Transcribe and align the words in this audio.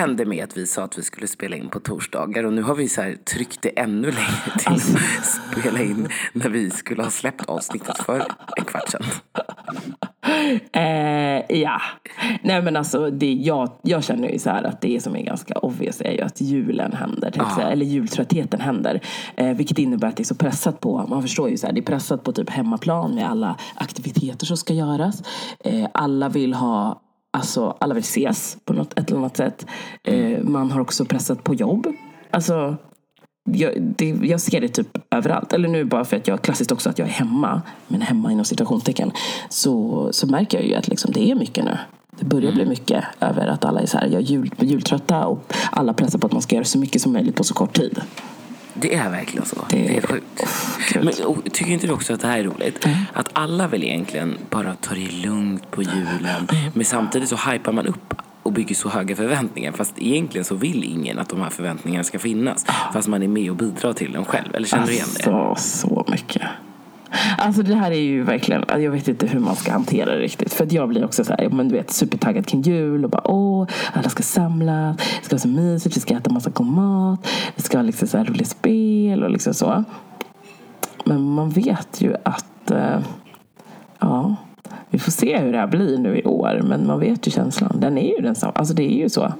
Hände 0.00 0.24
med 0.24 0.44
att 0.44 0.56
vi 0.56 0.66
sa 0.66 0.84
att 0.84 0.98
vi 0.98 1.02
skulle 1.02 1.26
spela 1.26 1.56
in 1.56 1.68
på 1.68 1.80
torsdagar 1.80 2.44
och 2.44 2.52
nu 2.52 2.62
har 2.62 2.74
vi 2.74 2.88
så 2.88 3.02
här 3.02 3.14
tryckt 3.14 3.62
det 3.62 3.78
ännu 3.78 4.10
längre 4.10 4.58
till 4.58 4.68
alltså. 4.68 4.96
att 4.96 5.58
spela 5.58 5.82
in 5.82 6.08
när 6.32 6.48
vi 6.48 6.70
skulle 6.70 7.02
ha 7.02 7.10
släppt 7.10 7.48
avsnittet 7.48 7.98
för 7.98 8.26
en 8.56 8.64
kvart 8.64 8.88
sedan. 8.88 9.02
Eh, 10.72 11.56
ja, 11.60 11.80
nej 12.42 12.62
men 12.62 12.76
alltså 12.76 13.10
det, 13.10 13.32
jag, 13.32 13.72
jag 13.82 14.04
känner 14.04 14.28
ju 14.28 14.38
så 14.38 14.50
här 14.50 14.62
att 14.62 14.80
det 14.80 15.02
som 15.02 15.16
är 15.16 15.22
ganska 15.22 15.54
obvious 15.54 16.00
är 16.00 16.12
ju 16.12 16.20
att 16.20 16.40
julen 16.40 16.92
händer, 16.92 17.34
ah. 17.38 17.60
eller 17.60 17.86
jultröttheten 17.86 18.60
händer. 18.60 19.00
Eh, 19.36 19.56
vilket 19.56 19.78
innebär 19.78 20.08
att 20.08 20.16
det 20.16 20.22
är 20.22 20.24
så 20.24 20.34
pressat 20.34 20.80
på, 20.80 21.06
man 21.08 21.22
förstår 21.22 21.50
ju 21.50 21.56
så 21.56 21.66
här, 21.66 21.74
det 21.74 21.80
är 21.80 21.82
pressat 21.82 22.24
på 22.24 22.32
typ 22.32 22.50
hemmaplan 22.50 23.14
med 23.14 23.30
alla 23.30 23.56
aktiviteter 23.74 24.46
som 24.46 24.56
ska 24.56 24.74
göras. 24.74 25.22
Eh, 25.64 25.88
alla 25.92 26.28
vill 26.28 26.54
ha 26.54 27.02
Alltså 27.30 27.76
alla 27.80 27.94
vill 27.94 28.02
ses 28.02 28.56
på 28.64 28.72
något 28.72 28.98
ett 28.98 29.08
eller 29.08 29.18
annat 29.18 29.36
sätt. 29.36 29.66
Eh, 30.02 30.42
man 30.42 30.70
har 30.70 30.80
också 30.80 31.04
pressat 31.04 31.44
på 31.44 31.54
jobb. 31.54 31.86
Alltså 32.30 32.76
jag, 33.44 33.82
det, 33.82 34.08
jag 34.22 34.40
ser 34.40 34.60
det 34.60 34.68
typ 34.68 34.98
överallt. 35.10 35.52
Eller 35.52 35.68
nu 35.68 35.84
bara 35.84 36.04
för 36.04 36.16
att 36.16 36.28
jag 36.28 36.42
klassiskt 36.42 36.72
också 36.72 36.90
att 36.90 36.98
jag 36.98 37.08
är 37.08 37.12
hemma, 37.12 37.62
men 37.88 38.02
hemma 38.02 38.32
inom 38.32 38.44
situationstecken, 38.44 39.12
så, 39.48 40.08
så 40.12 40.26
märker 40.26 40.58
jag 40.58 40.66
ju 40.66 40.74
att 40.74 40.88
liksom 40.88 41.12
det 41.12 41.30
är 41.30 41.34
mycket 41.34 41.64
nu. 41.64 41.78
Det 42.18 42.24
börjar 42.24 42.52
bli 42.52 42.62
mm. 42.62 42.68
mycket 42.68 43.04
över 43.20 43.46
att 43.46 43.64
alla 43.64 43.80
är 43.80 43.86
så 43.86 43.98
här, 43.98 44.06
jag 44.06 44.22
är 44.22 44.26
jul, 44.26 44.50
jultrötta 44.58 45.26
och 45.26 45.52
alla 45.72 45.92
pressar 45.92 46.18
på 46.18 46.26
att 46.26 46.32
man 46.32 46.42
ska 46.42 46.54
göra 46.56 46.64
så 46.64 46.78
mycket 46.78 47.02
som 47.02 47.12
möjligt 47.12 47.36
på 47.36 47.44
så 47.44 47.54
kort 47.54 47.76
tid. 47.76 48.00
Det 48.74 48.94
är 48.94 49.10
verkligen 49.10 49.46
så. 49.46 49.56
Det, 49.70 49.76
det 49.76 49.96
är 49.96 50.02
sjukt. 50.02 50.40
Oh, 50.40 51.04
Men 51.04 51.26
och, 51.26 51.52
tycker 51.52 51.72
inte 51.72 51.86
du 51.86 51.92
också 51.92 52.14
att 52.14 52.20
det 52.20 52.26
här 52.26 52.38
är 52.38 52.44
roligt? 52.44 52.86
Mm. 52.86 52.98
Att 53.12 53.28
alla 53.32 53.68
vill 53.68 53.84
egentligen 53.84 54.38
bara 54.50 54.74
ta 54.74 54.94
det 54.94 55.10
lugnt 55.10 55.70
på 55.70 55.82
julen. 55.82 56.48
Mm. 56.52 56.72
Men 56.74 56.84
samtidigt 56.84 57.28
så 57.28 57.36
hypar 57.36 57.72
man 57.72 57.86
upp 57.86 58.14
och 58.42 58.52
bygger 58.52 58.74
så 58.74 58.88
höga 58.88 59.16
förväntningar. 59.16 59.72
Fast 59.72 59.94
egentligen 59.98 60.44
så 60.44 60.54
vill 60.54 60.84
ingen 60.84 61.18
att 61.18 61.28
de 61.28 61.40
här 61.40 61.50
förväntningarna 61.50 62.04
ska 62.04 62.18
finnas. 62.18 62.66
Fast 62.92 63.08
man 63.08 63.22
är 63.22 63.28
med 63.28 63.50
och 63.50 63.56
bidrar 63.56 63.92
till 63.92 64.12
dem 64.12 64.24
själv. 64.24 64.54
Eller 64.54 64.66
känner 64.66 64.86
du 64.86 64.92
igen 64.92 65.08
det? 65.16 65.30
Alltså, 65.32 65.78
så 65.88 66.04
mycket. 66.08 66.42
Alltså 67.38 67.62
det 67.62 67.74
här 67.74 67.90
är 67.90 68.00
ju 68.00 68.22
verkligen, 68.22 68.60
alltså, 68.60 68.80
jag 68.80 68.90
vet 68.90 69.08
inte 69.08 69.26
hur 69.26 69.40
man 69.40 69.56
ska 69.56 69.72
hantera 69.72 70.14
det 70.14 70.20
riktigt. 70.20 70.52
För 70.52 70.64
att 70.64 70.72
jag 70.72 70.88
blir 70.88 71.04
också 71.04 71.24
så 71.24 71.32
här, 71.32 71.48
men 71.48 71.68
du 71.68 71.74
vet, 71.74 71.90
supertaggad 71.90 72.46
kring 72.46 72.62
jul 72.62 73.04
och 73.04 73.10
bara 73.10 73.30
åh, 73.30 73.66
alla 73.92 74.08
ska 74.08 74.22
samlas, 74.22 74.96
det 74.96 75.24
ska 75.24 75.34
vara 75.34 75.40
så 75.40 75.48
mysigt, 75.48 75.96
vi 75.96 76.00
ska 76.00 76.14
äta 76.14 76.30
massa 76.30 76.50
god 76.50 76.66
mat, 76.66 77.26
vi 77.56 77.62
ska 77.62 77.78
ha 77.78 77.82
liksom 77.82 78.08
så 78.08 78.18
här 78.18 78.24
roliga 78.24 78.44
spel 78.44 79.22
och 79.22 79.30
liksom 79.30 79.54
så. 79.54 79.84
Men 81.04 81.22
man 81.22 81.50
vet 81.50 82.00
ju 82.00 82.14
att, 82.22 82.70
äh, 82.70 83.00
ja, 83.98 84.36
vi 84.90 84.98
får 84.98 85.12
se 85.12 85.38
hur 85.38 85.52
det 85.52 85.58
här 85.58 85.66
blir 85.66 85.98
nu 85.98 86.18
i 86.18 86.24
år. 86.24 86.60
Men 86.64 86.86
man 86.86 87.00
vet 87.00 87.26
ju 87.26 87.30
känslan, 87.30 87.80
den 87.80 87.98
är 87.98 88.16
ju 88.16 88.22
densamma. 88.22 88.52
Alltså 88.52 88.74
det 88.74 88.82
är 88.82 88.98
ju 88.98 89.08
så. 89.08 89.32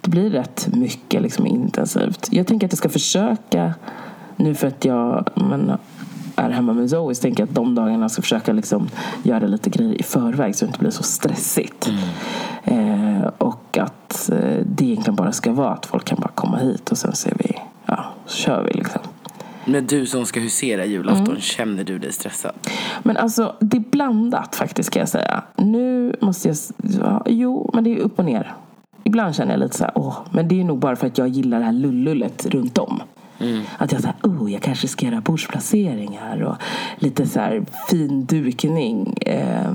Det 0.00 0.10
blir 0.10 0.30
rätt 0.30 0.68
mycket 0.72 1.22
liksom 1.22 1.46
intensivt. 1.46 2.28
Jag 2.30 2.46
tänker 2.46 2.66
att 2.66 2.72
jag 2.72 2.78
ska 2.78 2.88
försöka 2.88 3.74
nu 4.36 4.54
för 4.54 4.66
att 4.66 4.84
jag 4.84 5.28
men, 5.34 5.72
är 6.40 6.50
hemma 6.50 6.72
med 6.72 6.90
Zoe 6.90 7.14
så 7.14 7.22
tänker 7.22 7.42
jag 7.42 7.48
att 7.48 7.54
de 7.54 7.74
dagarna 7.74 8.08
ska 8.08 8.22
försöka 8.22 8.52
liksom 8.52 8.88
göra 9.22 9.46
lite 9.46 9.70
grejer 9.70 10.00
i 10.00 10.02
förväg 10.02 10.56
så 10.56 10.64
det 10.64 10.68
inte 10.68 10.78
blir 10.78 10.90
så 10.90 11.02
stressigt. 11.02 11.90
Mm. 12.64 13.20
Eh, 13.22 13.30
och 13.38 13.78
att 13.78 14.30
eh, 14.30 14.38
det 14.66 14.84
egentligen 14.84 15.16
bara 15.16 15.32
ska 15.32 15.52
vara 15.52 15.70
att 15.70 15.86
folk 15.86 16.04
kan 16.04 16.18
bara 16.20 16.30
komma 16.34 16.56
hit 16.56 16.90
och 16.90 16.98
sen 16.98 17.12
ser 17.12 17.32
vi, 17.38 17.56
ja, 17.86 18.04
så 18.26 18.36
kör 18.36 18.62
vi 18.62 18.72
liksom. 18.72 19.00
Men 19.64 19.86
du 19.86 20.06
som 20.06 20.26
ska 20.26 20.40
husera 20.40 20.84
julafton, 20.84 21.26
mm. 21.26 21.40
känner 21.40 21.84
du 21.84 21.98
dig 21.98 22.12
stressad? 22.12 22.52
Men 23.02 23.16
alltså, 23.16 23.56
det 23.60 23.76
är 23.76 23.84
blandat 23.90 24.56
faktiskt 24.56 24.90
kan 24.90 25.00
jag 25.00 25.08
säga. 25.08 25.42
Nu 25.56 26.16
måste 26.20 26.48
jag, 26.48 26.56
ja, 27.00 27.22
jo, 27.26 27.70
men 27.74 27.84
det 27.84 27.92
är 27.92 27.98
upp 27.98 28.18
och 28.18 28.24
ner. 28.24 28.54
Ibland 29.04 29.34
känner 29.34 29.52
jag 29.52 29.60
lite 29.60 29.76
så 29.76 29.84
här, 29.84 29.92
åh, 29.94 30.16
men 30.30 30.48
det 30.48 30.60
är 30.60 30.64
nog 30.64 30.78
bara 30.78 30.96
för 30.96 31.06
att 31.06 31.18
jag 31.18 31.28
gillar 31.28 31.58
det 31.58 31.64
här 31.64 31.72
lullullet 31.72 32.46
runt 32.46 32.78
om. 32.78 33.02
Mm. 33.40 33.62
Att 33.78 33.92
jag 33.92 34.00
säger, 34.00 34.16
oh, 34.22 34.52
jag 34.52 34.62
kanske 34.62 34.88
ska 34.88 35.06
göra 35.06 35.20
bordsplaceringar 35.20 36.42
och 36.42 36.56
lite 36.98 37.26
så 37.26 37.40
här 37.40 37.64
fin 37.88 38.26
dukning. 38.26 39.14
Eh, 39.20 39.72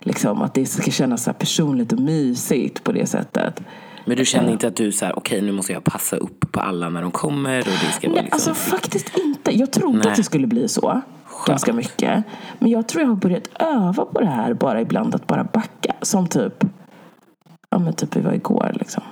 liksom 0.00 0.42
att 0.42 0.54
det 0.54 0.66
ska 0.66 0.90
kännas 0.90 1.24
så 1.24 1.32
personligt 1.32 1.92
och 1.92 2.00
mysigt 2.00 2.84
på 2.84 2.92
det 2.92 3.06
sättet. 3.06 3.60
Men 4.04 4.16
du 4.16 4.24
känner 4.24 4.52
inte 4.52 4.68
att 4.68 4.76
du 4.76 4.92
så 4.92 5.04
här, 5.04 5.18
okej 5.18 5.36
okay, 5.36 5.46
nu 5.46 5.52
måste 5.52 5.72
jag 5.72 5.84
passa 5.84 6.16
upp 6.16 6.52
på 6.52 6.60
alla 6.60 6.88
när 6.88 7.02
de 7.02 7.10
kommer 7.10 7.58
och 7.58 7.64
det 7.64 7.92
ska 7.92 8.10
vara 8.10 8.22
liksom... 8.22 8.52
Alltså 8.52 8.54
faktiskt 8.54 9.18
inte. 9.18 9.58
Jag 9.58 9.72
trodde 9.72 9.98
Nej. 9.98 10.08
att 10.08 10.16
det 10.16 10.24
skulle 10.24 10.46
bli 10.46 10.68
så. 10.68 11.00
Ganska 11.46 11.72
mycket. 11.72 12.24
Men 12.58 12.70
jag 12.70 12.88
tror 12.88 13.02
jag 13.02 13.08
har 13.08 13.16
börjat 13.16 13.48
öva 13.60 14.04
på 14.04 14.20
det 14.20 14.26
här 14.26 14.54
bara 14.54 14.80
ibland 14.80 15.14
att 15.14 15.26
bara 15.26 15.44
backa. 15.44 15.94
Som 16.02 16.26
typ, 16.28 16.64
ja 17.70 17.78
men 17.78 17.92
typ 17.92 18.16
vi 18.16 18.20
var 18.20 18.32
igår 18.32 18.72
liksom. 18.74 19.02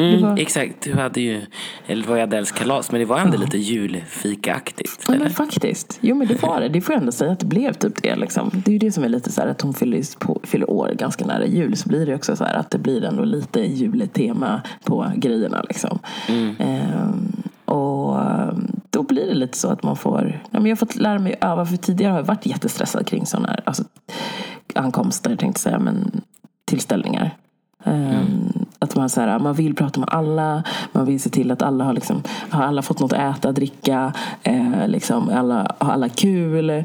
Mm, 0.00 0.22
var... 0.22 0.38
Exakt, 0.38 0.80
du 0.80 0.94
hade 0.94 1.20
ju, 1.20 1.46
eller 1.86 2.06
var 2.06 2.16
ju 2.16 2.22
Adeles 2.22 2.52
kalas, 2.52 2.90
men 2.90 3.00
det 3.00 3.06
var 3.06 3.18
ändå 3.18 3.36
ja. 3.36 3.40
lite 3.40 3.58
julfikaaktigt. 3.58 5.04
Ja 5.08 5.14
men 5.18 5.30
faktiskt, 5.30 5.98
jo 6.00 6.14
men 6.14 6.26
det 6.26 6.42
var 6.42 6.60
det. 6.60 6.68
Det 6.68 6.80
får 6.80 6.92
jag 6.92 7.00
ändå 7.00 7.12
säga 7.12 7.32
att 7.32 7.40
det 7.40 7.46
blev 7.46 7.72
typ 7.72 8.02
det 8.02 8.16
liksom. 8.16 8.50
Det 8.54 8.70
är 8.70 8.72
ju 8.72 8.78
det 8.78 8.92
som 8.92 9.04
är 9.04 9.08
lite 9.08 9.32
så 9.32 9.40
här 9.40 9.48
att 9.48 9.60
hon 9.60 9.74
fyller, 9.74 10.18
på, 10.18 10.40
fyller 10.44 10.70
år 10.70 10.90
ganska 10.98 11.24
nära 11.24 11.46
jul. 11.46 11.76
Så 11.76 11.88
blir 11.88 12.06
det 12.06 12.14
också 12.14 12.36
så 12.36 12.44
här 12.44 12.54
att 12.54 12.70
det 12.70 12.78
blir 12.78 13.04
ändå 13.04 13.24
lite 13.24 13.60
jultema 13.60 14.62
på 14.84 15.12
grejerna 15.16 15.62
liksom. 15.68 15.98
Mm. 16.28 16.54
Ehm, 16.58 17.42
och 17.64 18.22
ehm, 18.22 18.66
då 18.90 19.02
blir 19.02 19.26
det 19.26 19.34
lite 19.34 19.58
så 19.58 19.68
att 19.68 19.82
man 19.82 19.96
får, 19.96 20.40
ja, 20.50 20.60
men 20.60 20.66
jag 20.66 20.76
har 20.76 20.86
fått 20.86 20.96
lära 20.96 21.18
mig 21.18 21.34
öva, 21.40 21.66
för 21.66 21.76
tidigare 21.76 22.10
har 22.10 22.18
jag 22.18 22.26
varit 22.26 22.46
jättestressad 22.46 23.06
kring 23.06 23.26
sådana 23.26 23.48
här 23.48 23.62
alltså, 23.64 23.84
ankomster, 24.74 25.36
tänkte 25.36 25.60
säga, 25.60 25.78
men 25.78 26.20
tillställningar. 26.64 27.36
Ehm, 27.84 28.04
mm. 28.04 28.66
Att 28.78 28.96
man, 28.96 29.08
så 29.08 29.20
här, 29.20 29.38
man 29.38 29.54
vill 29.54 29.74
prata 29.74 30.00
med 30.00 30.08
alla, 30.12 30.62
man 30.92 31.06
vill 31.06 31.20
se 31.20 31.30
till 31.30 31.50
att 31.50 31.62
alla 31.62 31.84
har, 31.84 31.92
liksom, 31.92 32.22
har 32.50 32.62
alla 32.62 32.82
fått 32.82 33.00
något 33.00 33.12
att 33.12 33.36
äta, 33.36 33.52
dricka, 33.52 34.12
eh, 34.42 34.86
liksom, 34.86 35.28
alla, 35.28 35.74
har 35.78 35.92
alla 35.92 36.08
kul 36.08 36.70
eh, 36.70 36.84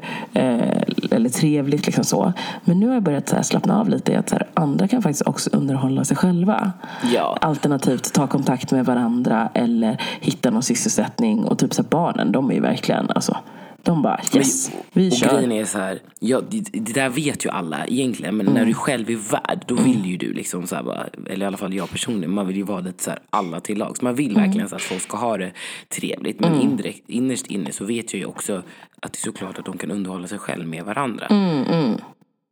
eller 1.12 1.30
trevligt. 1.30 1.86
Liksom 1.86 2.04
så. 2.04 2.34
Men 2.64 2.80
nu 2.80 2.88
har 2.88 2.94
jag 2.94 3.04
börjat 3.04 3.30
så 3.30 3.36
här, 3.36 3.44
slappna 3.44 3.80
av 3.80 3.90
lite 3.90 4.12
i 4.12 4.16
att 4.16 4.30
så 4.30 4.36
här, 4.36 4.48
andra 4.54 4.88
kan 4.88 5.02
faktiskt 5.02 5.28
också 5.28 5.50
underhålla 5.54 6.06
sig 6.06 6.18
själva. 6.18 6.72
Ja. 7.14 7.38
Alternativt 7.42 8.14
ta 8.14 8.28
kontakt 8.28 8.72
med 8.72 8.86
varandra 8.86 9.50
eller 9.54 10.02
hitta 10.20 10.50
någon 10.50 10.64
sysselsättning. 10.64 11.46
Och 11.46 11.60
typ 11.60 11.74
så 11.74 11.82
här, 11.82 11.90
barnen, 11.90 12.32
de 12.32 12.50
är 12.50 12.54
ju 12.54 12.62
verkligen 12.62 13.10
alltså, 13.10 13.38
de 13.84 14.02
bara 14.02 14.20
yes, 14.34 14.72
men, 14.74 14.84
vi 14.94 15.10
och 15.10 15.14
kör. 15.14 15.34
Grejen 15.34 15.52
är 15.52 15.66
så 15.66 15.78
här, 15.78 16.00
ja, 16.20 16.42
det, 16.50 16.60
det, 16.60 16.94
där 16.94 17.10
vet 17.10 17.46
ju 17.46 17.50
alla 17.50 17.86
egentligen. 17.88 18.38
Men 18.38 18.48
mm. 18.48 18.60
när 18.60 18.66
du 18.66 18.74
själv 18.74 19.10
är 19.10 19.32
värd, 19.32 19.64
då 19.68 19.76
vill 19.76 20.06
ju 20.06 20.18
du 20.18 20.34
liksom 20.34 20.68
så 20.68 20.76
här 20.76 20.84
bara, 20.84 21.06
eller 21.26 21.46
i 21.46 21.48
alla 21.48 21.58
fall 21.58 21.74
jag 21.74 21.90
personligen, 21.90 22.34
man 22.34 22.48
vill 22.48 22.58
ju 22.58 22.64
vara 22.64 22.80
lite 22.80 23.04
så 23.04 23.10
här 23.10 23.20
alla 23.30 23.60
till 23.60 23.78
lags. 23.78 24.02
Man 24.02 24.16
vill 24.16 24.32
mm. 24.32 24.44
verkligen 24.44 24.70
så 24.70 24.76
att 24.76 24.82
folk 24.82 25.02
ska 25.02 25.18
ha 25.18 25.38
det 25.38 25.52
trevligt. 25.90 26.40
Men 26.40 26.54
mm. 26.54 26.62
indirekt, 26.62 27.10
innerst 27.10 27.48
inne 27.48 27.72
så 27.72 27.86
vet 27.86 28.14
jag 28.14 28.20
ju 28.20 28.26
också 28.26 28.64
att 29.02 29.14
det 29.14 29.18
är 29.18 29.32
såklart 29.32 29.60
att 29.60 29.66
de 29.66 29.78
kan 29.78 29.92
underhålla 29.92 30.28
sig 30.28 30.40
själv 30.40 30.68
med 30.68 30.86
varandra. 30.86 31.26
Mm, 31.26 31.64
mm. 31.64 31.98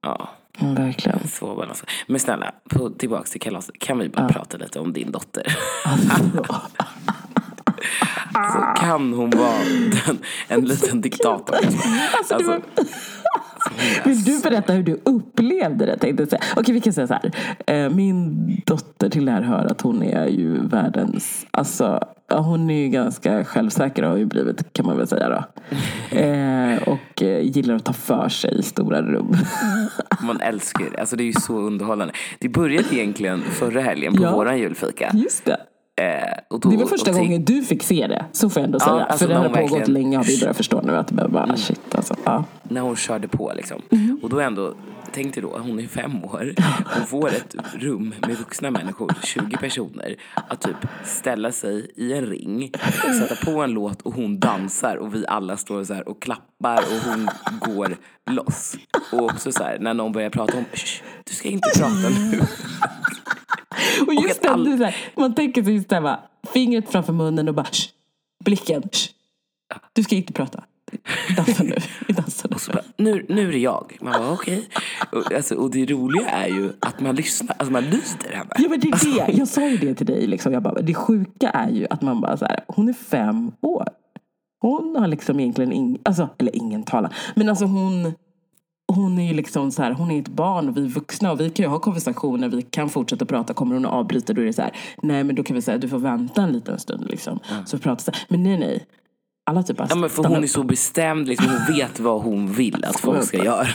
Ja. 0.02 0.30
Mm, 0.60 0.76
verkligen. 0.76 1.28
Så 1.28 1.56
balans. 1.56 1.84
Men 2.08 2.20
snälla, 2.20 2.52
på, 2.70 2.90
tillbaks 2.90 3.32
till 3.32 3.42
kalaset. 3.42 3.80
Kan 3.80 4.00
vi 4.00 4.10
bara 4.10 4.22
ja. 4.22 4.34
prata 4.34 4.58
lite 4.58 4.80
om 4.80 4.94
din 4.94 5.12
dotter? 5.12 5.58
Så 8.34 8.82
kan 8.82 9.14
hon 9.14 9.30
vara 9.30 9.58
den, 10.06 10.18
en 10.48 10.66
liten 10.66 11.02
diktator. 11.02 11.56
Alltså, 12.18 12.34
alltså. 12.34 12.60
Vill 14.06 14.24
du 14.24 14.42
berätta 14.42 14.74
hur 14.74 14.84
du 14.84 15.02
upplevde 15.04 15.86
det? 15.86 15.98
Tänkte 15.98 16.24
jag 16.24 16.30
säga. 16.30 16.42
Okej, 16.56 16.74
vi 16.74 16.82
kan 16.82 16.94
säga 16.94 17.08
så 17.08 17.14
här. 17.14 17.32
Eh, 17.68 17.90
min 17.90 18.48
dotter 18.66 19.10
till 19.10 19.26
det 19.26 19.32
här 19.32 19.42
hör 19.42 19.66
att 19.66 19.82
hon 19.82 20.04
är 20.04 20.28
ju 20.28 20.68
världens... 20.68 21.46
Alltså, 21.52 22.00
hon 22.30 22.70
är 22.70 22.82
ju 22.84 22.90
ganska 22.90 23.46
självsäker 23.46 24.04
och 24.04 24.10
har 24.10 24.18
ju 24.18 24.26
blivit, 24.26 24.74
kan 24.74 24.86
man 24.86 24.98
väl 24.98 25.08
säga 25.08 25.30
då. 25.30 25.44
Eh, 26.18 26.84
och 26.84 27.24
eh, 27.24 27.40
gillar 27.40 27.76
att 27.76 27.86
ta 27.86 27.94
för 27.94 28.30
sig 28.30 28.60
i 28.60 28.64
stora 28.64 29.02
rum. 29.02 29.38
man 30.22 30.42
älskar 30.42 30.86
det. 30.92 31.00
Alltså 31.00 31.16
det 31.16 31.24
är 31.24 31.26
ju 31.26 31.34
så 31.34 31.58
underhållande. 31.58 32.14
Det 32.40 32.50
började 32.50 32.96
egentligen 32.96 33.42
förra 33.42 33.82
helgen 33.82 34.14
på 34.14 34.24
ja, 34.24 34.36
våran 34.36 34.60
julfika. 34.60 35.12
Just 35.14 35.46
det. 35.46 35.58
Eh, 36.02 36.60
då, 36.60 36.70
det 36.70 36.78
var 36.78 36.86
första 36.86 37.12
gången 37.12 37.46
du 37.46 37.64
fick 37.64 37.84
se 37.84 38.08
det, 38.08 38.26
så 38.32 38.50
får 38.50 38.60
jag 38.60 38.66
ändå 38.66 38.80
säga. 38.80 38.92
alltså, 38.94 39.18
För 39.28 39.34
det 39.34 39.40
har 39.40 39.50
pågått 39.50 39.72
verkligen... 39.72 39.94
länge 39.94 40.18
har 40.18 40.24
vi 40.24 40.40
börjat 40.40 40.58
förstå 40.58 40.82
nu 40.82 40.96
att 40.96 41.08
det 41.08 41.14
bara, 41.14 41.44
mm. 41.44 41.58
shit 41.58 41.96
alltså. 41.96 42.16
Ja. 42.24 42.44
När 42.64 42.82
hon 42.82 42.96
körde 42.96 43.28
på 43.28 43.52
liksom. 43.56 43.82
Mm. 43.92 44.20
Och 44.24 44.30
då 44.30 44.40
ändå, 44.40 44.74
tänk 45.12 45.34
dig 45.34 45.44
då, 45.44 45.58
hon 45.58 45.80
är 45.80 45.88
fem 45.88 46.24
år. 46.24 46.54
Hon 46.96 47.06
får 47.08 47.28
ett 47.28 47.56
rum 47.74 48.14
med 48.28 48.38
vuxna 48.38 48.72
människor, 48.72 49.14
20 49.24 49.58
personer, 49.58 50.16
att 50.48 50.62
typ 50.62 50.88
ställa 51.04 51.52
sig 51.52 51.92
i 51.96 52.14
en 52.14 52.26
ring, 52.26 52.72
sätta 53.20 53.52
på 53.52 53.62
en 53.62 53.72
låt 53.72 54.02
och 54.02 54.14
hon 54.14 54.40
dansar 54.40 54.96
och 54.96 55.16
vi 55.16 55.28
alla 55.28 55.58
står 55.58 55.84
så 55.84 55.94
här 55.94 56.10
och 56.10 56.22
klappar 56.22 56.78
och 56.78 57.12
hon 57.12 57.30
går 57.76 57.98
loss. 58.30 58.76
Och 59.12 59.24
också 59.24 59.52
så 59.52 59.64
här, 59.64 59.80
när 59.80 59.94
någon 59.94 60.12
börjar 60.12 60.30
prata 60.30 60.58
om, 60.58 60.66
du 61.24 61.34
ska 61.34 61.50
inte 61.50 61.70
prata 61.80 62.10
nu. 62.10 62.42
Och 64.08 64.14
just 64.14 64.46
och 64.46 64.52
all... 64.52 64.80
det, 64.80 64.96
man 65.16 65.36
tänker 65.36 65.64
sig 65.64 65.74
just 65.74 65.90
det 65.90 65.96
här, 65.96 66.18
fingret 66.54 66.90
framför 66.90 67.14
munnen 67.14 67.48
och 67.48 67.56
bara 67.56 67.66
sh, 67.66 67.90
blicken. 68.46 68.84
Sh. 68.92 69.10
Du 69.94 70.04
ska 70.04 70.16
inte 70.16 70.34
prata. 70.34 70.64
dansa 71.38 71.64
nu. 71.64 71.76
Vi 72.08 72.14
dansar 72.14 72.50
nu. 72.50 72.56
Och 72.56 72.62
så 72.62 72.72
bara, 72.72 72.84
nu, 72.98 73.26
nu 73.30 73.48
är 73.48 73.52
det 73.52 73.60
jag. 73.60 73.98
Man 74.02 74.14
bara 74.14 74.32
okej. 74.32 74.70
Och, 75.12 75.34
alltså, 75.34 75.56
och 75.56 75.72
det 75.72 75.86
roliga 75.86 76.30
är 76.30 76.48
ju 76.48 76.74
att 76.80 77.00
man 77.00 77.16
lyssnar, 77.16 77.56
alltså 77.60 77.72
man 77.72 77.84
lyder 77.84 78.32
henne. 78.32 78.50
Ja 78.58 78.70
men 78.70 78.80
det 78.80 78.88
är 78.88 79.28
det. 79.28 79.34
Jag 79.38 79.48
sa 79.48 79.68
ju 79.68 79.78
det 79.78 79.96
till 79.96 80.06
dig. 80.06 80.28
Liksom. 80.28 80.54
Jag 80.54 80.64
bara, 80.64 80.82
det 80.82 80.94
sjuka 80.94 81.50
är 81.50 81.70
ju 81.70 81.88
att 81.90 82.02
man 82.02 82.22
bara 82.22 82.38
så 82.38 82.46
här, 82.46 82.60
hon 82.68 82.90
är 82.90 82.94
fem 82.94 83.52
år. 83.62 83.88
Hon 84.60 84.96
har 85.00 85.08
liksom 85.08 85.40
egentligen 85.40 85.72
ingen, 85.72 86.02
alltså, 86.06 86.30
eller 86.38 86.56
ingen 86.56 86.84
talan. 86.84 87.12
Men 87.36 87.50
alltså 87.50 87.66
hon, 87.66 88.14
hon 88.88 89.20
är 89.20 89.28
ju 89.28 89.34
liksom 89.34 89.72
så 89.72 89.84
här, 89.84 89.92
hon 89.92 90.12
är 90.12 90.22
ett 90.22 90.28
barn 90.28 90.70
och 90.70 90.78
vi 90.78 90.82
är 90.86 90.90
vuxna 90.90 91.32
och 91.32 91.40
vi 91.40 91.50
kan 91.50 91.64
ju 91.64 91.70
ha 91.70 91.80
konversationer, 91.80 92.50
vi 92.50 92.62
kan 92.62 92.90
fortsätta 92.90 93.26
prata. 93.26 93.54
Kommer 93.54 93.76
hon 93.76 93.86
att 93.86 93.92
avbryta 93.92 94.34
då 94.34 94.42
är 94.42 94.46
det 94.46 94.54
så 94.54 94.62
här, 94.62 94.72
nej 95.04 95.24
men 95.24 95.36
då 95.36 95.44
kan 95.44 95.56
vi 95.56 95.62
säga 95.62 95.78
du 95.78 95.90
får 95.90 96.00
vänta 96.00 96.42
en 96.42 96.52
liten 96.52 96.80
stund 96.80 97.08
liksom. 97.10 97.40
Så 97.66 97.78
pratar 97.78 98.04
så 98.04 98.12
här. 98.12 98.22
Men 98.28 98.44
nej 98.44 98.60
nej. 98.60 98.86
Alla 99.50 99.64
typ 99.64 99.78
bara 99.78 99.88
Ja, 99.90 99.96
men 99.96 100.10
för 100.10 100.24
hon 100.24 100.44
är 100.44 100.48
så 100.48 100.64
bestämd, 100.64 101.28
liksom, 101.28 101.50
hon 101.50 101.76
vet 101.76 102.00
vad 102.00 102.22
hon 102.22 102.52
vill 102.54 102.86
att 102.86 103.00
folk 103.00 103.24
ska 103.24 103.44
göra. 103.44 103.68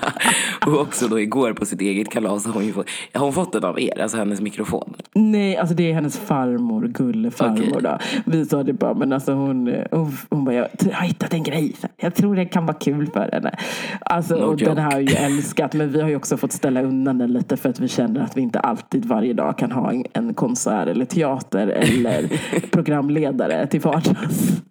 och 0.66 0.80
också 0.80 1.08
då 1.08 1.20
igår 1.20 1.52
på 1.52 1.66
sitt 1.66 1.80
eget 1.80 2.10
kalas 2.10 2.46
har 2.46 2.52
hon 2.52 2.64
ju 2.66 2.72
fått, 2.72 2.86
har 3.12 3.24
hon 3.24 3.32
fått 3.32 3.52
den 3.52 3.64
av 3.64 3.80
er, 3.80 4.00
alltså 4.00 4.16
hennes 4.16 4.40
mikrofon? 4.40 4.94
Nej, 5.14 5.56
alltså 5.56 5.74
det 5.74 5.90
är 5.90 5.94
hennes 5.94 6.18
farmor, 6.18 6.88
gullefarmor 6.88 7.80
då. 7.80 7.98
Vi 8.24 8.44
sa 8.44 8.62
det 8.62 8.72
bara, 8.72 8.94
men 8.94 9.12
alltså 9.12 9.32
hon, 9.32 9.74
hon, 9.90 10.16
hon 10.30 10.44
bara, 10.44 10.54
jag 10.54 10.68
har 10.92 11.06
hittat 11.06 11.32
en 11.32 11.42
grej. 11.42 11.74
Jag 11.96 12.14
tror 12.14 12.36
det 12.36 12.44
kan 12.44 12.66
vara 12.66 12.76
kul 12.76 13.06
för 13.06 13.30
henne. 13.32 13.58
Alltså, 14.00 14.34
No 14.34 14.42
och 14.42 14.56
den 14.56 14.78
har 14.78 15.00
ju 15.00 15.14
älskat, 15.16 15.74
men 15.74 15.92
vi 15.92 16.00
har 16.00 16.08
ju 16.08 16.16
också 16.16 16.36
fått 16.36 16.52
ställa 16.52 16.82
undan 16.82 17.18
den 17.18 17.32
lite 17.32 17.56
för 17.56 17.68
att 17.68 17.80
vi 17.80 17.88
känner 17.88 18.20
att 18.20 18.36
vi 18.36 18.40
inte 18.40 18.60
alltid 18.60 19.04
varje 19.04 19.32
dag 19.32 19.58
kan 19.58 19.72
ha 19.72 19.92
en, 19.92 20.04
en 20.12 20.34
konsert 20.34 20.88
eller 20.88 21.04
teater 21.04 21.68
eller 21.68 22.40
programledare 22.70 23.66
till 23.66 23.80
vardags. 23.80 24.62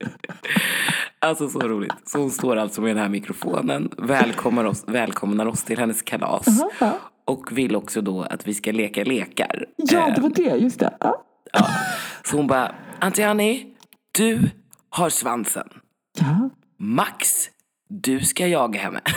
Alltså 1.20 1.50
så 1.50 1.60
roligt. 1.60 1.94
Så 2.06 2.20
hon 2.20 2.32
står 2.32 2.56
alltså 2.56 2.82
med 2.82 2.90
den 2.96 2.98
här 3.04 3.10
mikrofonen, 3.10 3.90
välkomnar 3.98 4.66
oss, 4.66 4.84
välkomnar 4.88 5.46
oss 5.46 5.64
till 5.64 5.78
hennes 5.80 6.02
kalas. 6.02 6.46
ja. 6.80 6.98
Och 7.26 7.58
vill 7.58 7.76
också 7.76 8.02
då 8.02 8.22
att 8.24 8.48
vi 8.48 8.54
ska 8.54 8.72
leka 8.72 9.04
lekar. 9.04 9.66
Ja, 9.76 10.08
Eh, 10.08 10.16
det 10.16 10.22
var 10.22 10.30
det. 10.30 10.42
Just 10.58 10.80
det. 10.80 10.98
Ja. 11.00 11.24
ja. 11.54 11.68
Så 12.24 12.38
hon 12.38 12.48
bara, 12.48 12.76
Antiani, 13.00 13.66
du 14.18 14.50
har 14.90 15.10
svansen. 15.10 15.68
Ja. 16.20 16.50
Max, 16.80 17.46
du 17.90 18.20
ska 18.20 18.48
jaga 18.48 18.80
henne. 18.80 19.02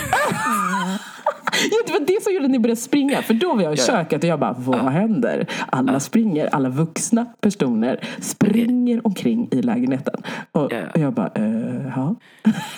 Ja, 1.70 1.76
det 1.86 1.92
var 1.92 2.00
det 2.06 2.22
som 2.22 2.32
gjorde 2.32 2.44
att 2.44 2.50
ni 2.50 2.58
började 2.58 2.80
springa. 2.80 3.22
För 3.22 3.34
då 3.34 3.54
var 3.54 3.62
jag 3.62 3.74
i 3.74 3.76
Ja. 3.78 3.84
köket 3.86 4.22
och 4.24 4.28
jag 4.30 4.38
bara, 4.40 4.54
vad 4.58 4.92
händer? 4.92 5.46
Alla 5.70 6.00
springer, 6.00 6.46
alla 6.46 6.68
vuxna 6.68 7.24
personer 7.40 8.04
springer 8.20 9.06
omkring 9.06 9.48
i 9.50 9.62
lägenheten. 9.62 10.22
Och, 10.52 10.72
Ja. 10.72 10.80
och 10.94 11.00
jag 11.00 11.12
bara, 11.12 11.30
eh, 11.34 11.86
ja. 11.96 12.14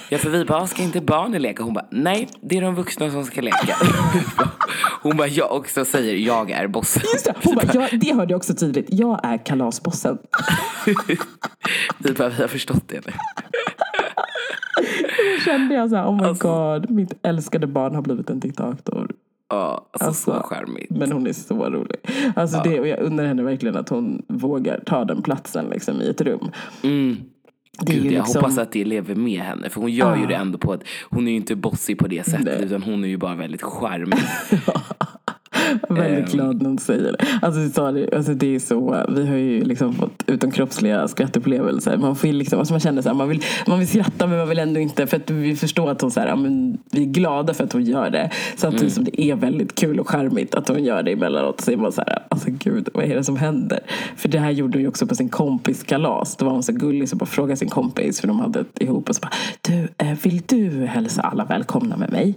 Ja, 0.08 0.18
för 0.18 0.30
vi 0.30 0.44
bara, 0.44 0.66
ska 0.66 0.82
inte 0.82 1.00
barnen 1.00 1.42
leka? 1.42 1.62
Hon 1.62 1.74
bara, 1.74 1.86
nej, 1.90 2.28
det 2.40 2.56
är 2.56 2.62
de 2.62 2.74
vuxna 2.74 3.10
som 3.10 3.24
ska 3.24 3.40
leka. 3.40 3.76
Hon 5.02 5.16
bara, 5.16 5.28
jag 5.28 5.52
också 5.52 5.84
säger, 5.84 6.14
jag 6.16 6.50
är 6.50 6.66
bossen. 6.66 7.02
Just 7.12 7.24
det, 7.24 7.34
hon 7.44 7.54
bara, 7.54 7.66
ja, 7.74 7.88
det 7.92 8.14
hörde 8.14 8.32
jag 8.32 8.38
också 8.38 8.54
tydligt. 8.54 8.86
Jag 8.88 9.20
är 9.24 9.44
kalasbossen. 9.46 10.18
Vi 11.98 12.12
bara, 12.12 12.28
vi 12.28 12.40
har 12.42 12.48
förstått 12.48 12.82
det 12.88 13.06
nu. 13.06 13.12
Då 14.76 15.44
kände 15.44 15.74
jag 15.74 15.90
så 15.90 15.96
här, 15.96 16.06
oh 16.08 16.16
my 16.16 16.24
Alltså. 16.24 16.48
god, 16.48 16.90
mitt 16.90 17.12
älskade 17.22 17.66
barn 17.66 17.94
har 17.94 18.02
blivit 18.02 18.30
en 18.30 18.40
diktator. 18.40 19.10
Ja, 19.50 19.88
alltså, 19.92 20.06
Alltså, 20.08 20.32
så 20.32 20.42
charmigt. 20.42 20.90
Men 20.90 21.12
hon 21.12 21.26
är 21.26 21.32
så 21.32 21.70
rolig. 21.70 21.96
Alltså 22.36 22.60
det, 22.64 22.80
och 22.80 22.86
jag 22.88 22.98
undrar 23.00 23.26
henne 23.26 23.42
verkligen 23.42 23.76
att 23.76 23.88
hon 23.88 24.22
vågar 24.28 24.80
ta 24.86 25.04
den 25.04 25.22
platsen 25.22 25.66
liksom, 25.70 26.00
i 26.02 26.08
ett 26.08 26.20
rum. 26.20 26.50
Mm. 26.82 27.16
Det 27.80 27.92
Gud, 27.94 28.04
ju 28.04 28.10
jag 28.12 28.22
liksom- 28.22 28.42
hoppas 28.42 28.58
att 28.58 28.72
det 28.72 28.84
lever 28.84 29.14
med 29.14 29.40
henne. 29.40 29.68
För 29.68 29.80
hon 29.80 29.90
gör 29.92 30.16
ju 30.16 30.24
Ah. 30.24 30.28
det 30.28 30.34
ändå 30.34 30.58
på 30.58 30.72
att 30.72 30.82
hon 31.10 31.26
är 31.26 31.30
ju 31.30 31.36
inte 31.36 31.56
bossig 31.56 31.98
på 31.98 32.08
det 32.08 32.26
sättet. 32.26 32.44
Nej. 32.44 32.64
Utan 32.64 32.82
hon 32.82 33.04
är 33.04 33.08
ju 33.08 33.16
bara 33.16 33.34
väldigt 33.34 33.62
charmig. 33.62 34.18
Är 34.50 34.60
väldigt 35.88 36.18
Ehm. 36.18 36.38
glad 36.38 36.62
när 36.62 36.68
hon 36.68 36.78
säger 36.78 37.12
det. 37.12 37.24
Alltså, 37.42 37.82
alltså 38.16 38.34
det 38.34 38.54
är 38.54 38.58
så, 38.58 39.04
vi 39.08 39.26
har 39.26 39.36
ju 39.36 39.64
liksom 39.64 39.94
fått 39.94 40.24
utomkroppsliga 40.26 41.08
skrattupplevelser. 41.08 41.96
Man, 41.96 42.16
får 42.16 42.28
liksom, 42.28 42.58
alltså 42.58 42.74
man 42.74 42.80
känner 42.80 43.02
så 43.02 43.08
här, 43.08 43.16
man 43.16 43.28
vill, 43.28 43.42
man 43.66 43.78
vill 43.78 43.88
skratta 43.88 44.26
men 44.26 44.38
man 44.38 44.48
vill 44.48 44.58
ändå 44.58 44.80
inte 44.80 45.06
för 45.06 45.16
att 45.16 45.30
vi 45.30 45.56
förstår 45.56 45.90
att 45.90 46.00
hon 46.00 46.10
så 46.10 46.20
här, 46.20 46.26
ja, 46.28 46.36
men 46.36 46.78
vi 46.90 47.02
är 47.02 47.06
glada 47.06 47.54
för 47.54 47.64
att 47.64 47.72
hon 47.72 47.84
gör 47.84 48.10
det. 48.10 48.30
Samtidigt 48.56 48.92
som 48.94 49.04
det 49.04 49.20
är 49.22 49.34
väldigt 49.36 49.74
kul 49.74 50.00
och 50.00 50.08
charmigt 50.08 50.54
att 50.54 50.68
hon 50.68 50.84
gör 50.84 51.02
det 51.02 51.12
emellanåt. 51.12 51.60
Så 51.60 51.70
är 51.70 51.76
man 51.76 51.92
så 51.92 52.02
här, 52.06 52.18
alltså 52.28 52.48
gud 52.50 52.88
vad 52.94 53.04
är 53.04 53.14
det 53.16 53.24
som 53.24 53.36
händer? 53.36 53.80
För 54.16 54.28
det 54.28 54.38
här 54.38 54.50
gjorde 54.50 54.78
hon 54.78 54.82
ju 54.82 54.88
också 54.88 55.06
på 55.06 55.14
sin 55.14 55.28
kompis 55.28 55.82
kalas. 55.82 56.36
Då 56.36 56.44
var 56.44 56.52
hon 56.52 56.62
så 56.62 56.72
gullig 56.72 57.08
så 57.08 57.16
bara 57.16 57.26
frågade 57.26 57.56
sin 57.56 57.68
kompis 57.68 58.20
för 58.20 58.28
de 58.28 58.40
hade 58.40 58.60
ett 58.60 58.82
ihop 58.82 59.08
och 59.08 59.16
så 59.16 59.20
bara, 59.20 59.32
du 59.60 59.88
eh, 60.06 60.18
vill 60.22 60.42
du 60.46 60.86
hälsa 60.86 61.22
alla 61.22 61.44
välkomna 61.44 61.96
med 61.96 62.12
mig? 62.12 62.34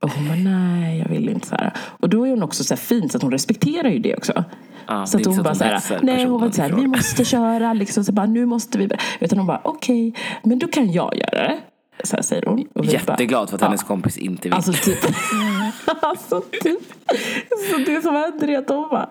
Och 0.00 0.10
hon 0.10 0.28
bara, 0.28 0.36
nej 0.36 0.98
jag 0.98 1.08
vill 1.08 1.28
inte 1.28 1.46
så 1.46 1.54
här. 1.54 1.72
Och 1.78 2.08
då 2.08 2.26
är 2.26 2.30
hon 2.30 2.42
också 2.42 2.64
så 2.64 2.74
här 2.74 2.80
fin 2.80 3.08
så 3.08 3.16
att 3.16 3.22
hon 3.22 3.32
respekterar 3.32 3.88
ju 3.88 3.98
det 3.98 4.16
också. 4.16 4.44
Ja, 4.86 5.06
så 5.06 5.16
det 5.16 5.22
att 5.22 5.26
hon 5.26 5.36
så 5.36 5.42
bara 5.42 5.50
att 5.50 5.58
så 5.58 5.64
hon 5.64 5.68
här, 5.68 5.74
hetsar 5.74 6.00
nej 6.02 6.24
hon 6.24 6.40
var 6.40 6.50
så 6.50 6.62
här, 6.62 6.72
vi 6.72 6.86
måste 6.86 7.24
köra 7.24 7.72
liksom, 7.72 8.04
så 8.04 8.12
bara, 8.12 8.26
nu 8.26 8.46
måste 8.46 8.78
vi. 8.78 8.88
Utan 9.20 9.38
hon 9.38 9.46
bara, 9.46 9.60
okej, 9.64 10.14
men 10.42 10.58
då 10.58 10.68
kan 10.68 10.92
jag 10.92 11.16
göra 11.16 11.48
det. 11.48 11.60
Så 12.04 12.16
här 12.16 12.22
säger 12.22 12.46
hon. 12.46 12.66
Och 12.74 12.84
Jätteglad 12.84 13.48
för 13.48 13.56
att 13.56 13.60
ja. 13.60 13.66
hennes 13.66 13.82
kompis 13.82 14.18
inte 14.18 14.48
vill. 14.48 14.54
Alltså 14.54 14.72
typ. 14.72 14.98
alltså 16.00 16.42
typ. 16.62 16.80
Så 17.70 17.78
det 17.86 18.02
som 18.02 18.14
händer 18.14 18.48
är 18.48 18.58
att 18.58 18.68
de 18.68 18.88
bara 18.90 19.08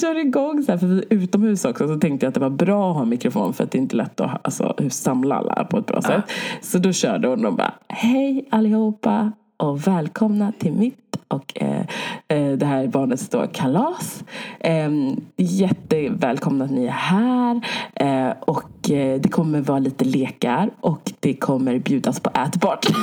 kör 0.00 0.18
igång 0.18 0.62
så 0.62 0.72
här, 0.72 0.78
för 0.78 0.86
vi 0.86 0.98
är 0.98 1.04
utomhus 1.08 1.64
också. 1.64 1.88
Så 1.88 2.00
tänkte 2.00 2.26
jag 2.26 2.28
att 2.28 2.34
det 2.34 2.40
var 2.40 2.50
bra 2.50 2.90
att 2.90 2.96
ha 2.96 3.04
mikrofon 3.04 3.54
för 3.54 3.64
att 3.64 3.70
det 3.70 3.78
är 3.78 3.82
inte 3.82 3.96
lätt 3.96 4.20
att 4.20 4.46
alltså, 4.46 4.76
samla 4.90 5.34
alla 5.34 5.64
på 5.64 5.78
ett 5.78 5.86
bra 5.86 6.02
sätt. 6.02 6.24
Så 6.62 6.78
då 6.78 6.92
körde 6.92 7.28
hon 7.28 7.46
och 7.46 7.54
bara, 7.54 7.74
hej 7.88 8.48
allihopa 8.50 9.32
och 9.56 9.86
välkomna 9.86 10.52
till 10.58 10.72
mitt 10.72 11.16
och 11.28 11.52
eh, 11.54 11.80
eh, 12.28 12.52
det 12.52 12.66
här 12.66 12.82
är 12.82 12.88
barnets 12.88 13.28
då 13.28 13.46
kalas. 13.46 14.24
Eh, 14.60 14.90
jättevälkomna 15.36 16.64
att 16.64 16.70
ni 16.70 16.86
är 16.86 16.90
här. 16.90 17.60
Eh, 17.94 18.34
och 18.40 18.90
eh, 18.90 19.20
det 19.20 19.28
kommer 19.28 19.60
vara 19.60 19.78
lite 19.78 20.04
lekar 20.04 20.70
och 20.80 21.12
det 21.20 21.34
kommer 21.34 21.78
bjudas 21.78 22.20
på 22.20 22.30
ätbart. 22.30 22.86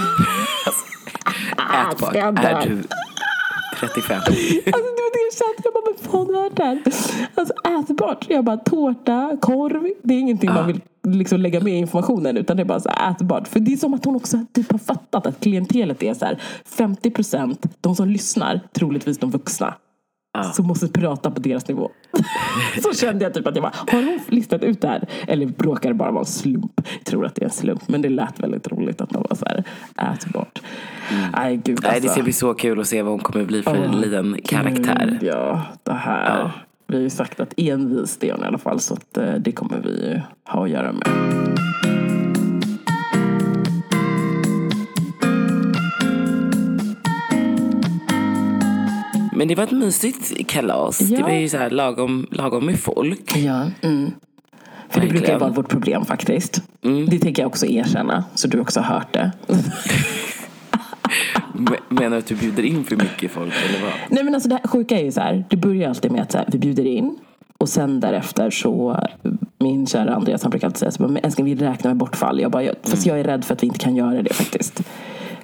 Ätbar. 1.92 2.16
jag 2.16 2.44
Är 2.44 2.68
du 2.68 2.84
35? 3.80 4.18
Alltså 4.18 4.32
det 4.34 4.72
var 4.72 5.14
det 5.14 5.24
jag 5.26 5.34
kände. 5.34 5.83
Jag? 6.14 6.82
Alltså 7.36 7.54
ätbart. 7.80 8.26
Jag 8.30 8.46
bara, 8.46 8.58
tårta, 8.58 9.38
korv. 9.42 9.84
Det 10.04 10.14
är 10.14 10.20
ingenting 10.20 10.50
man 10.50 10.68
vill 10.68 10.82
liksom 11.04 11.40
lägga 11.40 11.60
med 11.60 11.74
i 11.74 11.78
informationen. 11.78 12.38
Utan 12.38 12.58
det 12.58 12.64
är 12.64 12.66
bara 12.66 12.80
så 12.80 12.90
här, 12.90 13.12
ätbart. 13.12 13.48
För 13.48 13.60
det 13.60 13.74
är 13.74 13.78
som 13.78 13.94
att 13.94 14.06
hon 14.06 14.16
också 14.16 14.46
typ 14.54 14.72
har 14.72 14.80
fattat 14.80 15.28
att 15.28 15.40
klientelet 15.40 16.04
är 16.04 16.14
så 16.14 16.26
här 16.26 16.42
50 16.66 17.12
procent 17.12 17.66
de 17.82 17.96
som 17.96 18.08
lyssnar, 18.08 18.60
troligtvis 18.74 19.18
de 19.18 19.32
vuxna. 19.32 19.74
Som 20.54 20.68
måste 20.68 20.88
prata 20.88 21.32
på 21.32 21.40
deras 21.40 21.68
nivå. 21.68 21.92
så 22.84 22.94
kände 22.94 23.24
jag 23.24 23.34
typ 23.34 23.48
att 23.48 23.56
jag 23.56 23.64
bara, 23.64 23.74
har 23.76 24.04
hon 24.04 24.20
listat 24.28 24.64
ut 24.64 24.82
det 24.82 24.88
här? 24.88 25.08
Eller 25.28 25.54
råkar 25.58 25.90
det 25.90 25.96
bara 25.96 26.12
vara 26.12 26.22
en 26.22 26.26
slump? 26.26 26.82
Jag 26.98 27.06
tror 27.06 27.26
att 27.26 27.36
det 27.36 27.42
är 27.42 27.46
en 27.46 27.52
slump. 27.52 27.88
Men 27.88 28.02
det 28.02 28.10
lät 28.10 28.40
väldigt 28.40 28.68
roligt 28.68 29.02
att 29.02 29.10
de 29.10 29.26
var 29.30 29.36
så 29.36 29.46
här, 29.46 29.64
ätbart. 30.14 30.62
Nej 31.38 31.58
gud 31.58 31.80
Nej, 31.84 31.92
det 31.92 31.96
alltså. 31.96 32.10
ska 32.10 32.24
bli 32.24 32.34
så 32.34 32.54
kul 32.54 32.80
att 32.80 32.88
se 32.88 33.02
vad 33.02 33.12
hon 33.12 33.20
kommer 33.20 33.46
bli 33.46 33.64
för 33.64 33.86
Åh, 33.86 34.00
liten 34.00 34.38
karaktär. 34.46 35.18
Gud, 35.22 35.30
ja, 35.30 35.62
det 35.84 35.94
här. 35.94 36.40
Ja. 36.40 36.52
Vi 36.88 36.96
har 36.96 37.04
ju 37.04 37.10
sagt 37.10 37.40
att 37.40 37.54
envis 37.58 38.18
är 38.22 38.32
hon 38.32 38.44
i 38.44 38.48
alla 38.48 38.58
fall. 38.58 38.80
Så 38.80 38.94
att, 38.94 39.18
eh, 39.18 39.34
det 39.34 39.52
kommer 39.52 39.80
vi 39.84 40.22
ha 40.44 40.64
att 40.64 40.70
göra 40.70 40.92
med. 40.92 41.08
Men 49.36 49.48
det 49.48 49.56
var 49.56 49.64
ett 49.64 49.72
mysigt 49.72 50.48
kalas. 50.48 51.02
Ja. 51.02 51.18
Det 51.18 51.24
var 51.24 51.30
ju 51.32 51.50
så 51.50 51.58
här 51.58 51.70
lagom, 51.70 52.28
lagom 52.32 52.66
med 52.66 52.80
folk. 52.80 53.38
Ja. 53.38 53.66
Mm. 53.82 54.12
För 54.90 55.02
det 55.02 55.08
brukar 55.08 55.40
vara 55.40 55.50
vårt 55.52 55.70
problem 55.70 56.06
faktiskt. 56.06 56.62
Mm. 56.84 57.06
Det 57.06 57.20
tänker 57.20 57.42
jag 57.42 57.48
också 57.48 57.66
erkänna. 57.66 58.24
Så 58.36 58.48
du 58.48 58.60
också 58.60 58.80
har 58.80 58.94
hört 58.96 59.14
det. 59.14 59.32
Men- 61.54 61.76
Menar 61.90 62.10
du 62.10 62.18
att 62.18 62.26
du 62.28 62.36
bjuder 62.36 62.64
in 62.64 62.84
för 62.84 62.96
mycket 62.96 63.32
folk 63.32 63.54
eller 63.70 63.82
vad? 63.82 63.92
Nej 64.10 64.24
men 64.24 64.34
alltså 64.36 64.50
det 64.50 64.56
här 64.56 64.68
sjuka 64.68 65.00
är 65.00 65.04
ju 65.04 65.12
så 65.12 65.22
här. 65.22 65.44
Det 65.50 65.58
börjar 65.58 65.90
alltid 65.90 66.12
med 66.12 66.22
att 66.22 66.32
så 66.32 66.38
här, 66.38 66.48
vi 66.52 66.58
bjuder 66.60 66.86
in. 66.86 67.16
Och 67.58 67.70
sen 67.70 68.00
därefter 68.00 68.50
så, 68.50 69.08
min 69.60 69.88
kära 69.88 70.16
Andreas 70.16 70.42
han 70.44 70.50
brukar 70.50 70.68
alltid 70.68 70.78
säga 70.80 70.92
så 70.92 71.04
men 71.08 71.18
älskling 71.24 71.46
vi 71.46 71.56
räknar 71.56 71.90
med 71.92 71.98
bortfall. 71.98 72.42
Jag 72.42 72.52
bara, 72.52 72.64
jag, 72.64 72.76
fast 72.84 73.06
jag 73.06 73.20
är 73.20 73.24
rädd 73.24 73.46
för 73.46 73.54
att 73.54 73.64
vi 73.64 73.68
inte 73.68 73.80
kan 73.80 73.96
göra 73.96 74.22
det 74.24 74.34
faktiskt. 74.34 74.82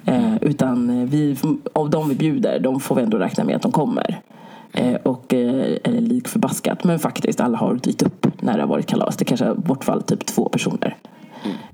Eh, 0.04 0.36
utan 0.40 0.90
eh, 0.90 1.08
vi, 1.08 1.36
av 1.72 1.90
de 1.90 2.08
vi 2.08 2.14
bjuder, 2.14 2.58
de 2.58 2.80
får 2.80 2.94
vi 2.94 3.02
ändå 3.02 3.18
räkna 3.18 3.44
med 3.44 3.56
att 3.56 3.62
de 3.62 3.72
kommer. 3.72 4.20
Eh, 4.72 4.94
och, 4.94 5.34
eh, 5.34 5.78
eller 5.84 6.00
lik 6.00 6.28
förbaskat. 6.28 6.84
Men 6.84 6.98
faktiskt, 6.98 7.40
alla 7.40 7.58
har 7.58 7.74
dykt 7.74 8.02
upp 8.02 8.26
när 8.42 8.56
det 8.56 8.62
har 8.62 8.68
varit 8.68 8.86
kalas. 8.86 9.16
Det 9.16 9.24
kanske 9.24 9.46
har 9.46 9.54
bortfall 9.54 10.02
typ 10.02 10.26
två 10.26 10.48
personer. 10.48 10.96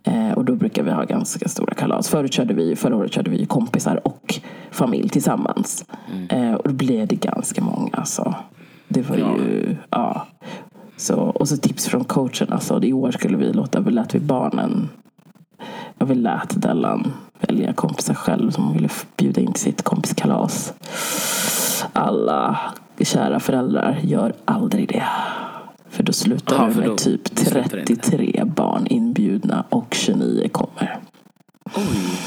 Eh, 0.04 0.32
och 0.32 0.44
då 0.44 0.54
brukar 0.54 0.82
vi 0.82 0.90
ha 0.90 1.04
ganska 1.04 1.48
stora 1.48 1.74
kalas. 1.74 2.08
Förut 2.08 2.32
körde 2.32 2.54
vi, 2.54 2.76
förra 2.76 2.96
året 2.96 3.12
körde 3.12 3.30
vi 3.30 3.46
kompisar 3.46 4.00
och 4.04 4.34
familj 4.70 5.08
tillsammans. 5.08 5.84
Eh, 6.28 6.52
och 6.52 6.68
då 6.68 6.74
blev 6.74 7.06
det 7.06 7.16
ganska 7.16 7.62
många. 7.62 7.90
Alltså. 7.92 8.34
Det 8.88 9.08
var 9.08 9.16
ju, 9.16 9.76
ja. 9.90 10.26
Så, 10.96 11.16
och 11.16 11.48
så 11.48 11.56
tips 11.56 11.86
från 11.86 12.04
coachen. 12.04 12.52
Alltså, 12.52 12.82
I 12.82 12.92
år 12.92 13.10
skulle 13.10 13.36
vi 13.36 13.52
låta, 13.52 13.78
lät 13.78 14.14
vi 14.14 14.20
barnen 14.20 14.88
vi 16.06 16.14
lät 16.14 16.62
Dellan 16.62 17.12
välja 17.40 17.72
kompisar 17.72 18.14
själv 18.14 18.50
som 18.50 18.64
hon 18.64 18.74
ville 18.76 18.88
bjuda 19.16 19.40
in 19.40 19.52
till 19.52 19.62
sitt 19.62 19.82
kompiskalas. 19.82 20.72
Alla 21.92 22.58
kära 23.00 23.40
föräldrar 23.40 23.98
gör 24.02 24.32
aldrig 24.44 24.88
det. 24.88 25.04
För 25.90 26.02
då 26.02 26.12
slutar 26.12 26.56
Jaha, 26.56 26.68
det 26.68 26.74
med 26.76 26.88
då- 26.88 26.96
typ 26.96 27.30
då 27.36 27.44
slutar 27.44 27.70
det 27.70 27.80
inte. 27.90 27.94
33 28.10 28.42
barn 28.44 28.86
inbjudna 28.90 29.64
och 29.68 29.94
29 29.94 30.48
kommer. 30.48 30.98
Oj, 31.74 32.18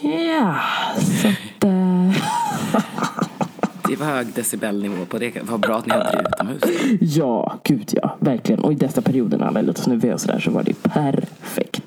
Ja, 0.00 0.54
så 1.22 1.28
att... 1.28 1.64
eh, 1.64 2.10
det 3.88 3.96
var 3.96 4.06
hög 4.06 4.26
decibelnivå 4.34 5.04
på 5.04 5.18
det. 5.18 5.32
Vad 5.42 5.60
bra 5.60 5.76
att 5.76 5.86
ni 5.86 5.92
hade 5.92 6.10
det 6.12 6.28
utomhus. 6.28 6.62
Ja, 7.00 7.54
gud 7.64 7.90
ja. 8.02 8.16
Verkligen. 8.20 8.60
Och 8.60 8.72
i 8.72 8.74
dessa 8.76 9.02
perioder 9.02 9.38
när 9.38 9.46
alla 9.46 9.58
är 9.60 9.64
lite 9.64 9.80
snuvig 9.80 10.12
och 10.14 10.20
sådär 10.20 10.38
så 10.40 10.50
var 10.50 10.62
det 10.62 10.82
perfekt. 10.82 11.85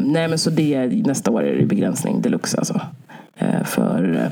Nej 0.00 0.28
men 0.28 0.38
så 0.38 0.50
det, 0.50 0.86
nästa 1.06 1.30
år 1.30 1.42
är 1.42 1.56
det 1.56 1.66
begränsning 1.66 2.22
deluxe 2.22 2.58
alltså. 2.58 2.80
Eh, 3.36 3.64
för 3.64 4.16
eh, 4.16 4.30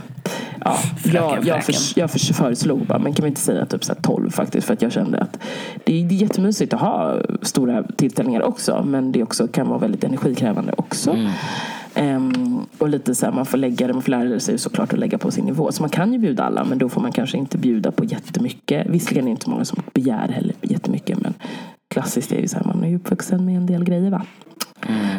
ja, 0.64 0.76
jag, 1.12 1.46
jag, 1.46 1.64
för, 1.64 1.74
jag 1.98 2.10
för, 2.10 2.34
föreslog 2.34 2.86
bara, 2.86 2.98
men 2.98 3.12
kan 3.12 3.24
vi 3.24 3.28
inte 3.28 3.40
säga 3.40 3.66
typ 3.66 3.84
så 3.84 3.92
här 3.92 4.00
12 4.02 4.30
faktiskt. 4.30 4.66
För 4.66 4.74
att 4.74 4.82
jag 4.82 4.92
kände 4.92 5.18
att 5.18 5.38
det 5.84 6.00
är, 6.00 6.04
det 6.04 6.14
är 6.14 6.18
jättemysigt 6.18 6.74
att 6.74 6.80
ha 6.80 7.20
stora 7.42 7.82
tillställningar 7.82 8.42
också. 8.42 8.84
Men 8.86 9.12
det 9.12 9.22
också 9.22 9.48
kan 9.48 9.68
vara 9.68 9.78
väldigt 9.78 10.04
energikrävande 10.04 10.72
också. 10.76 11.16
Ehm, 11.94 12.60
och 12.78 12.88
lite 12.88 13.14
så 13.14 13.26
här, 13.26 13.32
man 13.32 13.46
får 13.46 13.58
lägga 13.58 13.86
det, 13.86 13.92
man 13.92 14.02
får 14.02 14.10
lära 14.10 14.40
sig 14.40 14.58
såklart 14.58 14.92
att 14.92 14.98
lägga 14.98 15.18
på 15.18 15.30
sin 15.30 15.44
nivå. 15.44 15.72
Så 15.72 15.82
man 15.82 15.90
kan 15.90 16.12
ju 16.12 16.18
bjuda 16.18 16.44
alla 16.44 16.64
men 16.64 16.78
då 16.78 16.88
får 16.88 17.00
man 17.00 17.12
kanske 17.12 17.38
inte 17.38 17.58
bjuda 17.58 17.92
på 17.92 18.04
jättemycket. 18.04 18.86
Visserligen 18.86 19.24
är 19.24 19.28
det 19.28 19.30
inte 19.30 19.50
många 19.50 19.64
som 19.64 19.82
begär 19.94 20.28
heller 20.28 20.54
jättemycket 20.62 21.20
men 21.20 21.34
klassiskt 21.88 22.32
är 22.32 22.40
ju 22.40 22.48
så 22.48 22.56
här, 22.56 22.64
man 22.64 22.84
är 22.84 22.88
ju 22.88 22.96
uppvuxen 22.96 23.44
med 23.44 23.56
en 23.56 23.66
del 23.66 23.84
grejer 23.84 24.10
va. 24.10 24.22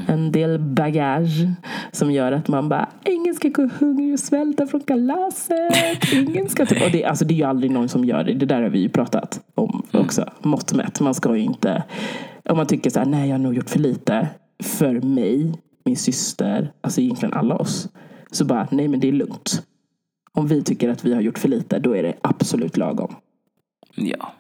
En 0.07 0.31
del 0.31 0.59
bagage 0.59 1.47
som 1.91 2.11
gör 2.11 2.31
att 2.31 2.47
man 2.47 2.69
bara 2.69 2.89
Ingen 3.05 3.35
ska 3.35 3.49
gå 3.49 3.69
hungrig 3.79 4.13
och 4.13 4.19
svälta 4.19 4.67
från 4.67 4.81
kalaset. 4.81 6.13
Ingen 6.13 6.49
ska 6.49 6.65
typ, 6.65 6.81
och 6.81 6.91
det, 6.91 7.05
alltså 7.05 7.25
det 7.25 7.33
är 7.33 7.37
ju 7.37 7.43
aldrig 7.43 7.71
någon 7.71 7.89
som 7.89 8.05
gör 8.05 8.23
det. 8.23 8.33
Det 8.33 8.45
där 8.45 8.61
har 8.61 8.69
vi 8.69 8.79
ju 8.79 8.89
pratat 8.89 9.41
om 9.55 9.83
också. 9.91 10.29
Mått 10.41 10.73
mätt. 10.73 10.99
Man 10.99 11.13
ska 11.13 11.35
ju 11.35 11.43
inte 11.43 11.83
Om 12.49 12.57
man 12.57 12.67
tycker 12.67 12.89
så 12.89 12.99
här, 12.99 13.05
nej 13.05 13.29
jag 13.29 13.33
har 13.33 13.43
nog 13.43 13.55
gjort 13.55 13.69
för 13.69 13.79
lite 13.79 14.27
För 14.63 15.01
mig, 15.01 15.53
min 15.85 15.97
syster, 15.97 16.71
alltså 16.81 17.01
egentligen 17.01 17.33
alla 17.33 17.55
oss 17.55 17.89
Så 18.31 18.45
bara, 18.45 18.67
nej 18.71 18.87
men 18.87 18.99
det 18.99 19.07
är 19.07 19.11
lugnt 19.11 19.63
Om 20.33 20.47
vi 20.47 20.63
tycker 20.63 20.89
att 20.89 21.05
vi 21.05 21.13
har 21.13 21.21
gjort 21.21 21.37
för 21.37 21.49
lite, 21.49 21.79
då 21.79 21.95
är 21.95 22.03
det 22.03 22.13
absolut 22.21 22.77
lagom 22.77 23.15
Ja. 23.95 24.33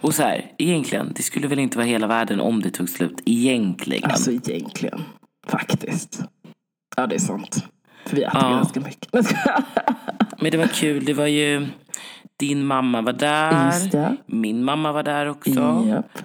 Och 0.00 0.14
så 0.14 0.22
här, 0.22 0.52
egentligen, 0.58 1.12
det 1.16 1.22
skulle 1.22 1.48
väl 1.48 1.58
inte 1.58 1.78
vara 1.78 1.86
hela 1.86 2.06
världen 2.06 2.40
om 2.40 2.62
det 2.62 2.70
tog 2.70 2.88
slut. 2.88 3.22
Egentligen. 3.24 4.10
Alltså 4.10 4.32
egentligen, 4.32 5.02
faktiskt 5.46 6.22
Ja 6.96 7.06
det 7.06 7.14
är 7.14 7.18
sant 7.18 7.64
För 8.06 8.16
vi 8.16 8.22
äter 8.22 8.40
Ja. 8.42 8.50
ganska 8.50 8.80
mycket 8.80 9.12
Men 10.40 10.50
det 10.50 10.58
var 10.58 10.66
kul. 10.66 11.04
Det 11.04 11.14
var 11.14 11.26
ju, 11.26 11.66
din 12.36 12.64
mamma 12.64 13.02
var 13.02 13.12
där. 13.12 14.16
Min 14.26 14.64
mamma 14.64 14.92
var 14.92 15.02
där 15.02 15.26
också. 15.26 15.84
Japp. 15.88 16.18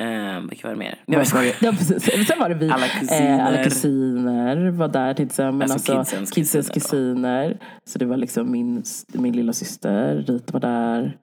Eh, 0.00 0.40
vilka 0.48 0.68
var 0.68 0.74
det 0.74 0.78
mer? 0.78 1.02
Jag. 1.06 1.26
Ja, 1.60 1.72
precis. 1.72 2.26
Sen 2.26 2.38
var 2.38 2.48
det 2.48 2.54
vi. 2.54 2.70
Alla 2.70 2.88
kusiner. 2.88 3.38
Eh, 3.38 3.46
alla 3.46 3.64
kusiner 3.64 4.70
var 4.70 4.88
där. 4.88 5.14
Till 5.14 5.26
exempel. 5.26 5.72
Alltså 5.72 5.92
alltså, 5.92 6.16
kidsens 6.16 6.34
kidsens 6.34 6.70
kusiner 6.70 7.48
kusiner. 7.50 7.58
Så 7.84 7.98
det 7.98 8.04
var 8.04 8.16
liksom 8.16 8.50
min, 8.50 8.82
min 9.12 9.36
lilla 9.36 9.52
syster. 9.52 10.16
Rita 10.16 10.52
var 10.52 10.60
där. 10.60 11.16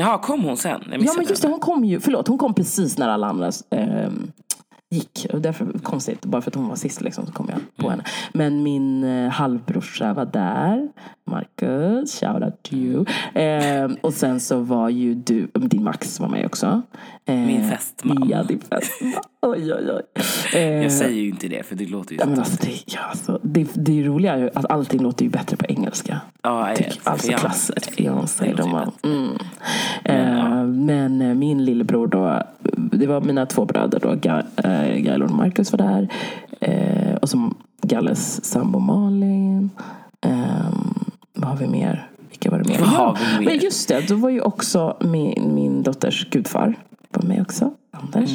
Jaha, 0.00 0.18
kom 0.18 0.42
hon 0.44 0.56
sen? 0.56 0.82
Jag 0.90 1.02
Ja 1.02 1.12
men 1.16 1.26
just 1.26 1.42
det, 1.42 1.48
henne. 1.48 1.54
hon 1.54 1.60
kom 1.60 1.84
ju. 1.84 2.00
Förlåt, 2.00 2.28
hon 2.28 2.38
kom 2.38 2.54
precis 2.54 2.98
när 2.98 3.08
alla 3.08 3.26
andra 3.26 3.50
ehm, 3.70 4.32
gick. 4.90 5.26
Och 5.32 5.40
därför 5.40 5.66
konstigt. 5.82 6.24
Bara 6.24 6.42
för 6.42 6.50
att 6.50 6.54
hon 6.54 6.68
var 6.68 6.76
sist 6.76 7.00
liksom, 7.00 7.26
så 7.26 7.32
kom 7.32 7.46
jag 7.48 7.58
på 7.76 7.86
Mm. 7.86 7.90
henne. 7.90 8.04
Men 8.32 8.62
min 8.62 9.04
eh, 9.04 9.30
halvbrorsa 9.30 10.14
var 10.14 10.24
där. 10.24 10.88
Marcus, 11.30 12.20
shout 12.20 12.42
out 12.42 12.62
to 12.62 12.74
you. 12.74 13.04
Ehm, 13.34 13.96
och 14.00 14.12
sen 14.14 14.40
så 14.40 14.60
var 14.60 14.88
ju 14.88 15.14
du, 15.14 15.46
din 15.54 15.82
Max 15.84 16.20
var 16.20 16.28
med 16.28 16.46
också. 16.46 16.82
Ehm, 17.26 17.46
Min 17.46 17.68
fästman. 17.70 18.28
Ja, 18.28 18.42
din 18.42 18.60
fästman. 18.60 19.12
Oj, 19.42 19.74
oj, 19.74 19.90
oj. 19.92 20.02
Ehm, 20.60 20.82
Jag 20.82 20.92
säger 20.92 21.20
ju 21.22 21.28
inte 21.28 21.48
det 21.48 21.66
för 21.66 21.74
det 21.76 21.86
låter 21.86 22.12
ju 22.12 22.18
så 22.18 22.26
men 22.28 22.38
alltså, 22.38 22.56
det, 22.66 22.72
ja, 22.86 23.00
alltså, 23.10 23.40
det, 23.42 23.68
det 23.74 24.02
roliga 24.02 24.32
är 24.34 24.38
ju 24.38 24.50
att 24.54 24.70
allting 24.70 25.02
låter 25.02 25.24
ju 25.24 25.30
bättre 25.30 25.56
på 25.56 25.64
engelska. 25.66 26.20
Ja, 26.42 26.68
jag 26.68 26.78
vet. 26.78 26.98
alltså 27.06 27.32
Fiancé. 27.92 28.44
Det 28.44 28.52
låter 28.52 28.56
De 28.56 28.92
mm. 29.02 29.28
Men, 30.04 30.38
ja. 30.38 30.60
Eh, 30.60 30.64
men 30.66 31.22
eh, 31.22 31.34
min 31.34 31.64
lillebror 31.64 32.06
då, 32.06 32.42
det 32.90 33.06
var 33.06 33.20
mina 33.20 33.46
två 33.46 33.64
bröder 33.64 34.00
då, 34.02 34.08
Ga- 34.08 34.44
eh, 34.56 34.96
Gael 35.02 35.22
och 35.22 35.30
Marcus 35.30 35.72
var 35.72 35.78
där. 35.78 36.08
Eh, 36.60 37.14
och 37.14 37.28
så 37.28 37.50
Galles 37.82 38.44
sambo 38.44 38.78
Malin. 38.78 39.70
Eh, 40.26 40.70
vad 41.34 41.50
har 41.50 41.56
vi 41.56 41.66
mer? 41.66 42.08
Vilka 42.30 42.50
var 42.50 42.58
det 42.58 42.68
mer? 42.68 42.78
Vad 42.78 42.88
har 42.88 43.18
vi 43.38 43.38
mer? 43.38 43.44
Men 43.52 43.58
just 43.58 43.88
det, 43.88 44.08
då 44.08 44.14
var 44.14 44.30
ju 44.30 44.40
också 44.40 44.96
min, 45.00 45.54
min 45.54 45.82
dotters 45.82 46.30
gudfar 46.30 46.74
var 47.10 47.22
med 47.22 47.42
också. 47.42 47.70
Anders. 47.92 48.30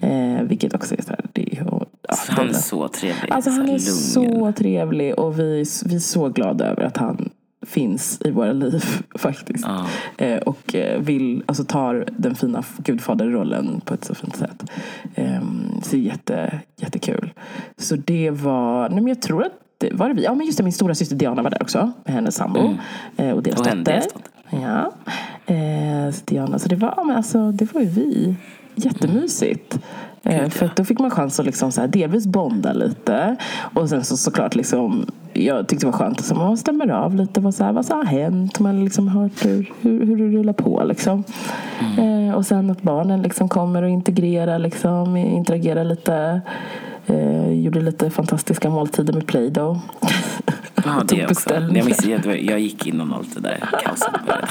Eh, 0.00 0.42
vilket 0.42 0.74
också 0.74 0.94
är 0.98 1.02
så 1.02 1.08
här, 1.08 1.20
det 1.32 1.48
ja, 1.52 1.82
Mm. 2.08 2.36
Han 2.38 2.48
är 2.48 2.52
så 2.52 2.88
trevlig. 2.88 3.30
Alltså 3.32 3.50
han 3.50 3.68
är 3.68 3.78
så 3.78 4.20
lugn. 4.20 4.32
så 4.40 4.52
trevlig 4.52 5.18
och 5.18 5.38
vi, 5.38 5.64
vi 5.86 5.94
är 5.94 5.98
så 5.98 6.28
glada 6.28 6.66
över 6.66 6.82
att 6.84 6.96
han 6.96 7.28
finns 7.66 8.20
i 8.24 8.30
våra 8.30 8.52
liv 8.52 8.84
faktiskt. 9.14 9.64
Ja. 9.66 9.86
Eh, 10.24 10.38
och 10.38 10.74
eh, 10.74 11.00
vill, 11.00 11.42
alltså 11.46 11.64
tar 11.64 12.04
den 12.16 12.34
fina 12.34 12.64
gudfaderrollen 12.78 13.80
på 13.84 13.94
ett 13.94 14.04
så 14.04 14.14
fint 14.14 14.36
sätt. 14.36 14.70
Eh, 15.14 15.40
så 15.82 15.90
det 15.90 15.96
är 15.96 16.00
jätte, 16.00 16.60
jättekul. 16.76 17.32
Så 17.76 17.96
det 17.96 18.30
var, 18.30 18.88
nej 18.88 19.00
men 19.00 19.08
jag 19.08 19.22
tror 19.22 19.44
att 19.44 19.52
det 19.78 19.92
var 19.92 20.08
det 20.08 20.14
vi. 20.14 20.24
Ja 20.24 20.34
men 20.34 20.46
just 20.46 20.58
det, 20.58 20.64
min 20.64 20.72
stora 20.72 20.94
syster 20.94 21.16
Diana 21.16 21.42
var 21.42 21.50
där 21.50 21.62
också. 21.62 21.92
Med 22.04 22.14
hennes 22.14 22.34
sambo. 22.34 22.74
Eh, 23.16 23.30
och 23.30 23.42
deras 23.42 23.58
dotter. 23.58 24.02
Ja. 24.50 24.92
Eh, 25.46 26.12
så 26.12 26.24
Diana, 26.24 26.58
så 26.58 26.68
det 26.68 26.76
var, 26.76 27.04
men 27.04 27.16
alltså, 27.16 27.52
det 27.52 27.74
var 27.74 27.80
ju 27.80 27.86
vi. 27.86 28.36
Jättemysigt. 28.76 29.78
Eh, 30.22 30.48
för 30.48 30.70
då 30.76 30.84
fick 30.84 30.98
man 30.98 31.10
chans 31.10 31.40
att 31.40 31.46
liksom 31.46 31.72
så 31.72 31.80
här, 31.80 31.88
delvis 31.88 32.26
bonda 32.26 32.72
lite. 32.72 33.36
Och 33.74 33.88
sen 33.88 34.04
så 34.04 34.16
såklart 34.16 34.54
liksom, 34.54 35.06
jag 35.32 35.68
tyckte 35.68 35.86
det 35.86 35.90
var 35.90 35.98
skönt 35.98 36.20
att 36.20 36.36
man 36.36 36.56
stämmer 36.56 36.88
av 36.88 37.14
lite 37.14 37.40
vad, 37.40 37.54
så 37.54 37.64
här, 37.64 37.72
vad 37.72 37.86
som 37.86 37.96
har 37.96 38.04
hänt. 38.04 38.58
Man 38.58 38.76
har 38.76 38.84
liksom 38.84 39.08
hört 39.08 39.44
hur, 39.44 39.72
hur, 39.80 40.06
hur 40.06 40.16
det 40.16 40.38
rullar 40.38 40.52
på 40.52 40.84
liksom. 40.84 41.24
Eh, 41.98 42.34
och 42.34 42.46
sen 42.46 42.70
att 42.70 42.82
barnen 42.82 43.22
liksom 43.22 43.48
kommer 43.48 43.82
och 43.82 43.88
integrerar 43.88 44.58
liksom, 44.58 45.16
interagerar 45.16 45.84
lite. 45.84 46.40
Eh, 47.06 47.52
gjorde 47.52 47.80
lite 47.80 48.10
fantastiska 48.10 48.70
måltider 48.70 49.12
med 49.12 49.26
Play-Doh. 49.26 49.78
Ja, 50.86 51.02
det 51.08 51.26
också. 51.26 51.54
Jag, 51.54 51.72
minns, 51.84 52.06
jag, 52.42 52.60
gick 52.60 52.86
innan 52.86 53.12
allt 53.12 53.34
det 53.34 53.40
där 53.40 53.58
kaoset 53.84 54.12
började. 54.26 54.46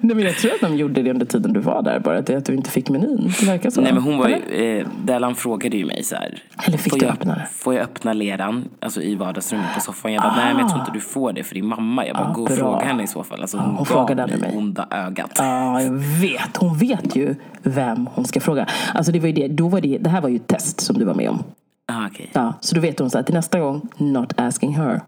Nej, 0.00 0.16
men 0.16 0.20
jag 0.20 0.36
tror 0.36 0.54
att 0.54 0.60
de 0.60 0.76
gjorde 0.76 1.02
det 1.02 1.10
under 1.10 1.26
tiden 1.26 1.52
du 1.52 1.60
var 1.60 1.82
där. 1.82 2.00
Bara 2.00 2.18
att, 2.18 2.26
det, 2.26 2.36
att 2.36 2.44
du 2.44 2.54
inte 2.54 2.70
fick 2.70 2.88
menyn. 2.88 3.32
Det 3.40 3.46
verkar 3.46 3.70
så. 3.70 3.80
Nej 3.80 3.92
men 3.92 4.02
hon 4.02 4.18
var 4.18 4.28
ju, 4.28 4.34
eh, 4.78 4.86
Dellan 5.04 5.34
frågade 5.34 5.76
ju 5.76 5.84
mig 5.86 6.02
så 6.02 6.14
här. 6.16 6.42
Eller 6.66 6.78
fick 6.78 6.92
får 6.92 6.98
du 7.00 7.06
jag, 7.06 7.12
öppna 7.14 7.34
det? 7.34 7.48
Får 7.52 7.74
jag 7.74 7.82
öppna 7.82 8.12
leran, 8.12 8.64
alltså 8.80 9.02
i 9.02 9.14
vardagsrummet 9.14 9.74
på 9.74 9.80
soffan? 9.80 10.12
Jag 10.12 10.22
bara, 10.22 10.34
nej 10.36 10.52
men 10.54 10.58
jag 10.60 10.68
tror 10.68 10.80
inte 10.80 10.92
du 10.92 11.00
får 11.00 11.32
det 11.32 11.42
för 11.44 11.54
din 11.54 11.66
mamma. 11.66 12.06
Jag 12.06 12.16
bara, 12.16 12.28
Ah, 12.28 12.32
gå 12.32 12.42
och 12.42 12.48
bra. 12.48 12.56
fråga 12.56 12.86
henne 12.86 13.02
i 13.02 13.06
så 13.06 13.22
fall. 13.22 13.40
Alltså 13.40 13.56
hon, 13.56 13.66
hon 13.66 13.76
gav 13.76 13.84
frågade 13.84 14.26
mig 14.26 14.38
mig. 14.40 14.56
onda 14.56 14.86
ögat. 14.90 15.30
Ja, 15.38 15.82
jag 15.82 15.92
vet. 15.92 16.56
Hon 16.56 16.78
vet 16.78 17.16
ju 17.16 17.34
vem 17.62 18.08
hon 18.14 18.24
ska 18.24 18.40
fråga. 18.40 18.66
Alltså 18.94 19.12
det 19.12 19.20
var 19.20 19.26
ju 19.26 19.32
det. 19.32 19.48
Då 19.48 19.68
var 19.68 19.80
det, 19.80 19.98
det 19.98 20.10
här 20.10 20.20
var 20.20 20.28
ju 20.28 20.36
ett 20.36 20.46
test 20.46 20.80
som 20.80 20.98
du 20.98 21.04
var 21.04 21.14
med 21.14 21.30
om. 21.30 21.42
Ah, 21.86 22.06
okej. 22.06 22.30
Ja, 22.32 22.54
så 22.60 22.74
då 22.74 22.80
vet 22.80 22.98
hon 22.98 23.10
så 23.10 23.18
att 23.18 23.26
till 23.26 23.34
nästa 23.34 23.60
gång, 23.60 23.88
not 23.96 24.32
asking 24.36 24.74
her. 24.76 25.00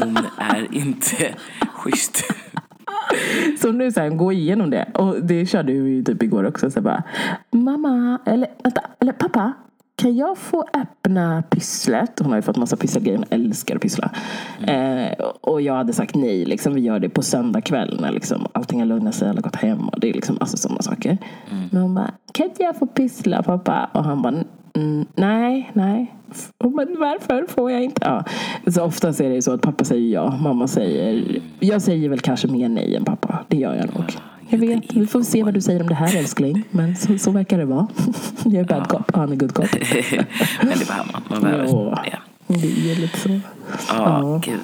Hon 0.00 0.18
är 0.38 0.74
inte 0.74 1.34
schysst. 1.72 2.24
Så 3.60 3.72
nu 3.72 3.92
så 3.92 4.00
här, 4.00 4.08
gå 4.08 4.32
igenom 4.32 4.70
det. 4.70 4.88
Och 4.94 5.24
det 5.24 5.46
körde 5.46 5.72
vi 5.72 5.90
ju 5.90 6.04
typ 6.04 6.22
igår 6.22 6.44
också. 6.46 6.70
Så 6.70 6.80
bara, 6.80 7.02
mamma, 7.50 8.18
eller, 8.26 8.48
vänta, 8.62 8.80
eller 9.00 9.12
pappa. 9.12 9.52
Kan 9.96 10.16
jag 10.16 10.38
få 10.38 10.64
öppna 10.74 11.42
pysslet? 11.50 12.18
Hon 12.18 12.28
har 12.28 12.36
ju 12.36 12.42
fått 12.42 12.56
massa 12.56 12.76
pysselgrejer. 12.76 13.18
Hon 13.18 13.26
älskar 13.30 13.76
att 13.76 13.82
pyssla. 13.82 14.10
Eh, 14.66 15.12
och 15.40 15.60
jag 15.60 15.74
hade 15.74 15.92
sagt 15.92 16.14
nej. 16.14 16.44
Liksom, 16.44 16.74
vi 16.74 16.80
gör 16.80 16.98
det 16.98 17.08
på 17.08 17.22
söndag 17.22 17.60
kväll 17.60 17.98
när 18.00 18.12
liksom, 18.12 18.46
allting 18.52 18.78
har 18.78 18.86
lugnat 18.86 19.14
sig. 19.14 19.28
Alla 19.28 19.36
har 19.36 19.42
gått 19.42 19.56
hem. 19.56 19.88
Och 19.88 20.00
det 20.00 20.10
är 20.10 20.14
liksom 20.14 20.36
alltså, 20.40 20.56
sådana 20.56 20.82
saker. 20.82 21.18
Men 21.70 21.82
hon 21.82 21.94
bara, 21.94 22.10
kan 22.32 22.46
inte 22.46 22.62
jag 22.62 22.76
få 22.76 22.86
pyssla 22.86 23.42
pappa? 23.42 23.90
Och 23.92 24.04
han 24.04 24.22
bara, 24.22 24.34
mm, 24.74 25.06
nej, 25.14 25.70
nej. 25.74 26.14
Och 26.58 26.72
Men 26.72 26.96
varför 26.98 27.46
får 27.48 27.70
jag 27.70 27.82
inte? 27.84 28.00
Ja. 28.04 28.24
Så 28.72 28.82
oftast 28.82 29.20
är 29.20 29.28
det 29.28 29.34
ju 29.34 29.42
så 29.42 29.52
att 29.52 29.60
pappa 29.62 29.84
säger 29.84 30.14
ja, 30.14 30.38
mamma 30.42 30.66
säger... 30.68 31.24
Jag 31.60 31.82
säger 31.82 32.08
väl 32.08 32.20
kanske 32.20 32.48
mer 32.48 32.68
nej 32.68 32.96
än 32.96 33.04
pappa. 33.04 33.38
Det 33.48 33.56
gör 33.56 33.74
jag 33.74 33.94
nog. 33.94 34.04
Jag 34.48 34.58
vet, 34.58 34.92
vi 34.94 35.06
får 35.06 35.22
se 35.22 35.42
vad 35.42 35.54
du 35.54 35.60
säger 35.60 35.80
om 35.80 35.86
det 35.88 35.94
här 35.94 36.16
älskling. 36.16 36.62
Men 36.70 36.96
så, 36.96 37.18
så 37.18 37.30
verkar 37.30 37.58
det 37.58 37.64
vara. 37.64 37.86
Jag 38.44 38.54
är 38.54 38.64
bad 38.64 38.88
cop, 38.88 39.10
han 39.16 39.32
är 39.32 39.36
good 39.36 39.54
cop. 39.54 39.66
men 40.62 40.78
det 40.78 40.88
behöver 40.88 41.12
man. 41.12 41.22
Man 41.30 41.40
behöver 41.42 41.64
Ja. 41.64 42.02
det. 42.04 42.54
Det 42.54 42.92
är 42.92 42.96
lite 43.00 43.18
så. 43.18 43.28
Ja, 43.28 43.40
Ja. 43.88 44.40
gud. 44.44 44.60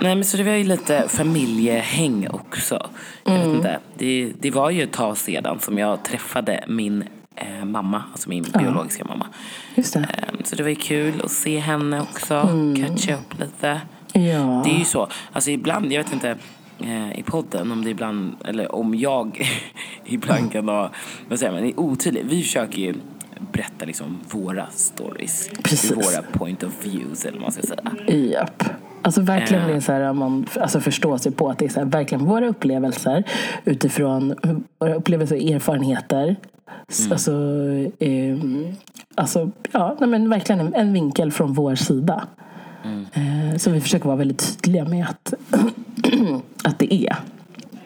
Nej 0.00 0.14
men 0.14 0.24
så 0.24 0.36
det 0.36 0.42
var 0.42 0.52
ju 0.52 0.64
lite 0.64 1.08
familjehäng 1.08 2.28
också. 2.30 2.90
Jag 3.24 3.38
vet 3.38 3.46
inte. 3.46 3.78
Det, 3.98 4.32
det 4.40 4.50
var 4.50 4.70
ju 4.70 4.82
ett 4.82 4.92
tag 4.92 5.18
sedan 5.18 5.60
som 5.60 5.78
jag 5.78 6.04
träffade 6.04 6.64
min 6.68 7.04
eh, 7.36 7.64
mamma, 7.64 8.02
alltså 8.12 8.28
min 8.28 8.46
biologiska 8.58 9.04
mamma. 9.04 9.26
Just 9.74 9.94
det. 9.94 10.00
Eh, 10.00 10.44
så 10.44 10.56
det 10.56 10.62
var 10.62 10.70
ju 10.70 10.76
kul 10.76 11.22
att 11.24 11.30
se 11.30 11.58
henne 11.58 12.00
också, 12.00 12.48
catcha 12.76 13.14
upp 13.14 13.40
lite. 13.40 13.80
Ja. 14.12 14.62
Det 14.64 14.70
är 14.70 14.78
ju 14.78 14.84
så, 14.84 15.08
alltså 15.32 15.50
ibland, 15.50 15.92
jag 15.92 16.02
vet 16.04 16.12
inte 16.12 16.36
eh, 16.78 17.18
i 17.18 17.22
podden 17.22 17.72
om 17.72 17.84
det 17.84 17.90
ibland, 17.90 18.36
eller 18.44 18.74
om 18.74 18.94
jag 18.94 19.48
ibland 20.04 20.52
kan 20.52 20.68
ha, 20.68 20.90
vad 21.28 21.38
säger 21.38 21.52
man, 21.52 21.64
är 21.64 21.80
otydlig. 21.80 22.24
Vi 22.24 22.42
försöker 22.42 22.78
ju 22.78 22.94
berätta 23.52 23.84
liksom 23.84 24.18
våra 24.30 24.66
stories. 24.70 25.50
Precis. 25.62 25.96
Våra 25.96 26.22
point 26.22 26.62
of 26.62 26.84
views 26.84 27.24
eller 27.24 27.38
vad 27.38 27.42
man 27.42 27.52
ska 27.52 27.62
säga. 27.62 28.16
Japp. 28.16 28.64
Alltså 29.02 29.20
verkligen 29.20 29.62
Eh. 29.62 29.68
det 29.68 29.74
är 29.74 29.80
så 29.80 29.92
här, 29.92 30.12
man 30.12 30.46
alltså 30.60 30.80
förstår 30.80 31.16
sig 31.18 31.32
på 31.32 31.48
att 31.50 31.58
det 31.58 31.64
är 31.64 31.68
så 31.68 31.80
här, 31.80 31.86
verkligen 31.86 32.24
våra 32.24 32.48
upplevelser 32.48 33.24
utifrån 33.64 34.34
våra 34.78 34.94
upplevelser 34.94 35.36
och 35.36 35.42
erfarenheter. 35.42 36.36
S- 36.88 37.08
Alltså, 37.10 37.32
ehm, 37.98 38.66
alltså 39.14 39.50
ja, 39.72 39.96
men 40.00 40.30
verkligen 40.30 40.60
en, 40.60 40.74
en 40.74 40.92
vinkel 40.92 41.32
från 41.32 41.52
vår 41.52 41.74
sida. 41.74 42.24
Eh, 43.12 43.56
så 43.58 43.70
vi 43.70 43.80
försöker 43.80 44.06
vara 44.06 44.16
väldigt 44.16 44.62
tydliga 44.62 44.84
med 44.84 45.06
att, 45.06 45.34
att 46.64 46.78
det 46.78 46.94
är. 46.94 47.16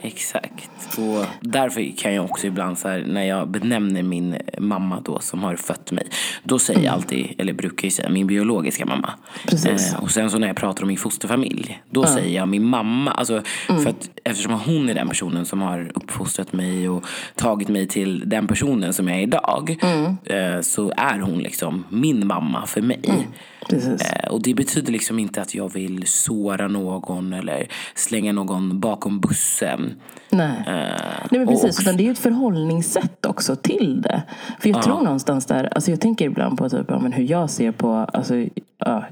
Exakt. 0.05 0.99
Och 0.99 1.27
därför 1.41 1.97
kan 1.97 2.15
jag 2.15 2.25
också 2.25 2.47
ibland 2.47 2.79
så 2.79 2.89
här, 2.89 3.05
när 3.09 3.25
jag 3.25 3.49
benämner 3.49 4.03
min 4.03 4.37
mamma 4.59 5.01
då 5.01 5.19
som 5.19 5.43
har 5.43 5.57
fött 5.57 5.93
mig. 5.93 6.07
Då 6.43 6.59
säger 6.59 6.81
jag 6.81 6.95
alltid, 6.95 7.35
eller 7.39 7.53
brukar 7.53 7.87
jag 7.87 7.93
säga, 7.93 8.09
min 8.09 8.27
biologiska 8.27 8.87
mamma. 8.87 9.11
Precis. 9.49 9.93
Eh, 9.93 10.03
och 10.03 10.11
sen 10.11 10.31
så 10.31 10.39
när 10.39 10.47
jag 10.47 10.57
pratar 10.57 10.83
om 10.83 10.89
min 10.89 10.97
fosterfamilj. 10.97 11.83
Då 11.91 12.05
säger 12.05 12.37
jag 12.37 12.49
min 12.49 12.65
mamma. 12.65 13.11
Alltså, 13.11 13.43
för 13.67 13.87
att, 13.89 14.11
eftersom 14.25 14.53
hon 14.53 14.89
är 14.89 14.95
den 14.95 15.09
personen 15.09 15.45
som 15.47 15.63
har 15.63 15.93
uppfostrat 15.95 16.53
mig 16.53 16.89
och 16.89 17.05
tagit 17.35 17.69
mig 17.69 17.89
till 17.89 18.23
den 18.27 18.47
personen 18.47 18.93
som 18.93 19.09
jag 19.09 19.19
är 19.19 19.23
idag. 19.23 19.77
Eh, 20.25 20.61
så 20.61 20.93
är 20.97 21.19
hon 21.19 21.39
liksom 21.39 21.85
min 21.89 22.27
mamma 22.27 22.67
för 22.67 22.83
mig. 22.83 23.29
Eh, 23.73 24.29
Och 24.33 24.43
det 24.43 24.55
betyder 24.55 24.93
liksom 24.93 25.19
inte 25.19 25.43
att 25.43 25.55
jag 25.55 25.73
vill 25.73 26.07
såra 26.07 26.69
någon 26.69 27.33
eller 27.33 27.67
slänga 27.95 28.33
någon 28.33 28.81
bakom 28.81 29.21
bussen. 29.21 29.95
Nej. 30.31 30.57
Eh, 30.59 30.65
Nej 30.67 31.29
men 31.31 31.43
och 31.43 31.49
precis, 31.49 31.65
också- 31.65 31.83
utan 31.83 31.97
det 31.97 32.03
är 32.03 32.05
ju 32.05 32.11
ett 32.13 32.19
förhållningssätt 32.19 33.27
också 33.27 33.57
till 33.57 34.03
det. 34.03 34.23
För 34.61 34.69
jag 34.69 34.83
tror 34.83 35.03
någonstans 35.03 35.47
där, 35.47 35.65
alltså 35.75 35.91
jag 35.91 36.01
tänker 36.01 36.25
ibland 36.27 36.59
på 36.59 36.69
typ, 36.69 36.87
ja, 36.89 36.99
men 36.99 37.13
hur 37.13 37.31
jag 37.31 37.51
ser 37.51 37.73
på, 37.73 37.89
alltså, 37.93 38.35
ja, 38.79 39.05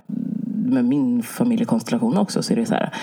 med 0.64 0.84
min 0.84 1.22
familjekonstellation 1.22 2.18
också, 2.18 2.42
så 2.42 2.52
är 2.52 2.56
det 2.56 2.66
så 2.66 2.74
här, 2.74 2.94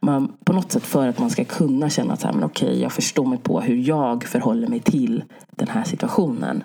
man, 0.00 0.32
på 0.44 0.52
något 0.52 0.72
sätt 0.72 0.82
för 0.84 1.08
att 1.08 1.18
man 1.18 1.30
ska 1.30 1.44
kunna 1.44 1.90
känna 1.90 2.12
att 2.12 2.20
så 2.20 2.26
här, 2.26 2.34
men 2.34 2.44
okej, 2.44 2.80
jag 2.82 2.92
förstår 2.92 3.26
mig 3.26 3.38
på 3.38 3.60
hur 3.60 3.76
jag 3.76 4.24
förhåller 4.24 4.68
mig 4.68 4.80
till 4.80 5.24
den 5.50 5.68
här 5.68 5.84
situationen. 5.84 6.62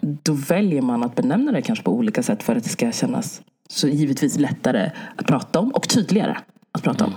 Då 0.00 0.32
väljer 0.32 0.82
man 0.82 1.02
att 1.02 1.14
benämna 1.14 1.52
det 1.52 1.62
kanske 1.62 1.84
på 1.84 1.92
olika 1.92 2.22
sätt 2.22 2.42
för 2.42 2.56
att 2.56 2.62
det 2.64 2.68
ska 2.70 2.92
kännas 2.92 3.40
så 3.72 3.88
givetvis 3.88 4.38
lättare 4.38 4.90
att 5.16 5.26
prata 5.26 5.58
om 5.58 5.70
och 5.70 5.88
tydligare 5.88 6.38
att 6.72 6.82
prata 6.82 7.04
om. 7.04 7.14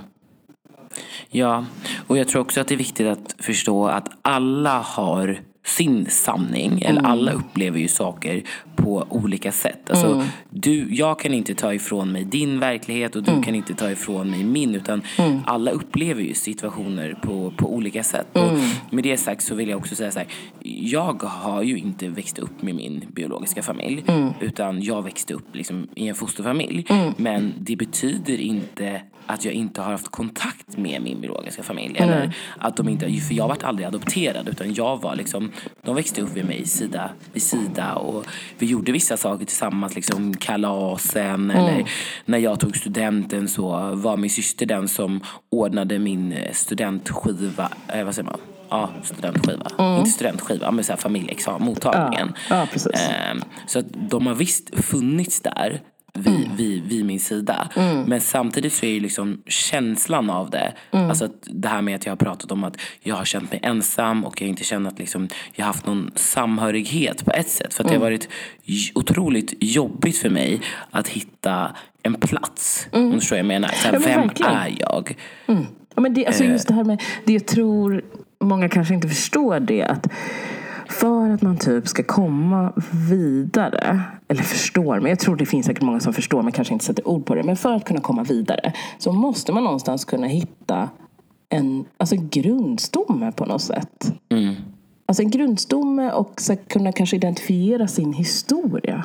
Ja, 1.28 1.64
och 2.06 2.18
jag 2.18 2.28
tror 2.28 2.42
också 2.42 2.60
att 2.60 2.68
det 2.68 2.74
är 2.74 2.78
viktigt 2.78 3.06
att 3.06 3.34
förstå 3.38 3.86
att 3.86 4.08
alla 4.22 4.78
har 4.78 5.40
sin 5.66 6.06
sanning. 6.06 6.82
Eller 6.82 7.02
alla 7.02 7.32
upplever 7.32 7.78
ju 7.78 7.88
saker 7.88 8.42
på 8.76 9.06
olika 9.10 9.52
sätt. 9.52 9.90
Alltså, 9.90 10.24
du, 10.50 10.94
jag 10.94 11.18
kan 11.18 11.34
inte 11.34 11.54
ta 11.54 11.74
ifrån 11.74 12.12
mig 12.12 12.24
din 12.24 12.60
verklighet 12.60 13.16
och 13.16 13.22
du 13.22 13.42
kan 13.42 13.54
inte 13.54 13.74
ta 13.74 13.90
ifrån 13.90 14.30
mig 14.30 14.44
min. 14.44 14.74
Utan 14.74 15.02
alla 15.44 15.70
upplever 15.70 16.22
ju 16.22 16.34
situationer 16.34 17.18
på, 17.22 17.52
på 17.56 17.74
olika 17.74 18.02
sätt. 18.02 18.26
Och 18.32 18.52
med 18.90 19.04
det 19.04 19.16
sagt 19.16 19.42
så 19.42 19.54
vill 19.54 19.68
jag 19.68 19.78
också 19.78 19.94
säga 19.94 20.10
så 20.10 20.18
här. 20.18 20.28
Jag 20.80 21.22
har 21.22 21.62
ju 21.62 21.78
inte 21.78 22.08
växt 22.08 22.38
upp 22.38 22.62
med 22.62 22.74
min 22.74 23.04
biologiska 23.12 23.62
familj. 23.62 24.04
Utan 24.40 24.82
jag 24.82 25.02
växte 25.02 25.34
upp 25.34 25.56
liksom 25.56 25.86
i 25.94 26.08
en 26.08 26.14
fosterfamilj. 26.14 26.86
Men 27.16 27.54
det 27.58 27.76
betyder 27.76 28.40
inte 28.40 29.00
att 29.26 29.44
jag 29.44 29.54
inte 29.54 29.80
har 29.82 29.92
haft 29.92 30.08
kontakt 30.08 30.76
med 30.76 31.02
min 31.02 31.20
biologiska 31.20 31.62
familj. 31.62 31.96
Eller 31.98 32.36
att 32.58 32.76
de 32.76 32.88
inte, 32.88 33.12
för 33.20 33.34
jag 33.34 33.48
var 33.48 33.56
aldrig 33.62 33.86
adopterad 33.88 34.48
utan 34.48 34.74
jag 34.74 35.02
var 35.02 35.16
liksom, 35.16 35.52
de 35.82 35.94
växte 35.94 36.22
upp 36.22 36.34
med 36.34 36.44
mig 36.44 36.66
sida 36.66 37.10
vid 37.32 37.42
sida 37.42 37.94
och 37.94 38.26
vi 38.58 38.66
gjorde 38.66 38.92
vissa 38.92 39.16
saker 39.16 39.44
tillsammans, 39.44 39.94
liksom 39.94 40.34
kalasen 40.36 41.50
eller 41.50 41.88
när 42.24 42.38
jag 42.38 42.60
tog 42.60 42.76
studenten 42.76 43.48
så 43.48 43.90
var 43.94 44.16
min 44.16 44.30
syster 44.30 44.66
den 44.66 44.88
som 44.88 45.20
ordnade 45.50 45.98
min 45.98 46.32
eh, 46.32 46.52
studentskiva, 46.52 47.68
eh, 47.88 48.04
vad 48.04 48.14
säger 48.14 48.26
man? 48.26 48.40
Ja, 48.68 48.90
studentskiva. 49.02 49.96
Inte 49.98 50.10
studentskiva, 50.10 50.70
men 50.70 50.84
så 50.84 50.92
här 50.92 50.96
familjeexamen, 51.00 51.62
mottagningen. 51.62 52.32
Ja, 52.50 52.66
ja. 52.74 52.90
Ehm, 52.90 53.42
Så 53.66 53.78
att 53.78 53.86
de 53.90 54.26
har 54.26 54.34
visst 54.34 54.84
funnits 54.84 55.40
där 55.40 55.80
vid, 56.56 56.82
vid, 56.84 57.04
min 57.04 57.20
sida. 57.20 57.68
Men 58.06 58.20
samtidigt 58.20 58.72
så 58.72 58.86
är 58.86 58.90
ju 58.90 59.00
liksom 59.00 59.42
känslan 59.46 60.30
av 60.30 60.50
det, 60.50 60.72
alltså 60.90 61.24
att 61.24 61.32
det 61.42 61.68
här 61.68 61.82
med 61.82 61.94
att 61.94 62.06
jag 62.06 62.10
har 62.12 62.16
pratat 62.16 62.52
om 62.52 62.64
att 62.64 62.76
jag 63.02 63.14
har 63.16 63.24
känt 63.24 63.50
mig 63.50 63.60
ensam 63.62 64.24
och 64.24 64.40
jag 64.42 64.48
inte 64.48 64.64
känner 64.64 64.90
att 64.90 64.98
liksom 64.98 65.28
jag 65.54 65.64
har 65.64 65.72
haft 65.72 65.86
någon 65.86 66.10
samhörighet 66.14 67.24
på 67.24 67.30
ett 67.32 67.48
sätt. 67.48 67.74
För 67.74 67.84
att 67.84 67.88
det 67.88 67.94
har 67.96 68.00
varit 68.00 68.28
j- 68.64 68.92
otroligt 68.94 69.54
jobbigt 69.60 70.18
för 70.18 70.30
mig 70.30 70.60
att 70.90 71.08
hitta 71.08 71.70
en 72.02 72.14
plats. 72.14 72.88
Om 72.92 73.10
du 73.12 73.18
förstår 73.20 73.36
vad 73.36 73.38
jag 73.38 73.46
menar. 73.46 73.68
Så 73.68 73.74
här, 73.88 73.92
Ja, 73.94 73.98
men 73.98 74.02
vem 74.08 74.20
verkligen. 74.28 74.52
är 74.52 74.74
jag? 74.78 75.16
Ja, 75.94 76.00
men 76.02 76.14
det, 76.14 76.26
alltså 76.26 76.44
Eh. 76.44 76.50
just 76.50 76.68
det 76.68 76.74
här 76.74 76.84
med, 76.84 77.02
det 77.24 77.32
jag 77.32 77.46
tror 77.46 78.04
många 78.40 78.68
kanske 78.68 78.94
inte 78.94 79.08
förstår 79.08 79.60
det 79.60 79.82
att 79.82 80.06
för 80.88 81.30
att 81.30 81.42
man 81.42 81.56
typ 81.56 81.88
ska 81.88 82.02
komma 82.02 82.72
vidare, 83.08 84.00
eller 84.28 84.42
förstår, 84.42 85.00
men 85.00 85.10
jag 85.10 85.18
tror 85.18 85.36
det 85.36 85.46
finns 85.46 85.66
säkert 85.66 85.82
många 85.82 86.00
som 86.00 86.12
förstår 86.12 86.42
men 86.42 86.52
kanske 86.52 86.74
inte 86.74 86.84
sätter 86.84 87.08
ord 87.08 87.26
på 87.26 87.34
det. 87.34 87.42
Men 87.42 87.56
för 87.56 87.72
att 87.72 87.84
kunna 87.84 88.00
komma 88.00 88.22
vidare 88.22 88.72
så 88.98 89.12
måste 89.12 89.52
man 89.52 89.64
någonstans 89.64 90.04
kunna 90.04 90.26
hitta 90.26 90.88
en 91.48 91.84
alltså 91.96 92.16
grundstomme 92.30 93.32
på 93.32 93.44
något 93.44 93.62
sätt. 93.62 94.12
Alltså 95.06 95.22
en 95.22 95.30
grundstomme 95.30 96.10
och 96.10 96.40
så 96.40 96.56
kunna 96.56 96.92
kanske 96.92 97.16
identifiera 97.16 97.88
sin 97.88 98.12
historia. 98.12 99.04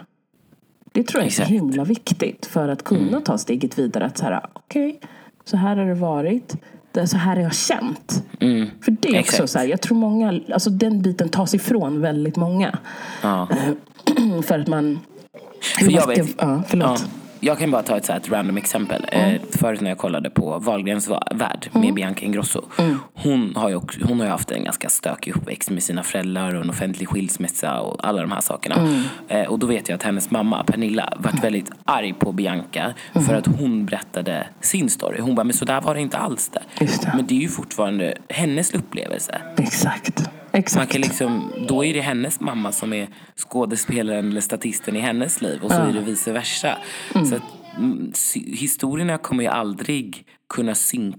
Det 0.92 1.04
tror 1.04 1.22
jag 1.22 1.28
är 1.28 1.32
så 1.32 1.44
himla 1.44 1.84
viktigt 1.84 2.46
för 2.46 2.70
att 2.70 2.84
kunna 2.84 3.22
ta 3.22 3.38
steget 3.38 3.80
vidare. 3.80 4.06
Att 4.06 4.18
så 4.18 4.26
här, 4.26 4.42
okej, 4.54 5.00
så 5.46 5.58
här 5.58 5.76
har 5.76 5.86
det 5.86 5.94
varit. 5.94 6.56
Det, 6.92 7.08
så 7.08 7.18
här 7.18 7.36
har 7.36 7.44
jag 7.44 7.56
känt. 7.56 8.24
För 8.82 8.92
det 8.92 9.08
är 9.08 9.20
också 9.20 9.34
Exakt. 9.34 9.50
så 9.50 9.60
här, 9.60 9.66
jag 9.66 9.82
tror 9.82 9.98
många, 9.98 10.40
alltså 10.54 10.70
den 10.70 11.02
biten 11.02 11.30
tas 11.30 11.54
ifrån 11.54 12.02
väldigt 12.02 12.36
många. 12.36 12.78
Ja. 13.22 13.48
för 14.44 14.60
att 14.60 14.68
man... 14.68 15.00
För 15.80 15.92
jag 15.92 16.08
vet- 16.08 16.36
ja, 16.38 16.64
förlåt. 16.68 17.06
Ja. 17.06 17.21
Jag 17.44 17.60
kan 17.60 17.72
bara 17.72 17.84
ta 17.84 17.98
ett, 17.98 18.06
så 18.06 18.14
ett 18.14 18.30
random 18.30 18.58
exempel. 18.58 19.06
Eh, 19.12 19.34
förut 19.52 19.82
när 19.82 19.90
jag 19.90 19.98
kollade 19.98 20.30
på 20.30 20.60
Wahlgrens 20.60 21.10
värld 21.32 21.70
med 21.72 21.94
Bianca 21.94 22.26
Ingrosso. 22.26 22.62
Hon, 23.14 23.56
har 23.56 23.70
ju 23.70 23.76
också, 23.76 24.00
hon 24.04 24.20
har 24.20 24.26
ju 24.26 24.32
haft 24.32 24.52
en 24.52 24.64
ganska 24.64 24.90
stökig 24.90 25.36
uppväxt 25.36 25.70
med 25.70 25.84
sina 25.84 26.04
föräldrar 26.04 26.56
och 26.56 26.64
en 26.64 26.70
offentlig 26.70 27.10
skilsmässa 27.10 27.80
och 27.80 28.08
alla 28.08 28.22
de 28.22 28.32
här 28.32 28.42
sakerna. 28.42 29.04
Eh, 29.28 29.48
och 29.48 29.60
då 29.60 29.68
vet 29.68 29.90
jag 29.90 29.96
att 29.96 30.04
hennes 30.04 30.32
mamma 30.32 30.64
Pernilla 30.64 31.14
varit 31.18 31.44
väldigt 31.44 31.72
arg 31.86 32.14
på 32.14 32.32
Bianca 32.32 32.94
för 33.28 33.34
att 33.34 33.48
hon 33.48 33.86
berättade 33.86 34.48
sin 34.62 34.90
story. 34.90 35.22
Hon 35.22 35.36
bara, 35.36 35.44
men 35.44 35.54
så 35.54 35.66
där 35.66 35.82
var 35.82 35.94
det 35.94 36.02
inte 36.02 36.18
alls 36.18 36.50
det. 36.50 36.62
Det. 36.80 37.12
Men 37.16 37.28
det 37.28 37.36
är 37.36 37.42
ju 37.42 37.50
fortfarande 37.50 38.18
hennes 38.30 38.74
upplevelse. 38.74 39.42
Exakt. 39.58 40.30
Man 40.52 40.60
Exakt. 40.60 40.92
kan 40.92 41.02
liksom, 41.02 41.52
då 41.68 41.86
är 41.86 41.94
det 41.94 42.02
hennes 42.02 42.40
mamma 42.40 42.72
som 42.72 42.94
är 42.94 43.08
skådespelaren 43.36 44.30
eller 44.30 44.42
statisten 44.42 44.96
i 44.96 45.00
hennes 45.00 45.42
liv 45.42 45.60
och 45.64 45.72
så 45.72 45.78
är 45.78 45.94
det 45.94 46.02
vice 46.02 46.32
versa. 46.32 46.78
Så 47.14 47.36
att, 47.36 47.44
mm, 47.78 48.12
historierna 48.46 49.18
kommer 49.18 49.44
ju 49.44 49.50
aldrig 49.50 50.26
kunna 50.50 50.76
synka. 50.76 51.18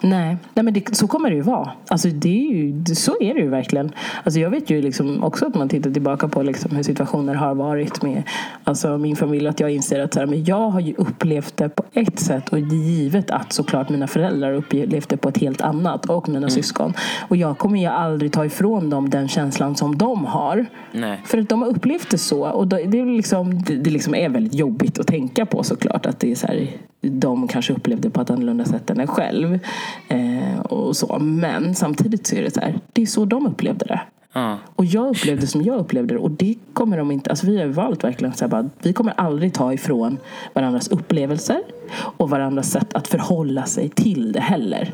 Nej, 0.00 0.36
nej 0.54 0.64
men 0.64 0.74
det, 0.74 0.96
så 0.96 1.06
kommer 1.06 1.30
det 1.30 1.36
ju 1.36 1.42
vara. 1.42 1.70
Alltså 1.88 2.08
det 2.08 2.48
är 2.48 2.54
ju, 2.54 2.84
så 2.84 3.16
är 3.20 3.34
det 3.34 3.40
ju 3.40 3.48
verkligen. 3.48 3.92
Alltså 4.24 4.40
jag 4.40 4.50
vet 4.50 4.70
ju 4.70 4.82
liksom 4.82 5.24
också 5.24 5.46
att 5.46 5.54
man 5.54 5.68
tittar 5.68 5.90
tillbaka 5.90 6.28
på 6.28 6.42
liksom 6.42 6.76
hur 6.76 6.82
situationer 6.82 7.34
har 7.34 7.54
varit 7.54 8.02
med 8.02 8.22
alltså 8.64 8.98
min 8.98 9.16
familj. 9.16 9.48
Att 9.48 9.60
jag 9.60 9.70
inser 9.70 10.00
att 10.00 10.14
så 10.14 10.20
här, 10.20 10.26
men 10.26 10.44
jag 10.44 10.70
har 10.70 10.80
ju 10.80 10.94
upplevt 10.94 11.56
det 11.56 11.68
på 11.68 11.84
ett 11.92 12.20
sätt 12.20 12.48
och 12.48 12.58
givet 12.58 13.30
att 13.30 13.52
såklart 13.52 13.88
mina 13.88 14.06
föräldrar 14.06 14.52
upplevt 14.52 15.08
det 15.08 15.16
på 15.16 15.28
ett 15.28 15.38
helt 15.38 15.60
annat 15.60 16.06
och 16.06 16.28
mina 16.28 16.50
syskon. 16.50 16.94
Och 17.28 17.36
jag 17.36 17.58
kommer 17.58 17.80
ju 17.80 17.86
aldrig 17.86 18.32
ta 18.32 18.44
ifrån 18.44 18.90
dem 18.90 19.10
den 19.10 19.28
känslan 19.28 19.76
som 19.76 19.98
de 19.98 20.24
har. 20.24 20.66
Nej. 20.92 21.20
För 21.24 21.38
att 21.38 21.48
de 21.48 21.62
har 21.62 21.68
upplevt 21.68 22.10
det 22.10 22.18
så. 22.18 22.48
Och 22.50 22.66
det, 22.66 22.76
är 22.76 23.16
liksom, 23.16 23.62
det, 23.62 23.76
det 23.76 23.90
liksom 23.90 24.14
är 24.14 24.28
väldigt 24.28 24.54
jobbigt 24.54 24.98
att 24.98 25.06
tänka 25.06 25.46
på 25.46 25.62
såklart. 25.62 26.06
Att 26.06 26.20
det 26.20 26.30
är 26.30 26.34
så 26.34 26.46
här, 26.46 26.68
de 27.00 27.48
kanske 27.48 27.72
upplevde 27.72 28.10
på 28.10 28.20
ett 28.20 28.30
annorlunda 28.30 28.64
sätt 28.64 28.90
än 28.90 29.00
en 29.00 29.06
själv. 29.06 29.58
Eh, 30.08 30.60
och 30.60 30.96
så. 30.96 31.18
Men 31.18 31.74
samtidigt 31.74 32.26
så 32.26 32.36
är 32.36 32.42
det 32.42 32.54
så 32.54 32.60
här, 32.60 32.80
det 32.92 33.02
är 33.02 33.06
så 33.06 33.24
de 33.24 33.46
upplevde 33.46 33.84
det. 33.84 34.00
Ja. 34.32 34.58
Och 34.76 34.84
jag 34.84 35.08
upplevde 35.08 35.46
som 35.46 35.62
jag 35.62 35.78
upplevde 35.78 36.14
det 36.14 36.20
och 36.20 36.30
det 36.30 36.54
kommer 36.72 36.98
de 36.98 37.10
inte, 37.10 37.30
alltså 37.30 37.46
vi 37.46 37.60
har 37.60 37.66
valt 37.66 38.04
verkligen 38.04 38.34
så 38.34 38.44
här 38.44 38.50
bara, 38.50 38.68
vi 38.82 38.92
kommer 38.92 39.12
aldrig 39.16 39.54
ta 39.54 39.72
ifrån 39.72 40.18
varandras 40.52 40.88
upplevelser 40.88 41.62
och 41.92 42.30
varandras 42.30 42.70
sätt 42.70 42.94
att 42.94 43.08
förhålla 43.08 43.64
sig 43.64 43.88
till 43.88 44.32
det 44.32 44.40
heller. 44.40 44.92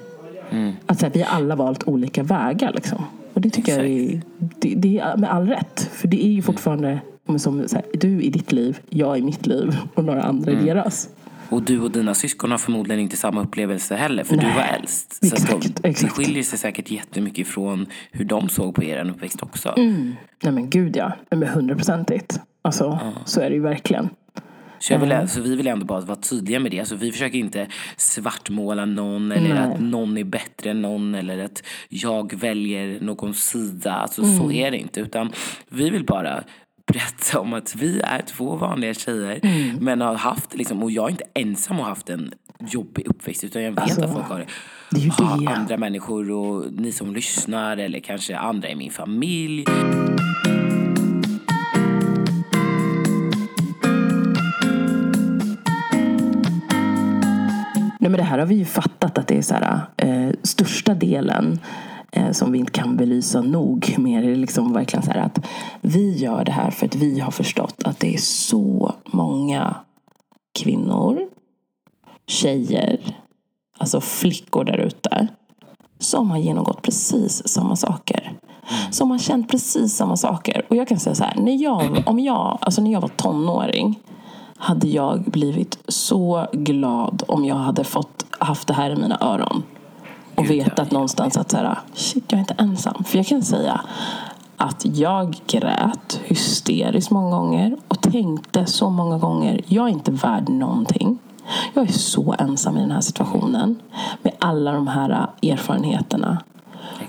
Mm. 0.50 0.72
Att 0.86 0.98
så 1.00 1.06
här, 1.06 1.12
vi 1.12 1.22
har 1.22 1.36
alla 1.36 1.56
valt 1.56 1.88
olika 1.88 2.22
vägar 2.22 2.72
liksom. 2.74 3.04
Och 3.34 3.40
det 3.40 3.50
tycker 3.50 3.76
jag 3.76 3.86
är, 3.86 4.20
det, 4.38 4.74
det 4.76 4.98
är 4.98 5.16
med 5.16 5.32
all 5.32 5.46
rätt. 5.46 5.90
För 5.92 6.08
det 6.08 6.26
är 6.26 6.30
ju 6.30 6.42
fortfarande 6.42 7.00
men 7.26 7.38
som 7.38 7.68
så 7.68 7.76
här, 7.76 7.84
du 7.92 8.22
i 8.22 8.30
ditt 8.30 8.52
liv, 8.52 8.78
jag 8.88 9.18
i 9.18 9.22
mitt 9.22 9.46
liv 9.46 9.76
och 9.94 10.04
några 10.04 10.22
andra 10.22 10.52
Mm. 10.52 10.64
i 10.64 10.68
deras. 10.68 11.08
Och 11.48 11.62
du 11.62 11.80
och 11.80 11.90
dina 11.90 12.14
syskon 12.14 12.50
har 12.50 12.58
förmodligen 12.58 13.00
inte 13.00 13.16
samma 13.16 13.42
upplevelse 13.42 13.96
heller 13.96 14.24
för 14.24 14.36
du 14.36 14.42
Nej, 14.42 14.54
var 14.54 14.62
äldst. 14.62 15.26
Så 15.26 15.34
exakt, 15.34 15.82
de, 15.82 15.88
exakt. 15.88 16.16
det 16.16 16.24
skiljer 16.24 16.42
sig 16.42 16.58
säkert 16.58 16.90
jättemycket 16.90 17.38
ifrån 17.38 17.86
hur 18.12 18.24
de 18.24 18.48
såg 18.48 18.74
på 18.74 18.84
er 18.84 19.10
uppväxt 19.10 19.42
också. 19.42 19.74
Mm. 19.76 20.14
Nej 20.42 20.52
men 20.52 20.70
gud 20.70 20.96
ja, 20.96 21.12
hundraprocentigt. 21.30 22.40
Alltså, 22.62 22.98
så 23.24 23.40
är 23.40 23.50
det 23.50 23.54
ju 23.56 23.62
verkligen. 23.62 24.08
Så, 24.78 24.92
jag 24.92 24.98
vill, 24.98 25.28
så 25.28 25.40
vi 25.40 25.56
vill 25.56 25.66
ändå 25.66 25.86
bara 25.86 26.00
vara 26.00 26.16
tydliga 26.16 26.60
med 26.60 26.70
det. 26.70 26.80
Alltså, 26.80 26.96
vi 26.96 27.12
försöker 27.12 27.38
inte 27.38 27.66
svartmåla 27.96 28.84
någon 28.84 29.32
eller 29.32 29.54
Nej. 29.54 29.58
att 29.58 29.80
någon 29.80 30.18
är 30.18 30.24
bättre 30.24 30.70
än 30.70 30.82
någon 30.82 31.14
eller 31.14 31.44
att 31.44 31.62
jag 31.88 32.34
väljer 32.34 33.00
någon 33.00 33.34
sida. 33.34 33.92
Alltså, 33.92 34.22
Mm. 34.22 34.38
Så 34.38 34.52
är 34.52 34.70
det 34.70 34.76
inte. 34.76 35.00
Utan 35.00 35.32
vi 35.68 35.90
vill 35.90 36.04
bara 36.04 36.44
berätta 36.86 37.40
om 37.40 37.54
att 37.54 37.74
vi 37.76 38.00
är 38.00 38.22
två 38.22 38.56
vanliga 38.56 38.94
tjejer 38.94 39.40
Mm. 39.42 39.76
men 39.80 40.00
har 40.00 40.14
haft, 40.14 40.54
liksom, 40.54 40.82
och 40.82 40.90
jag 40.90 41.06
är 41.06 41.10
inte 41.10 41.24
ensam 41.34 41.80
och 41.80 41.86
haft 41.86 42.10
en 42.10 42.32
jobbig 42.68 43.06
uppväxt 43.06 43.44
utan 43.44 43.62
jag 43.62 43.70
vet 43.70 43.80
Alltså, 43.80 44.04
att 44.04 44.12
folk 44.12 44.26
har 44.28 44.44
det 44.90 45.12
har 45.12 45.40
det. 45.40 45.46
andra 45.46 45.76
människor 45.76 46.30
och 46.30 46.64
ni 46.72 46.92
som 46.92 47.14
lyssnar 47.14 47.76
eller 47.76 48.00
kanske 48.00 48.36
andra 48.38 48.68
i 48.68 48.74
min 48.76 48.90
familj. 48.90 49.64
Nej, 58.00 58.10
men 58.10 58.12
det 58.12 58.22
här 58.22 58.38
har 58.38 58.46
vi 58.46 58.54
ju 58.54 58.64
fattat 58.64 59.18
att 59.18 59.28
det 59.28 59.38
är 59.38 59.42
så 59.42 59.54
här, 59.54 59.80
eh, 59.96 60.30
största 60.42 60.94
delen 60.94 61.58
eh, 62.12 62.30
som 62.30 62.52
vi 62.52 62.58
inte 62.58 62.72
kan 62.72 62.96
belysa 62.96 63.40
nog 63.40 63.94
mer 63.98 64.22
är 64.22 64.36
liksom 64.36 64.72
verkligen 64.72 65.02
så 65.02 65.10
att 65.10 65.46
vi 65.80 66.16
gör 66.16 66.44
det 66.44 66.52
här 66.52 66.70
för 66.70 66.86
att 66.86 66.94
vi 66.94 67.20
har 67.20 67.30
förstått 67.30 67.82
att 67.84 68.00
det 68.00 68.14
är 68.14 68.18
så 68.18 68.94
många 69.06 69.76
kvinnor, 70.58 71.20
tjejer, 72.26 73.00
alltså 73.78 74.00
flickor 74.00 74.64
där 74.64 74.78
ute 74.78 75.28
som 75.98 76.30
har 76.30 76.38
genomgått 76.38 76.82
precis 76.82 77.48
samma 77.48 77.76
saker. 77.76 78.32
Som 78.90 79.10
har 79.10 79.18
känt 79.18 79.50
precis 79.50 79.96
samma 79.96 80.16
saker. 80.16 80.66
Och 80.68 80.76
jag 80.76 80.88
kan 80.88 81.00
säga 81.00 81.14
så 81.14 81.24
här, 81.24 81.36
när 81.36 81.62
jag, 81.62 82.02
om 82.06 82.18
jag, 82.18 82.58
alltså 82.60 82.82
när 82.82 82.92
jag 82.92 83.00
var 83.00 83.08
tonåring 83.08 84.00
hade 84.56 84.88
jag 84.88 85.22
blivit 85.22 85.78
så 85.88 86.46
glad 86.52 87.22
om 87.28 87.44
jag 87.44 87.56
hade 87.56 87.84
fått 87.84 88.26
haft 88.38 88.68
det 88.68 88.74
här 88.74 88.90
i 88.90 88.96
mina 88.96 89.18
öron. 89.20 89.62
Och 90.36 90.50
vetat 90.50 90.90
någonstans 90.90 91.36
att 91.36 91.50
så 91.50 91.56
här, 91.56 91.78
shit, 91.94 92.24
jag 92.28 92.36
är 92.36 92.40
inte 92.40 92.54
ensam. 92.58 93.04
För 93.04 93.16
jag 93.16 93.26
kan 93.26 93.42
säga 93.42 93.80
att 94.56 94.82
jag 94.84 95.36
grät 95.46 96.20
hysteriskt 96.24 97.10
många 97.10 97.36
gånger 97.36 97.76
och 97.88 98.00
tänkte 98.00 98.66
så 98.66 98.90
många 98.90 99.18
gånger, 99.18 99.60
jag 99.66 99.84
är 99.84 99.92
inte 99.92 100.10
värd 100.10 100.48
någonting. 100.48 101.18
Jag 101.74 101.88
är 101.88 101.92
så 101.92 102.34
ensam 102.38 102.76
i 102.76 102.80
den 102.80 102.90
här 102.90 103.00
situationen 103.00 103.78
med 104.22 104.32
alla 104.38 104.72
de 104.72 104.88
här 104.88 105.26
erfarenheterna. 105.42 106.38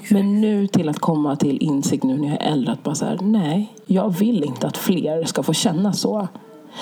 Men 0.10 0.42
nu 0.42 0.68
till 0.68 0.90
att 0.90 1.00
komma 1.00 1.36
till 1.36 1.58
insikt 1.58 2.04
nu 2.04 2.18
när 2.18 2.28
jag 2.28 2.42
är 2.42 2.52
äldre 2.52 2.74
att 2.74 2.84
bara 2.84 2.96
så 2.96 3.06
här, 3.06 3.18
nej, 3.22 3.74
jag 3.86 4.10
vill 4.10 4.44
inte 4.44 4.68
att 4.68 4.78
fler 4.78 5.26
ska 5.26 5.44
få 5.44 5.54
känna 5.54 5.94
så. 5.94 6.28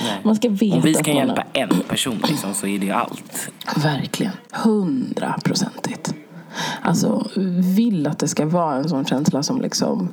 Nej. 0.04 0.20
Man 0.24 0.36
ska 0.36 0.50
veta 0.50 0.76
Om 0.76 0.82
vi 0.82 0.94
man 0.94 1.16
hjälpa 1.16 1.44
en 1.54 1.80
person 1.88 2.20
liksom, 2.28 2.54
så 2.54 2.68
är 2.68 2.80
det 2.80 2.92
allt. 2.92 3.50
Verkligen. 3.76 4.34
Hundraprocentigt. 4.52 6.14
Alltså, 6.82 7.28
vill 7.76 8.08
att 8.08 8.20
det 8.20 8.28
ska 8.28 8.46
vara 8.46 8.76
en 8.76 8.90
sån 8.90 9.06
känsla 9.06 9.44
som 9.44 9.62
liksom... 9.62 10.10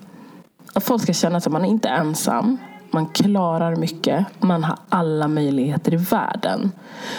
Att 0.75 0.85
folk 0.85 1.03
ska 1.03 1.13
känna 1.13 1.39
att 1.39 1.49
man 1.49 1.65
inte 1.65 1.89
är 1.89 2.01
ensam. 2.01 2.59
Man 2.91 3.07
klarar 3.07 3.77
mycket. 3.77 4.27
Man 4.39 4.65
har 4.65 4.79
alla 4.89 5.29
möjligheter 5.29 5.95
i 5.95 5.97
världen. 5.97 6.73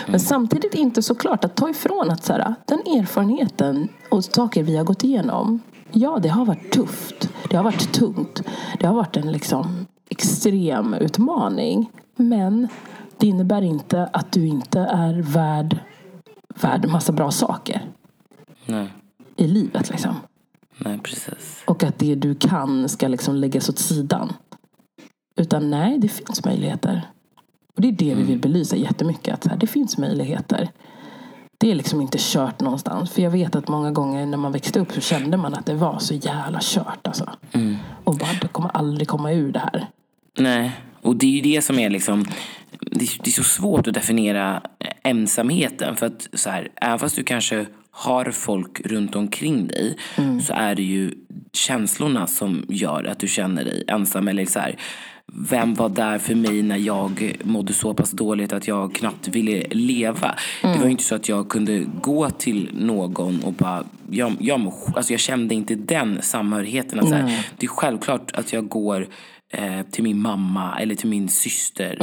Men 0.08 0.20
samtidigt 0.20 0.74
inte 0.74 1.02
såklart 1.02 1.46
att 1.46 1.56
ta 1.56 1.70
ifrån 1.70 2.12
att 2.12 2.24
så 2.24 2.34
här, 2.34 2.56
den 2.66 2.80
erfarenheten 2.80 3.88
och 4.10 4.24
saker 4.24 4.64
vi 4.64 4.78
har 4.78 4.84
gått 4.84 5.04
igenom. 5.04 5.62
Ja, 5.92 6.20
det 6.22 6.30
har 6.30 6.46
varit 6.46 6.72
tufft. 6.72 7.30
Det 7.50 7.56
har 7.56 7.64
varit 7.64 7.94
tungt. 7.94 8.44
Det 8.80 8.88
har 8.88 8.94
varit 8.94 9.18
en 9.18 9.32
liksom 9.32 9.86
extrem 10.10 10.94
utmaning. 10.94 11.92
Men 12.16 12.68
det 13.18 13.28
innebär 13.28 13.62
inte 13.62 14.10
att 14.14 14.32
du 14.32 14.48
inte 14.48 14.80
är 14.80 15.22
värd, 15.22 15.78
värd 16.62 16.88
massa 16.88 17.12
bra 17.12 17.32
saker 17.32 17.82
Nej, 18.66 18.94
i 19.38 19.48
livet. 19.48 19.90
Liksom. 19.90 20.16
nej 20.78 21.00
precis. 21.04 21.64
Och 21.66 21.84
att 21.84 22.00
det 22.00 22.16
du 22.16 22.36
kan 22.36 22.90
ska 22.90 23.08
liksom 23.08 23.36
läggas 23.36 23.70
åt 23.70 23.80
sidan. 23.80 24.34
Utan 25.36 25.70
nej, 25.70 25.98
det 25.98 26.08
finns 26.08 26.46
möjligheter. 26.46 27.02
Och 27.76 27.82
det 27.82 27.88
är 27.88 27.92
det 27.92 28.16
vi 28.16 28.24
vill 28.24 28.40
belysa 28.40 28.76
jättemycket. 28.76 29.34
Att 29.34 29.48
här, 29.48 29.58
det 29.58 29.68
finns 29.68 29.98
möjligheter. 29.98 30.70
Det 31.58 31.72
är 31.72 31.76
liksom 31.76 32.02
inte 32.02 32.18
kört 32.22 32.60
någonstans. 32.60 33.12
För 33.12 33.22
jag 33.22 33.32
vet 33.32 33.56
att 33.56 33.68
många 33.68 33.92
gånger 33.92 34.26
när 34.26 34.38
man 34.38 34.52
växte 34.52 34.80
upp 34.80 34.92
så 34.92 35.02
kände 35.02 35.38
man 35.38 35.54
att 35.54 35.66
det 35.66 35.74
var 35.74 36.00
så 36.00 36.14
jävla 36.14 36.60
kört. 36.62 37.08
Alltså. 37.08 37.30
Och 38.04 38.18
bara, 38.18 38.34
det 38.42 38.48
kommer 38.48 38.70
aldrig 38.70 39.08
komma 39.08 39.32
ur 39.32 39.52
det 39.52 39.60
här. 39.60 39.88
Nej, 40.38 40.72
och 41.02 41.16
det 41.16 41.26
är 41.26 41.32
ju 41.32 41.42
det 41.42 41.62
som 41.62 41.80
är 41.80 41.90
liksom 41.90 42.26
det 42.82 43.06
är, 43.06 43.24
det 43.24 43.30
är 43.30 43.32
så 43.32 43.44
svårt 43.44 43.88
att 43.88 43.94
definiera 43.94 44.62
ensamheten 45.04 45.96
för 45.96 46.06
att 46.06 46.28
så 46.34 46.50
här, 46.50 46.70
även 46.76 47.00
fast 47.00 47.16
du 47.16 47.24
kanske 47.24 47.66
har 47.96 48.32
folk 48.32 48.82
runt 48.86 49.16
omkring 49.16 49.68
dig 49.68 49.98
så 50.42 50.54
är 50.54 50.76
det 50.76 50.84
ju 50.84 51.12
känslorna 51.54 52.28
som 52.28 52.66
gör 52.70 53.04
att 53.04 53.20
du 53.20 53.28
känner 53.28 53.64
dig 53.64 53.84
ensam 53.88 54.28
eller 54.28 54.46
så 54.46 54.60
här 54.60 54.76
vem 55.36 55.74
var 55.74 55.90
där 55.90 56.18
för 56.18 56.36
mig 56.36 56.62
när 56.62 56.78
jag 56.78 57.36
mådde 57.44 57.74
så 57.74 57.94
pass 57.94 58.12
dåligt 58.12 58.54
att 58.54 58.68
jag 58.68 58.96
knappt 58.96 59.28
ville 59.28 59.68
leva? 59.72 60.36
Det 60.62 60.78
var 60.78 60.86
ju 60.86 60.92
inte 60.92 61.04
så 61.04 61.16
att 61.16 61.30
jag 61.30 61.50
kunde 61.50 61.86
gå 62.02 62.30
till 62.30 62.70
någon 62.74 63.44
och 63.44 63.54
bara... 63.54 63.84
Jag, 64.10 64.36
jag, 64.40 64.74
alltså 64.96 65.14
jag 65.14 65.20
kände 65.20 65.56
inte 65.56 65.76
den 65.76 66.22
samhörigheten. 66.22 67.00
Att 67.00 67.10
så 67.10 67.16
här, 67.16 67.48
det 67.58 67.66
är 67.66 67.68
självklart 67.68 68.32
att 68.34 68.54
jag 68.54 68.68
går 68.68 69.08
eh, 69.54 69.82
till 69.92 70.04
min 70.04 70.20
mamma 70.20 70.80
eller 70.80 70.96
till 70.96 71.10
min 71.10 71.30
syster 71.30 71.98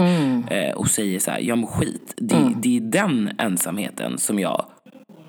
eh, 0.51 0.75
och 0.75 0.89
säger 0.89 1.19
så 1.19 1.31
här, 1.31 1.41
jag 1.41 1.59
mår 1.59 1.69
skit. 1.69 2.15
Det, 2.17 2.55
det 2.63 2.77
är 2.77 2.81
den 2.81 3.31
ensamheten 3.39 4.19
som 4.19 4.39
jag 4.39 4.67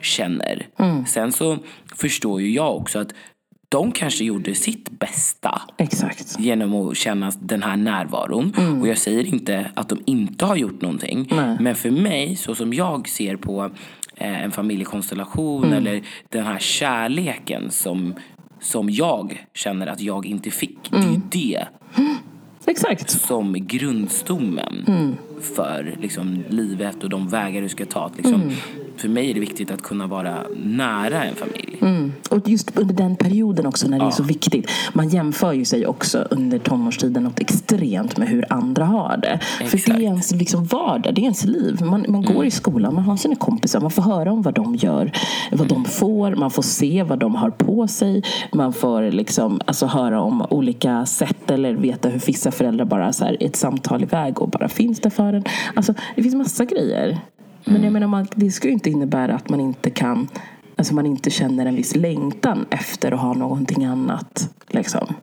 känner. 0.02 0.68
Sen 1.08 1.32
så 1.32 1.58
förstår 1.96 2.42
ju 2.42 2.52
jag 2.52 2.76
också 2.76 3.00
att 3.00 3.14
de 3.70 3.92
kanske 3.92 4.24
gjorde 4.24 4.56
sitt 4.56 4.90
bästa 5.00 5.62
Exakt. 5.78 6.40
genom 6.40 6.74
att 6.76 6.98
känna 6.98 7.32
den 7.40 7.64
här 7.64 7.76
närvaron. 7.76 8.54
Och 8.82 8.88
jag 8.88 8.98
säger 8.98 9.24
inte 9.26 9.72
att 9.74 9.90
de 9.90 10.00
inte 10.06 10.46
har 10.46 10.56
gjort 10.56 10.82
någonting. 10.82 11.28
Nej. 11.32 11.58
Men 11.60 11.76
för 11.76 11.92
mig, 11.92 12.36
så 12.36 12.56
som 12.56 12.74
jag 12.74 13.10
ser 13.10 13.36
på 13.36 13.72
eh, 14.16 14.44
en 14.44 14.52
familjekonstellation 14.52 15.74
eller 15.74 16.02
den 16.30 16.46
här 16.46 16.60
kärleken 16.60 17.72
som, 17.72 18.14
som 18.60 18.90
jag 18.90 19.46
känner 19.54 19.88
att 19.88 20.02
jag 20.02 20.26
inte 20.26 20.52
fick. 20.52 20.92
Det 20.92 20.98
är 20.98 21.02
ju 21.12 21.22
det 21.32 21.66
Exakt. 22.68 23.10
som 23.10 23.68
grundstommen 23.68 24.86
för 25.56 25.96
liksom, 26.02 26.44
livet 26.50 27.04
och 27.04 27.10
de 27.10 27.28
vägar 27.28 27.62
du 27.62 27.70
ska 27.70 27.86
ta. 27.86 28.06
Att, 28.06 28.18
Liksom, 28.18 28.52
För 29.02 29.10
mig 29.10 29.30
är 29.30 29.34
det 29.34 29.40
viktigt 29.40 29.72
att 29.72 29.82
kunna 29.82 30.08
vara 30.08 30.38
nära 30.64 31.24
en 31.24 31.36
familj. 31.36 31.78
Mm. 31.82 32.14
Och 32.30 32.50
just 32.50 32.78
under 32.78 32.96
den 32.96 33.16
perioden 33.16 33.66
också 33.66 33.88
när 33.88 34.00
det 34.00 34.06
är 34.06 34.12
så 34.12 34.24
viktigt. 34.24 34.70
Man 34.94 35.10
jämför 35.10 35.54
ju 35.54 35.66
sig 35.66 35.88
också 35.88 36.28
under 36.32 36.60
tonårstiden 36.60 37.24
något 37.24 37.40
extremt 37.40 38.18
med 38.18 38.28
hur 38.28 38.46
andra 38.50 38.86
har 38.86 39.18
det. 39.18 39.40
För 39.58 39.64
det 39.64 39.78
Exakt. 39.78 40.00
är 40.00 40.02
ens 40.02 40.32
liksom 40.32 40.66
vardag, 40.66 41.16
det 41.16 41.22
är 41.22 41.24
ens 41.24 41.46
liv. 41.46 41.82
Man, 41.82 42.06
man 42.08 42.22
går 42.22 42.46
i 42.46 42.52
skolan, 42.52 42.96
man 42.96 43.04
har 43.04 43.18
sina 43.18 43.36
kompisar, 43.36 43.80
man 43.80 43.92
får 43.92 44.04
höra 44.04 44.32
om 44.32 44.42
vad 44.42 44.54
de 44.54 44.76
gör, 44.76 45.12
vad 45.52 45.68
de 45.68 45.86
får, 45.86 46.36
man 46.36 46.52
får 46.52 46.64
se 46.64 47.04
vad 47.04 47.20
de 47.20 47.36
har 47.36 47.50
på 47.50 47.88
sig. 47.88 48.24
Man 48.54 48.74
får 48.74 49.12
liksom, 49.12 49.62
alltså, 49.66 49.86
höra 49.86 50.22
om 50.22 50.46
olika 50.50 51.06
sätt 51.06 51.52
eller 51.52 51.74
veta 51.74 52.10
hur 52.10 52.20
vissa 52.20 52.52
föräldrar 52.52 52.86
bara 52.86 53.14
så 53.14 53.26
här, 53.26 53.38
ett 53.40 53.56
samtal 53.56 54.04
iväg 54.04 54.42
och 54.42 54.50
bara 54.50 54.70
finns 54.70 55.00
där 55.00 55.10
för 55.10 55.34
en. 55.34 55.44
Alltså, 55.76 55.94
det 56.16 56.24
finns 56.24 56.36
massa 56.36 56.66
grejer. 56.66 57.20
Men 57.64 57.84
jag 57.84 57.94
menar, 57.94 58.08
man, 58.08 58.28
det 58.36 58.52
ska 58.52 58.68
ju 58.68 58.74
inte 58.74 58.90
innebära 58.90 59.36
att 59.36 59.50
man 59.50 59.60
inte 59.60 59.90
kan 59.90 60.28
Alltså 60.76 60.94
man 60.94 61.06
inte 61.06 61.30
känner 61.30 61.66
en 61.66 61.76
viss 61.76 61.96
längtan 61.96 62.66
efter 62.70 63.12
att 63.12 63.20
ha 63.20 63.34
någonting 63.34 63.86
annat. 63.86 64.54
Liksom. 64.68 65.14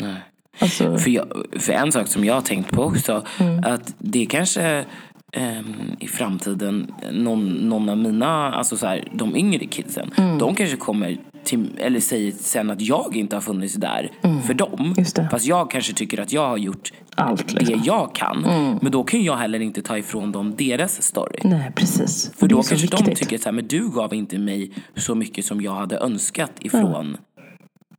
Nej. 0.00 0.16
Alltså, 0.58 0.98
För, 0.98 1.10
jag, 1.10 1.26
för 1.58 1.72
en 1.72 1.92
sak 1.92 2.08
som 2.08 2.24
jag 2.24 2.34
har 2.34 2.40
tänkt 2.40 2.72
på 2.72 2.82
också, 2.82 3.24
att 3.62 3.94
det 3.98 4.26
kanske 4.26 4.84
ehm, 5.32 5.96
i 5.98 6.06
framtiden, 6.06 6.94
någon, 7.12 7.48
någon 7.48 7.88
av 7.88 7.98
mina, 7.98 8.52
alltså 8.52 8.76
så 8.76 8.86
här, 8.86 9.08
de 9.12 9.36
yngre 9.36 9.66
kidsen, 9.66 10.10
de 10.38 10.54
kanske 10.54 10.76
kommer 10.76 11.18
till, 11.44 11.70
eller 11.78 12.00
säger 12.00 12.32
sen 12.32 12.70
att 12.70 12.80
jag 12.80 13.16
inte 13.16 13.36
har 13.36 13.40
funnits 13.40 13.74
där 13.74 14.10
för 14.46 14.54
dem. 14.54 14.80
Mm. 14.80 14.94
Just 14.98 15.16
det. 15.16 15.28
Fast 15.30 15.46
jag 15.46 15.70
kanske 15.70 15.92
tycker 15.92 16.20
att 16.20 16.32
jag 16.32 16.48
har 16.48 16.56
gjort 16.56 16.92
Allt, 17.14 17.52
liksom. 17.52 17.68
Mm. 17.68 17.80
det 17.80 17.86
jag 17.86 18.14
kan. 18.14 18.40
Men 18.82 18.92
då 18.92 19.04
kan 19.04 19.22
jag 19.22 19.36
heller 19.36 19.60
inte 19.60 19.82
ta 19.82 19.98
ifrån 19.98 20.32
dem 20.32 20.54
deras 20.56 21.02
story. 21.02 21.38
Nej, 21.44 21.72
precis. 21.76 22.32
För 22.36 22.48
då 22.48 22.62
kanske 22.62 22.86
de 22.86 22.96
viktigt. 22.96 23.18
tycker 23.18 23.38
så 23.38 23.44
här, 23.44 23.52
men 23.52 23.66
du 23.66 23.88
gav 23.90 24.14
inte 24.14 24.38
mig 24.38 24.70
så 24.96 25.14
mycket 25.14 25.44
som 25.44 25.60
jag 25.60 25.72
hade 25.72 25.98
önskat 25.98 26.52
ifrån 26.60 27.16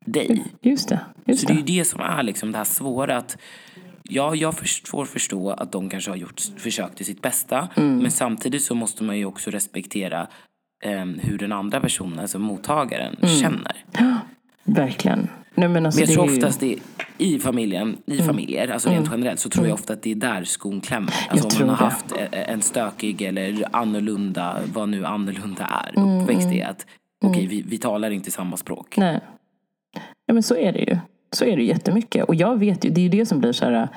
dig. 0.06 0.44
Just 0.62 0.90
det. 0.90 1.00
Just 1.26 1.42
Så 1.42 1.48
det 1.48 1.54
är 1.54 1.58
ju 1.58 1.64
det 1.64 1.86
som 1.86 2.00
är 2.00 2.24
liksom 2.24 2.52
det 2.52 2.58
här 2.58 2.66
svåra 2.66 3.18
att 3.18 3.38
Ja, 4.10 4.36
jag 4.36 4.56
får 4.88 5.06
förstå 5.06 5.52
att 5.52 5.72
de 5.72 5.90
kanske 5.90 6.12
har 6.12 6.18
gjort 6.18 6.42
försök 6.58 6.96
till 6.96 7.06
sitt 7.06 7.22
bästa. 7.22 7.70
Mm. 7.76 7.98
Men 7.98 8.12
samtidigt 8.12 8.64
så 8.64 8.76
måste 8.76 9.04
man 9.04 9.18
ju 9.18 9.26
också 9.26 9.52
respektera 9.52 10.28
em, 10.86 11.20
hur 11.24 11.38
den 11.38 11.52
andra 11.52 11.80
personen, 11.80 12.20
alltså 12.20 12.40
mottagaren, 12.40 13.16
Mm. 13.22 13.36
känner. 13.36 13.76
Verkligen. 14.64 15.28
Nej, 15.56 15.70
men 15.70 15.86
alltså, 15.86 16.00
Men 16.02 16.08
jag 16.10 16.14
tror 16.16 16.26
är 16.26 16.30
ju- 16.32 16.36
oftast 16.38 16.60
det 16.60 16.76
i 17.18 17.40
familjen, 17.40 17.98
i 18.06 18.18
familjer, 18.18 18.68
alltså 18.68 18.90
rent 18.90 19.08
generellt 19.12 19.40
så 19.40 19.50
tror 19.50 19.66
jag 19.68 19.74
ofta 19.74 19.94
att 19.94 20.02
det 20.02 20.12
är 20.12 20.16
där 20.16 20.44
skon 20.44 20.82
klämmer. 20.82 21.14
Alltså 21.30 21.46
om 21.48 21.52
tror 21.52 21.66
man 21.68 21.76
har 21.76 21.86
det. 21.88 21.92
haft 21.94 22.12
e- 22.12 22.28
en 22.48 22.62
stökig 22.62 23.22
eller 23.22 23.64
annorlunda, 23.72 24.58
vad 24.74 24.90
nu 24.90 25.06
annorlunda 25.06 25.66
är, 25.96 26.22
uppväxt 26.22 26.52
i 26.52 26.62
att 26.62 26.86
okej, 27.26 27.48
vi, 27.48 27.62
vi 27.62 27.78
talar 27.78 28.12
inte 28.12 28.32
samma 28.32 28.58
språk. 28.58 28.98
Nej. 28.98 29.20
Ja, 30.26 30.34
men 30.34 30.44
så 30.44 30.56
är 30.56 30.74
det 30.74 30.80
ju. 30.80 30.98
Så 31.32 31.46
är 31.46 31.58
det 31.58 31.64
jättemycket. 31.64 32.24
Och 32.24 32.36
jag 32.36 32.60
vet 32.60 32.86
ju, 32.86 32.90
det 32.90 33.02
är 33.02 33.04
ju 33.04 33.10
det 33.10 33.26
som 33.26 33.40
blir 33.40 33.52
så 33.52 33.66
här 33.66 33.88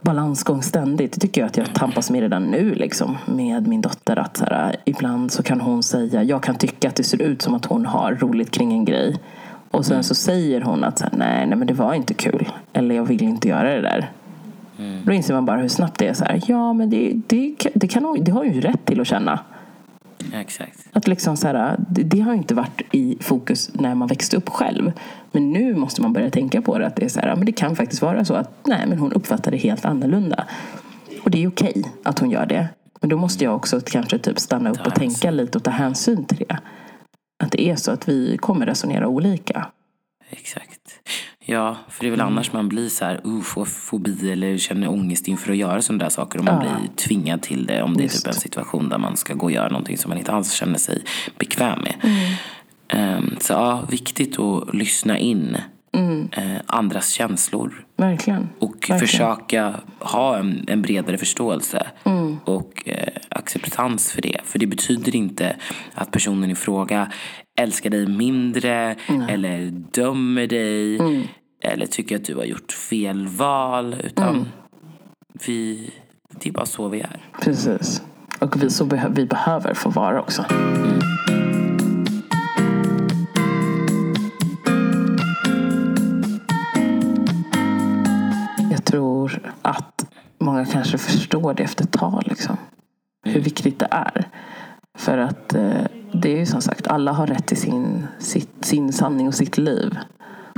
balansgång 0.00 0.62
ständigt. 0.62 1.12
Det 1.12 1.20
tycker 1.20 1.40
jag 1.40 1.48
att 1.48 1.56
jag 1.56 1.74
tampas 1.74 2.10
med 2.10 2.20
redan 2.20 2.42
nu 2.44 2.74
liksom, 2.74 3.18
med 3.26 3.66
min 3.66 3.80
dotter. 3.80 4.18
Att 4.18 4.36
så 4.36 4.44
här, 4.44 4.76
ibland 4.84 5.32
så 5.32 5.42
kan 5.42 5.60
hon 5.60 5.82
säga, 5.82 6.22
jag 6.22 6.42
kan 6.42 6.54
tycka 6.54 6.88
att 6.88 6.96
det 6.96 7.04
ser 7.04 7.22
ut 7.22 7.42
som 7.42 7.54
att 7.54 7.64
hon 7.64 7.86
har 7.86 8.14
roligt 8.14 8.50
kring 8.50 8.72
en 8.72 8.84
grej. 8.84 9.20
Och 9.70 9.86
sen 9.86 10.04
så 10.04 10.14
säger 10.14 10.60
hon 10.60 10.84
att 10.84 10.98
så 10.98 11.04
här, 11.04 11.12
nej, 11.16 11.46
nej 11.46 11.58
men 11.58 11.66
det 11.66 11.74
var 11.74 11.94
inte 11.94 12.14
kul. 12.14 12.48
Eller 12.72 12.94
jag 12.94 13.04
vill 13.04 13.22
inte 13.22 13.48
göra 13.48 13.74
det 13.74 13.80
där. 13.80 14.10
Då 15.04 15.12
inser 15.12 15.34
man 15.34 15.44
bara 15.44 15.60
hur 15.60 15.68
snabbt 15.68 15.98
det 15.98 16.08
är 16.08 16.14
så 16.14 16.24
här. 16.24 16.42
Ja 16.46 16.72
men 16.72 16.90
det, 16.90 17.12
det, 17.26 17.56
det, 17.74 17.88
kan 17.88 18.24
det 18.24 18.32
har 18.32 18.44
hon 18.44 18.52
ju 18.52 18.60
rätt 18.60 18.84
till 18.84 19.00
att 19.00 19.06
känna. 19.06 19.40
Exakt. 20.32 20.88
Att 20.92 21.08
liksom 21.08 21.36
så 21.36 21.46
här, 21.46 21.76
det, 21.88 22.02
det 22.02 22.20
har 22.20 22.32
ju 22.32 22.38
inte 22.38 22.54
varit 22.54 22.82
i 22.92 23.18
fokus 23.20 23.70
när 23.74 23.94
man 23.94 24.08
växte 24.08 24.36
upp 24.36 24.48
själv. 24.48 24.92
Men 25.32 25.52
nu 25.52 25.74
måste 25.74 26.02
man 26.02 26.12
börja 26.12 26.30
tänka 26.30 26.62
på 26.62 26.78
det. 26.78 26.86
Att 26.86 26.96
det, 26.96 27.04
är 27.04 27.08
så 27.08 27.20
här, 27.20 27.36
men 27.36 27.46
det 27.46 27.52
kan 27.52 27.76
faktiskt 27.76 28.02
vara 28.02 28.24
så 28.24 28.34
att 28.34 28.50
nej, 28.66 28.86
men 28.86 28.98
hon 28.98 29.12
uppfattar 29.12 29.50
det 29.50 29.56
helt 29.56 29.84
annorlunda. 29.84 30.44
Och 31.24 31.30
det 31.30 31.42
är 31.42 31.48
okej 31.48 31.84
att 32.02 32.18
hon 32.18 32.30
gör 32.30 32.46
det. 32.46 32.68
Men 33.00 33.10
då 33.10 33.16
måste 33.16 33.44
jag 33.44 33.56
också 33.56 33.80
kanske 33.80 34.18
typ 34.18 34.38
stanna 34.38 34.70
upp 34.70 34.86
och 34.86 34.94
tänka 34.94 35.30
lite 35.30 35.58
och 35.58 35.64
ta 35.64 35.70
hänsyn 35.70 36.24
till 36.24 36.44
det. 36.48 36.58
Att 37.44 37.52
det 37.52 37.62
är 37.62 37.76
så 37.76 37.90
att 37.90 38.08
vi 38.08 38.38
kommer 38.38 38.66
resonera 38.66 39.08
olika. 39.08 39.66
Exakt. 40.30 40.80
Ja, 41.44 41.76
för 41.88 42.00
det 42.00 42.06
är 42.06 42.10
väl 42.10 42.20
annars 42.20 42.52
man 42.52 42.68
blir 42.68 42.88
så 42.88 43.04
här, 43.04 43.20
uh, 43.26 43.40
får 43.42 43.64
fobi 43.64 44.30
eller 44.32 44.58
känner 44.58 44.88
ångest 44.90 45.28
inför 45.28 45.52
att 45.52 45.58
göra 45.58 45.82
sådana 45.82 46.04
där 46.04 46.10
saker. 46.10 46.38
Och 46.38 46.44
man 46.44 46.54
Ja. 46.54 46.60
blir 46.78 46.88
tvingad 46.96 47.42
till 47.42 47.66
det 47.66 47.82
om 47.82 47.96
det 47.96 48.00
är 48.00 48.04
Just. 48.04 48.24
typ 48.24 48.34
en 48.34 48.40
situation 48.40 48.88
där 48.88 48.98
man 48.98 49.16
ska 49.16 49.34
gå 49.34 49.44
och 49.46 49.52
göra 49.52 49.68
någonting 49.68 49.98
som 49.98 50.08
man 50.08 50.18
inte 50.18 50.32
alls 50.32 50.52
känner 50.52 50.78
sig 50.78 51.02
bekväm 51.38 51.78
med. 51.80 51.94
Ehm, 52.88 53.36
så 53.40 53.52
ja, 53.52 53.82
viktigt 53.90 54.38
att 54.38 54.74
lyssna 54.74 55.18
in 55.18 55.56
eh, 56.32 56.56
andras 56.66 57.10
känslor. 57.10 57.86
Verkligen. 57.96 58.48
Och 58.58 58.74
Verkligen. 58.74 59.00
försöka 59.00 59.74
ha 59.98 60.36
en, 60.38 60.64
en 60.68 60.82
bredare 60.82 61.18
förståelse 61.18 61.86
och 62.44 62.82
eh, 62.88 63.08
acceptans 63.28 64.12
för 64.12 64.22
det. 64.22 64.36
För 64.44 64.58
det 64.58 64.66
betyder 64.66 65.16
inte 65.16 65.56
att 65.94 66.10
personen 66.10 66.50
i 66.50 66.54
fråga 66.54 67.12
älskar 67.60 67.90
dig 67.90 68.06
mindre 68.06 68.96
eller 69.28 69.70
dömer 69.70 70.46
dig 70.46 70.98
eller 71.64 71.86
tycker 71.86 72.16
att 72.16 72.24
du 72.24 72.34
har 72.36 72.44
gjort 72.44 72.72
fel 72.72 73.26
val. 73.28 73.96
Utan 74.04 74.48
vi, 75.46 75.90
det 76.30 76.48
är 76.48 76.52
bara 76.52 76.66
så 76.66 76.88
vi 76.88 77.00
är. 77.00 77.20
Precis. 77.40 78.02
Och 78.40 78.62
vi, 78.62 78.70
så 78.70 78.84
behö- 78.84 79.12
vi 79.14 79.26
behöver 79.26 79.74
få 79.74 79.90
vara 79.90 80.20
också. 80.20 80.44
Jag 88.70 88.84
tror 88.84 89.52
att 89.62 90.06
många 90.38 90.64
kanske 90.64 90.98
förstår 90.98 91.54
det 91.54 91.62
efter 91.62 91.84
ett 91.84 91.92
tag. 91.92 92.22
Liksom. 92.26 92.56
Hur 93.24 93.40
viktigt 93.40 93.78
det 93.78 93.88
är. 93.90 94.28
För 94.98 95.18
att 95.18 95.54
eh, 95.54 95.84
det 96.12 96.32
är 96.32 96.38
ju 96.38 96.46
som 96.46 96.62
sagt, 96.62 96.86
alla 96.86 97.12
har 97.12 97.26
rätt 97.26 97.46
till 97.46 97.56
sin, 97.56 98.06
sitt, 98.18 98.64
sin 98.64 98.92
sanning 98.92 99.28
och 99.28 99.34
sitt 99.34 99.58
liv. 99.58 99.98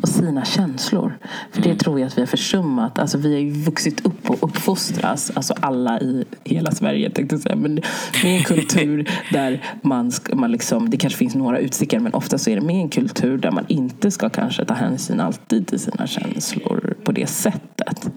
Och 0.03 0.09
sina 0.09 0.45
känslor. 0.45 1.19
För 1.53 1.63
det 1.63 1.75
tror 1.75 2.01
jag 2.01 2.07
att 2.07 2.19
vi 2.19 2.23
har 2.23 2.27
försummat. 2.27 2.99
Alltså 2.99 3.19
vi 3.19 3.33
har 3.33 3.41
ju 3.41 3.51
vuxit 3.51 4.07
upp 4.07 4.31
och 4.31 4.43
uppfostras. 4.43 5.33
Alltså 5.35 5.55
alla 5.61 6.01
i 6.01 6.25
hela 6.45 6.73
Sverige 6.73 7.11
tänkte 7.11 7.35
jag 7.35 7.43
säga. 7.43 7.57
Men 7.57 7.75
med 8.23 8.37
en 8.37 8.45
kultur 8.45 9.11
där 9.33 9.65
man, 9.83 10.13
man 10.33 10.53
liksom, 10.53 10.91
det 10.91 10.97
kanske 10.97 11.19
finns 11.19 11.35
några 11.35 11.59
utstickare. 11.59 12.01
Men 12.01 12.15
ofta 12.15 12.39
så 12.39 12.51
är 12.51 12.55
det 12.55 12.61
med 12.61 12.77
en 12.77 12.89
kultur 12.89 13.39
där 13.39 13.51
man 13.51 13.65
inte 13.69 14.11
ska 14.11 14.29
kanske 14.29 14.65
ta 14.65 14.75
hänsyn 14.75 15.21
alltid 15.21 15.67
till 15.67 15.81
sina 15.81 16.07
känslor 16.07 16.95
på 17.05 17.13
det 17.13 17.27
sättet. 17.27 18.11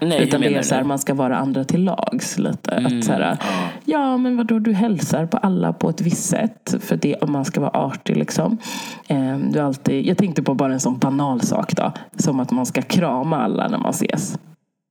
Nej, 0.00 0.22
Utan 0.22 0.40
det 0.40 0.54
är 0.54 0.62
så 0.62 0.74
här, 0.74 0.84
man 0.84 0.98
ska 0.98 1.14
vara 1.14 1.36
andra 1.36 1.64
till 1.64 1.84
lags 1.84 2.38
lite. 2.38 2.76
att 2.76 3.04
så 3.04 3.12
här, 3.12 3.38
ja. 3.84 4.16
men 4.16 4.36
vadå, 4.36 4.58
du 4.58 4.72
hälsar 4.72 5.26
på 5.26 5.36
alla 5.36 5.72
på 5.72 5.88
ett 5.88 6.00
visst 6.00 6.24
sätt. 6.24 6.74
För 6.80 6.96
det, 6.96 7.14
om 7.14 7.32
man 7.32 7.44
ska 7.44 7.60
vara 7.60 7.70
artig 7.70 8.16
liksom. 8.16 8.58
Eh, 9.06 9.38
du 9.38 9.60
alltid, 9.60 10.06
jag 10.06 10.18
tänkte 10.18 10.42
på 10.42 10.54
bara 10.54 10.72
en 10.72 10.80
sån 10.80 10.98
banal 10.98 11.40
sak 11.40 11.76
då. 11.76 11.92
Som 12.16 12.40
att 12.40 12.50
man 12.50 12.66
ska 12.66 12.82
krama 12.82 13.42
alla 13.42 13.68
när 13.68 13.78
man 13.78 13.90
ses. 13.90 14.38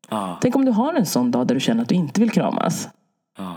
Ja, 0.10 0.38
Tänk 0.42 0.56
om 0.56 0.66
du 0.66 0.72
har 0.72 0.94
en 0.94 1.06
sån 1.06 1.32
dag 1.32 1.48
där 1.48 1.56
du 1.56 1.62
känner 1.62 1.82
att 1.82 1.90
du 1.90 1.96
inte 1.96 2.20
vill 2.22 2.32
kramas. 2.32 2.90
ja. 3.38 3.54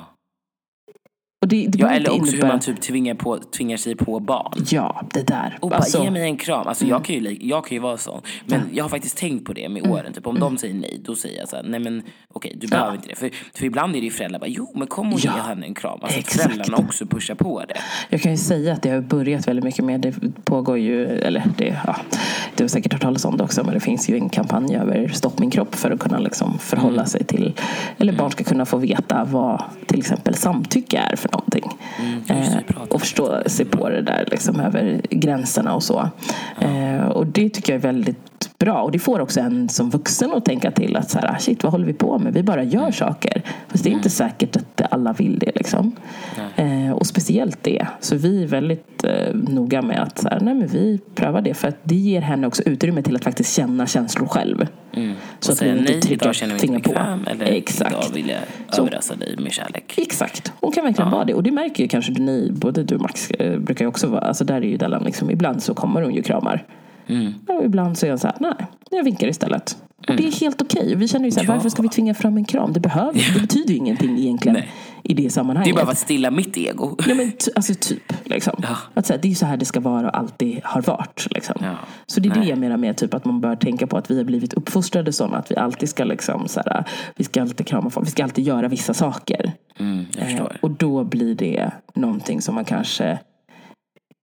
Det, 1.51 1.67
det 1.67 1.79
ja, 1.79 1.89
eller 1.89 2.11
också 2.11 2.25
hur 2.25 2.29
innebära... 2.33 2.49
man 2.53 2.61
typ 2.61 2.81
tvingar, 2.81 3.15
på, 3.15 3.39
tvingar 3.39 3.77
sig 3.77 3.97
på 3.97 4.21
barn. 4.21 4.53
Ja, 4.71 5.03
det 5.15 5.27
där. 5.27 5.59
Och 5.61 5.71
bara 5.71 5.77
Alltså, 5.77 6.03
ge 6.05 6.11
mig 6.11 6.23
en 6.23 6.37
kram. 6.37 6.67
Alltså 6.67 6.87
jag, 6.87 7.05
kan 7.05 7.17
ju, 7.17 7.37
jag 7.41 7.65
kan 7.67 7.77
ju 7.77 7.81
vara 7.81 7.97
sån. 7.97 8.21
Men 8.47 8.61
jag 8.73 8.85
har 8.85 8.89
faktiskt 8.89 9.17
tänkt 9.17 9.45
på 9.45 9.53
det 9.53 9.69
med 9.69 9.81
Mm. 9.81 9.93
åren. 9.93 10.13
Typ 10.13 10.27
om 10.27 10.39
de 10.39 10.59
säger 10.59 10.75
nej, 10.75 11.01
då 11.05 11.15
säger 11.17 11.39
jag 11.39 11.49
så 11.49 11.57
här, 11.57 11.63
nej 11.63 11.81
men 11.81 12.03
okej, 12.35 12.57
du 12.61 12.67
behöver 12.67 12.95
inte 12.95 13.09
det. 13.09 13.15
För, 13.15 13.31
för 13.55 13.65
ibland 13.65 13.97
är 13.97 14.01
det 14.01 14.05
ju 14.05 14.11
föräldrar 14.11 14.41
bara, 14.41 14.47
jo 14.49 14.73
men 14.75 14.87
kom 14.87 15.13
och 15.13 15.21
Ja, 15.23 15.33
ge 15.37 15.43
henne 15.43 15.67
en 15.67 15.75
kram. 15.75 15.99
Alltså 16.03 16.19
exakt. 16.19 16.43
föräldrarna 16.43 16.77
också 16.77 17.07
pushar 17.07 17.35
på 17.35 17.65
det. 17.69 17.77
Jag 18.11 18.21
kan 18.23 18.31
ju 18.33 18.39
säga 18.39 18.73
att 18.73 18.83
det 18.83 18.91
har 18.91 19.01
börjat 19.01 19.49
väldigt 19.49 19.65
mycket 19.65 19.85
med, 19.85 20.01
det 20.01 20.15
pågår 20.45 20.79
ju, 20.79 21.07
eller 21.07 21.43
det, 21.59 21.81
ja, 21.87 21.97
det 22.57 22.65
har 22.65 22.69
säkert 22.69 22.93
hört 22.93 23.03
talas 23.03 23.25
om 23.25 23.37
det 23.37 23.45
också, 23.45 23.65
men 23.65 23.75
det 23.75 23.81
finns 23.81 24.09
ju 24.09 24.15
en 24.17 24.29
kampanj 24.29 24.77
över 24.77 25.09
Stopp 25.09 25.39
min 25.39 25.51
kropp 25.51 25.75
för 25.75 25.91
att 25.91 26.01
kunna 26.01 26.19
liksom 26.19 26.59
förhålla 26.59 27.07
sig 27.07 27.25
till, 27.25 27.53
eller 27.99 28.13
barn 28.13 28.31
ska 28.31 28.45
kunna 28.45 28.67
få 28.67 28.77
veta 28.77 29.25
vad 29.25 29.63
till 29.87 29.99
exempel 29.99 30.35
samtycke 30.35 30.99
är 30.99 31.17
för 31.17 31.29
någonting. 31.41 31.79
vi 32.27 32.35
Eh, 32.35 32.83
och 32.89 33.01
förstå 33.01 33.43
sig 33.47 33.67
på 33.67 33.89
det 33.89 34.03
där 34.03 34.29
liksom 34.31 34.61
över 34.61 35.01
gränserna 35.11 35.75
och 35.75 35.83
så. 35.83 36.09
Eh, 36.61 37.07
och 37.09 37.27
det 37.27 37.49
tycker 37.49 37.73
jag 37.73 37.79
är 37.79 37.83
väldigt 37.83 38.30
bra. 38.59 38.83
Och 38.83 38.91
det 38.91 38.99
får 38.99 39.21
också 39.21 39.41
en 39.41 39.69
som 39.69 39.91
vuxen 39.91 40.33
att 40.33 40.45
tänka 40.45 40.71
till 40.71 40.97
att 40.97 41.11
så 41.11 41.19
här, 41.19 41.31
"Ah, 41.31 41.39
shit 41.39 41.63
vad 41.63 41.73
håller 41.73 41.87
vi 41.87 41.93
på 41.93 42.19
med? 42.19 42.35
Vi 42.35 42.43
bara 42.43 42.63
gör 42.63 42.91
saker. 42.91 43.43
Fast 43.69 43.85
det 43.85 43.91
är 43.91 43.93
inte 43.93 44.11
säkert 44.11 44.57
att 44.57 44.83
alla 44.91 45.13
vill 45.13 45.39
det 45.39 45.53
liksom. 45.55 45.93
Eh, 46.57 46.91
och 46.93 47.07
speciellt 47.07 47.59
det. 47.63 47.87
Så 48.01 48.17
vi 48.17 48.43
är 48.43 48.47
väldigt 48.47 49.05
eh, 49.05 49.35
noga 49.35 49.83
med 49.83 50.03
att 50.03 50.19
så 50.19 50.29
här, 50.29 50.41
nej, 50.41 50.55
men 50.55 50.69
vi 50.69 51.01
prövar 51.15 51.41
det. 51.43 51.55
För 51.55 51.69
att 51.69 51.77
det 51.83 51.95
ger 51.95 52.21
henne 52.21 52.47
också 52.47 52.63
utrymme 52.63 53.03
till 53.03 53.17
att 53.17 53.25
faktiskt 53.25 53.57
känna 53.57 53.87
känslor 53.87 54.27
själv. 54.27 54.67
Mm. 54.93 55.15
Så 55.41 55.53
och 55.53 55.57
att 55.59 55.63
vi 55.63 55.79
inte 55.79 56.01
trycker 56.01 56.59
finger 56.59 56.79
på. 56.79 57.31
Eller 57.31 57.47
Exakt. 57.47 57.91
idag 57.91 58.05
vill 58.15 58.29
jag 58.29 58.79
överraska 58.79 59.15
dig 59.15 59.37
med 59.39 59.53
kärlek. 59.53 59.95
Exakt. 59.99 60.53
Hon 60.61 60.73
kan 60.73 60.85
verkligen 60.85 61.11
vara 61.11 61.25
det. 61.25 61.35
Och 61.35 61.43
det 61.43 61.51
märker 61.51 61.83
ju 61.83 61.89
kanske 61.89 62.13
ni, 62.13 62.53
både 62.53 62.83
du 62.83 62.95
och 62.95 63.01
Max 63.03 63.31
eh, 63.31 63.59
brukar 63.59 63.85
ju 63.85 63.89
också 63.89 64.07
vara, 64.07 64.21
alltså 64.21 64.45
där 64.45 64.57
är 64.57 64.63
ju 64.63 64.77
Dellan 64.77 65.03
liksom, 65.05 65.31
ibland 65.31 65.63
så 65.63 65.75
kommer 65.75 66.03
hon 66.03 66.15
ju 66.15 66.23
kramar. 66.23 66.65
Mm. 67.07 67.35
Och 67.49 67.65
ibland 67.65 67.99
så 67.99 68.07
är 68.07 68.11
hon 68.11 68.19
så 68.19 68.27
här, 68.27 68.37
nej, 68.41 68.67
jag 68.91 69.05
vinkar 69.05 69.29
istället. 69.29 69.77
Och 70.09 70.17
det 70.17 70.27
är 70.27 70.41
helt 70.41 70.63
okej. 70.63 70.95
Vi 70.97 71.09
känner 71.09 71.25
ju 71.25 71.31
så 71.31 71.41
här, 71.41 71.47
Ja. 71.47 71.53
varför 71.53 71.69
ska 71.69 71.83
vi 71.83 71.89
tvinga 71.89 72.15
fram 72.15 72.37
en 72.37 72.45
kram? 72.45 72.73
Det 72.73 72.81
behöver, 72.81 73.35
det 73.35 73.41
betyder 73.41 73.71
ju 73.71 73.77
ingenting 73.77 74.19
egentligen 74.19 74.55
Nej. 74.55 74.73
i 75.03 75.15
det 75.15 75.31
sammanhanget. 75.31 75.67
Det 75.67 75.71
är 75.71 75.77
bara 75.77 75.87
för 75.87 75.93
att 75.93 75.99
stilla 75.99 76.31
mitt 76.31 76.57
ego. 76.57 76.97
Ja 77.07 77.15
men 77.15 77.33
alltså 77.57 77.75
typ. 77.81 78.13
Liksom. 78.25 78.55
Ja. 78.63 78.77
Att 78.95 79.07
så 79.07 79.13
här, 79.13 79.21
det 79.21 79.29
är 79.29 79.31
ju 79.31 79.35
så 79.35 79.47
här 79.47 79.57
det 79.57 79.65
ska 79.65 79.81
vara 79.81 80.09
och 80.09 80.19
alltid 80.19 80.61
har 80.65 80.83
varit. 80.83 81.27
Liksom. 81.31 81.55
Ja. 81.63 81.75
Så 82.07 82.21
det 82.21 82.29
är 82.29 82.35
det 82.35 82.41
Nej. 82.41 82.49
jag 82.49 82.59
menar 82.59 82.77
med 82.77 82.97
typ, 82.97 83.15
att 83.15 83.25
man 83.25 83.41
bör 83.41 83.57
tänka 83.57 83.87
på 83.87 83.97
att 83.97 84.11
vi 84.11 84.17
har 84.17 84.25
blivit 84.25 84.53
uppfostrade 84.53 85.13
sådana 85.13 85.37
att 85.37 85.51
vi 85.51 85.57
alltid 85.57 85.89
ska 85.89 86.05
liksom, 86.05 86.49
så 86.49 86.61
här, 86.67 86.85
vi 87.17 87.25
ska 87.25 87.43
alltid 87.43 87.67
krama 87.67 87.91
folk, 87.91 88.07
vi 88.07 88.11
ska 88.11 88.25
alltid 88.25 88.47
göra 88.47 88.69
vissa 88.69 88.95
saker. 88.95 89.53
Mm, 89.79 90.07
jag 90.19 90.31
Eh, 90.31 90.47
och 90.61 90.71
då 90.71 91.05
blir 91.05 91.35
det 91.35 91.71
någonting 91.95 92.43
som 92.43 92.55
man 92.55 92.65
kanske 92.65 93.19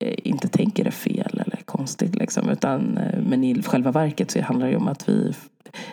eh, 0.03 0.15
inte 0.23 0.47
tänker 0.47 0.85
är 0.85 0.91
fel 0.91 1.36
konstigt 1.77 2.15
liksom. 2.15 2.49
Utan, 2.49 2.97
eh, 2.97 3.19
men 3.29 3.43
i 3.43 3.63
själva 3.63 3.91
verket 3.91 4.31
så 4.31 4.41
handlar 4.41 4.65
det 4.65 4.71
ju 4.71 4.77
om 4.77 4.87
att 4.87 5.09
vi 5.09 5.33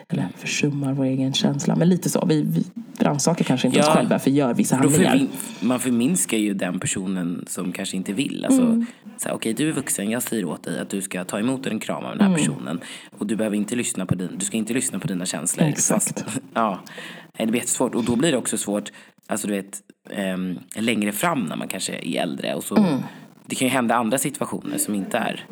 eller 0.09 0.29
försummar 0.37 0.93
vår 0.93 1.05
egen 1.05 1.33
känsla. 1.33 1.77
Men 1.77 1.89
lite 1.89 2.11
så. 2.11 2.27
Vi, 2.29 2.43
vi 2.43 2.65
rannsakar 3.05 3.45
kanske 3.45 3.67
inte 3.67 3.79
Ja. 3.79 3.89
oss 3.89 3.97
själva 3.97 4.19
för 4.19 4.31
gör 4.31 4.55
vissa 4.55 4.77
handlingar. 4.77 5.11
förmin, 5.11 5.29
man 5.61 5.81
förminskar 5.81 6.39
ju 6.39 6.55
den 6.55 6.81
personen 6.81 7.45
som 7.49 7.73
kanske 7.73 7.97
inte 7.97 8.13
vill. 8.13 8.45
Alltså, 8.45 8.63
Mm. 8.63 8.87
Okej, 9.31 9.55
du 9.55 9.69
är 9.69 9.73
vuxen, 9.73 10.11
jag 10.11 10.23
säger 10.23 10.45
åt 10.45 10.63
dig 10.63 10.79
att 10.81 10.89
du 10.91 11.03
ska 11.03 11.25
ta 11.25 11.39
emot 11.39 11.67
en 11.67 11.79
kram 11.79 12.05
av 12.05 12.11
den 12.11 12.21
här 12.21 12.27
Mm. 12.27 12.39
personen. 12.41 12.81
Och 13.19 13.27
du 13.27 13.37
behöver 13.37 13.57
inte 13.57 13.77
lyssna 13.77 14.07
på 14.07 14.15
din, 14.15 14.29
du 14.39 14.45
ska 14.47 14.57
inte 14.57 14.73
lyssna 14.73 14.99
på 14.99 15.07
dina 15.09 15.27
känslor. 15.27 15.67
Exakt. 15.67 16.25
ja, 16.55 16.81
Nej, 17.39 17.47
det 17.47 17.51
blir 17.51 17.61
jättesvårt. 17.61 17.95
Och 17.95 18.05
då 18.05 18.17
blir 18.17 18.33
det 18.33 18.39
också 18.39 18.59
svårt, 18.59 18.93
alltså 19.27 19.47
du 19.47 19.53
vet, 19.55 19.79
ehm, 20.11 20.59
längre 20.77 21.13
fram 21.13 21.41
när 21.41 21.57
man 21.57 21.69
kanske 21.69 21.93
är 21.93 22.23
äldre. 22.23 22.55
Och 22.55 22.65
så, 22.65 22.87
Det 23.47 23.55
kan 23.55 23.69
ju 23.69 23.73
hända 23.75 23.95
andra 23.95 24.19
situationer 24.19 24.79
som 24.79 24.95
inte 24.95 25.19
är 25.19 25.45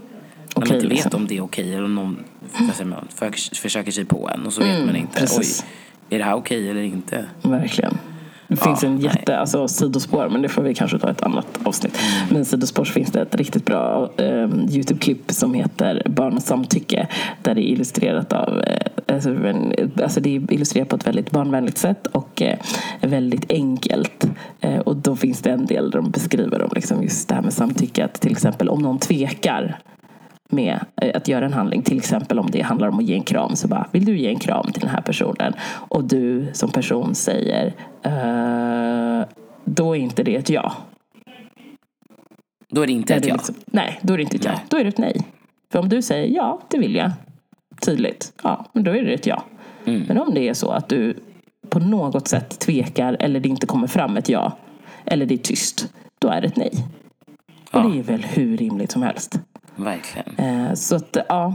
när 0.56 0.66
man 0.66 0.76
inte 0.76 0.86
liksom. 0.86 1.10
vet 1.10 1.14
om 1.14 1.26
det 1.26 1.36
är 1.36 1.40
okej 1.40 1.74
eller 1.74 1.84
om 1.84 1.94
någon 1.94 2.24
säger 2.74 2.84
man, 2.84 3.08
för, 3.14 3.56
försöker 3.56 3.92
sig 3.92 4.04
på 4.04 4.30
en 4.34 4.46
och 4.46 4.52
så 4.52 4.62
vet 4.62 4.86
man 4.86 4.96
inte. 4.96 5.20
precis. 5.20 5.64
Oj, 5.64 6.14
är 6.14 6.18
det 6.18 6.24
här 6.24 6.34
okej 6.34 6.70
eller 6.70 6.82
inte? 6.82 7.24
Verkligen. 7.42 7.98
Det 8.48 8.56
finns 8.56 8.82
Ja, 8.82 8.88
en 8.88 8.94
nej. 8.94 9.04
jätte, 9.04 9.38
alltså 9.38 9.68
sidospår, 9.68 10.28
men 10.28 10.42
det 10.42 10.48
får 10.48 10.62
vi 10.62 10.74
kanske 10.74 10.98
ta 10.98 11.10
ett 11.10 11.22
annat 11.22 11.46
avsnitt. 11.64 11.98
Men 12.30 12.44
sidospår 12.44 12.84
så 12.84 12.92
finns 12.92 13.10
det 13.12 13.22
ett 13.22 13.34
riktigt 13.34 13.64
bra 13.64 14.10
eh, 14.16 14.48
Youtube-klipp 14.70 15.32
som 15.32 15.54
heter 15.54 16.02
Barn 16.06 16.36
och 16.36 16.42
samtycke. 16.42 17.08
Där 17.42 17.54
det 17.54 17.60
är 17.60 17.72
illustrerat 17.72 18.32
av, 18.32 18.60
eh, 18.60 19.14
alltså, 19.14 19.30
en, 19.30 19.74
alltså 20.02 20.20
det 20.20 20.36
är 20.36 20.52
illustrerat 20.52 20.88
på 20.88 20.96
ett 20.96 21.06
väldigt 21.06 21.30
barnvänligt 21.30 21.78
sätt 21.78 22.06
och 22.06 22.42
eh, 22.42 22.58
väldigt 23.00 23.52
enkelt. 23.52 24.26
Eh, 24.60 24.78
och 24.78 24.96
då 24.96 25.16
finns 25.16 25.42
det 25.42 25.50
en 25.50 25.66
del 25.66 25.90
där 25.90 25.98
de 25.98 26.10
beskriver 26.10 26.62
om 26.62 26.70
liksom 26.74 27.02
just 27.02 27.28
det 27.28 27.34
här 27.34 27.42
med 27.42 27.52
samtycke. 27.52 28.04
Att 28.04 28.14
till 28.20 28.32
exempel 28.32 28.68
om 28.68 28.82
någon 28.82 28.98
tvekar 28.98 29.78
med 30.52 30.80
eh, 31.02 31.10
att 31.14 31.28
göra 31.28 31.44
en 31.44 31.52
handling. 31.52 31.82
Till 31.82 31.96
exempel 31.98 32.38
om 32.38 32.50
det 32.50 32.60
handlar 32.60 32.88
om 32.88 32.98
att 32.98 33.04
ge 33.04 33.14
en 33.14 33.22
kram. 33.22 33.56
Så 33.56 33.68
bara, 33.68 33.86
vill 33.92 34.04
du 34.04 34.18
ge 34.18 34.28
en 34.28 34.38
kram 34.38 34.72
till 34.72 34.80
den 34.80 34.90
här 34.90 35.00
personen? 35.00 35.52
Och 35.70 36.04
du 36.04 36.46
som 36.52 36.70
person 36.70 37.14
säger, 37.14 37.66
eh, 38.02 39.26
då 39.64 39.96
är 39.96 40.00
inte 40.00 40.22
det 40.22 40.36
ett 40.36 40.50
ja. 40.50 40.72
Då 42.68 42.82
är 42.82 42.86
det 42.86 42.92
inte 42.92 43.12
Där 43.14 43.20
ett 43.20 43.26
ja. 43.26 43.34
liksom- 43.34 43.54
nej, 43.66 43.98
då 44.02 44.12
är 44.12 44.16
det 44.16 44.22
inte 44.22 44.36
ett 44.36 44.44
ja. 44.44 44.50
Nej. 44.50 44.60
Då 44.68 44.76
är 44.76 44.82
det 44.84 44.88
ett 44.88 44.98
nej. 44.98 45.16
För 45.72 45.78
om 45.78 45.88
du 45.88 46.02
säger 46.02 46.36
ja, 46.36 46.60
det 46.68 46.78
vill 46.78 46.94
jag. 46.94 47.10
Tydligt. 47.80 48.32
Ja, 48.42 48.66
men 48.72 48.84
då 48.84 48.90
är 48.90 49.02
det 49.02 49.14
ett 49.14 49.26
ja. 49.26 49.42
Mm. 49.84 50.02
Men 50.08 50.18
om 50.18 50.34
det 50.34 50.48
är 50.48 50.54
så 50.54 50.70
att 50.70 50.88
du 50.88 51.14
på 51.68 51.78
något 51.78 52.28
sätt 52.28 52.58
tvekar 52.58 53.16
eller 53.20 53.40
det 53.40 53.48
inte 53.48 53.66
kommer 53.66 53.86
fram 53.86 54.16
ett 54.16 54.28
ja. 54.28 54.52
Eller 55.04 55.26
det 55.26 55.34
är 55.34 55.38
tyst. 55.38 55.92
Då 56.18 56.28
är 56.28 56.40
det 56.40 56.46
ett 56.46 56.56
nej. 56.56 56.70
Och 57.72 57.80
Ja. 57.80 57.82
det 57.88 57.98
är 57.98 58.02
väl 58.02 58.22
hur 58.22 58.56
rimligt 58.56 58.90
som 58.90 59.02
helst. 59.02 59.38
Verkligen. 59.76 60.36
Eh, 60.36 60.74
Så 60.74 60.96
att 60.96 61.16
ja, 61.28 61.54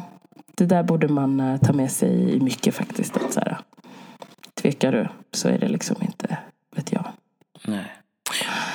det 0.55 0.65
där 0.65 0.83
borde 0.83 1.07
man 1.07 1.39
eh, 1.39 1.57
ta 1.59 1.73
med 1.73 1.91
sig 1.91 2.35
i 2.35 2.39
mycket 2.39 2.75
faktiskt. 2.75 3.17
Att 3.17 3.33
så 3.33 3.39
här, 3.39 3.57
tvekar 4.61 4.91
du 4.91 5.07
så 5.31 5.49
är 5.49 5.57
det 5.57 5.67
liksom 5.67 5.95
inte 6.01 6.37
vet 6.75 6.91
jag. 6.91 7.03
Nej. 7.67 7.85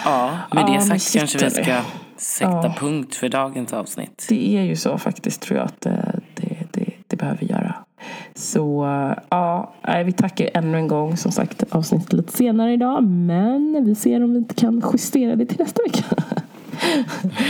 Ja, 0.04 0.38
med 0.52 0.62
Ja, 0.62 0.66
det 0.66 0.72
men 0.72 1.00
sagt 1.00 1.12
kanske 1.18 1.44
vi 1.44 1.50
ska 1.50 1.80
sätta 2.16 2.50
Ja. 2.50 2.74
punkt 2.78 3.14
för 3.14 3.28
dagens 3.28 3.72
avsnitt. 3.72 4.26
Det 4.28 4.56
är 4.58 4.62
ju 4.62 4.76
så 4.76 4.98
faktiskt 4.98 5.42
tror 5.42 5.58
jag 5.58 5.66
att 5.66 5.86
eh, 5.86 5.92
det, 6.34 6.56
det, 6.70 6.86
det 7.06 7.16
behöver 7.16 7.44
göra. 7.44 7.74
Så 8.34 8.86
ja, 9.28 9.72
vi 10.06 10.12
tackar 10.12 10.50
ännu 10.54 10.78
en 10.78 10.88
gång. 10.88 11.16
Som 11.16 11.32
sagt, 11.32 11.64
avsnittet 11.70 12.12
lite 12.12 12.32
senare 12.32 12.72
idag. 12.72 13.02
Men 13.04 13.84
vi 13.84 13.94
ser 13.94 14.24
om 14.24 14.32
vi 14.32 14.38
inte 14.38 14.54
kan 14.54 14.82
justera 14.92 15.36
det 15.36 15.46
till 15.46 15.58
nästa 15.58 15.82
vecka. 15.82 16.04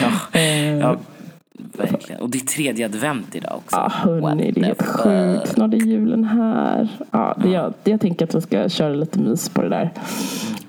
Ja, 0.03 0.41
ja 0.81 0.97
verkligen. 1.79 2.21
Och 2.23 2.31
det 2.31 2.39
är 2.39 2.47
tredje 2.47 2.87
advent 2.87 3.35
idag 3.35 3.57
också. 3.57 3.77
Ja, 3.77 3.89
hörni, 3.95 4.53
det 4.53 4.61
är 4.61 4.65
helt 4.65 4.83
sjukt. 4.83 5.49
Snart 5.49 5.75
är 5.75 5.79
julen 5.79 6.25
här. 6.25 6.89
Ja, 7.11 7.37
det, 7.43 7.49
jag, 7.49 7.75
det 7.83 7.91
jag 7.91 8.01
tänker 8.01 8.25
att 8.25 8.35
vi 8.35 8.41
ska 8.41 8.69
köra 8.69 8.95
lite 8.95 9.19
mys 9.19 9.49
på 9.49 9.63
det 9.63 9.69
där. 9.69 9.93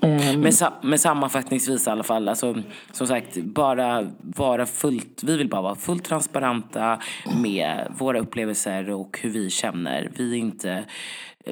Ehm, 0.00 0.40
Men, 0.40 0.52
sa, 0.52 0.72
men 0.82 0.98
sammanfattningsvis 0.98 1.86
i 1.86 1.90
alla 1.90 2.02
fall, 2.02 2.28
alltså, 2.28 2.54
som 2.92 3.06
sagt, 3.06 3.36
bara 3.36 4.06
vara 4.20 4.66
fullt, 4.66 5.22
vi 5.22 5.36
vill 5.36 5.48
bara 5.48 5.62
vara 5.62 5.74
fullt 5.74 6.04
transparenta 6.04 6.98
med 7.42 7.86
våra 7.98 8.18
upplevelser 8.20 8.90
och 8.90 9.18
hur 9.22 9.30
vi 9.30 9.50
känner. 9.50 10.10
Vi, 10.16 10.36
inte, 10.36 10.84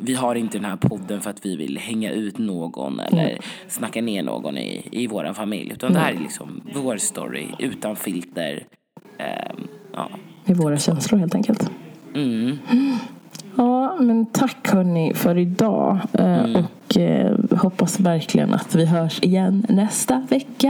vi 0.00 0.14
har 0.14 0.34
inte 0.34 0.58
den 0.58 0.64
här 0.64 0.76
podden 0.76 1.20
för 1.20 1.30
att 1.30 1.46
vi 1.46 1.56
vill 1.56 1.78
hänga 1.78 2.10
ut 2.10 2.38
någon 2.38 3.00
eller 3.00 3.38
snacka 3.68 4.02
ner 4.02 4.22
någon 4.22 4.58
i, 4.58 4.88
i 4.92 5.06
vår 5.06 5.32
familj. 5.32 5.72
Utan 5.72 5.92
det 5.92 5.98
här 5.98 6.12
är 6.12 6.18
liksom 6.18 6.62
vår 6.74 6.96
story 6.96 7.46
utan 7.58 7.96
filter. 7.96 8.66
Ja. 9.94 10.08
med 10.44 10.56
våra 10.56 10.78
känslor 10.78 11.18
helt 11.18 11.34
enkelt. 11.34 11.70
Mm. 12.14 12.58
Ja, 13.56 13.96
men 14.00 14.26
tack 14.26 14.68
hörni 14.68 15.14
för 15.14 15.38
idag. 15.38 15.98
Eh, 16.12 16.32
Mm. 16.44 16.64
Och 16.64 16.96
eh, 16.96 17.36
hoppas 17.58 18.00
verkligen 18.00 18.54
att 18.54 18.74
vi 18.74 18.84
hörs 18.86 19.18
igen 19.22 19.66
nästa 19.68 20.26
vecka. 20.30 20.68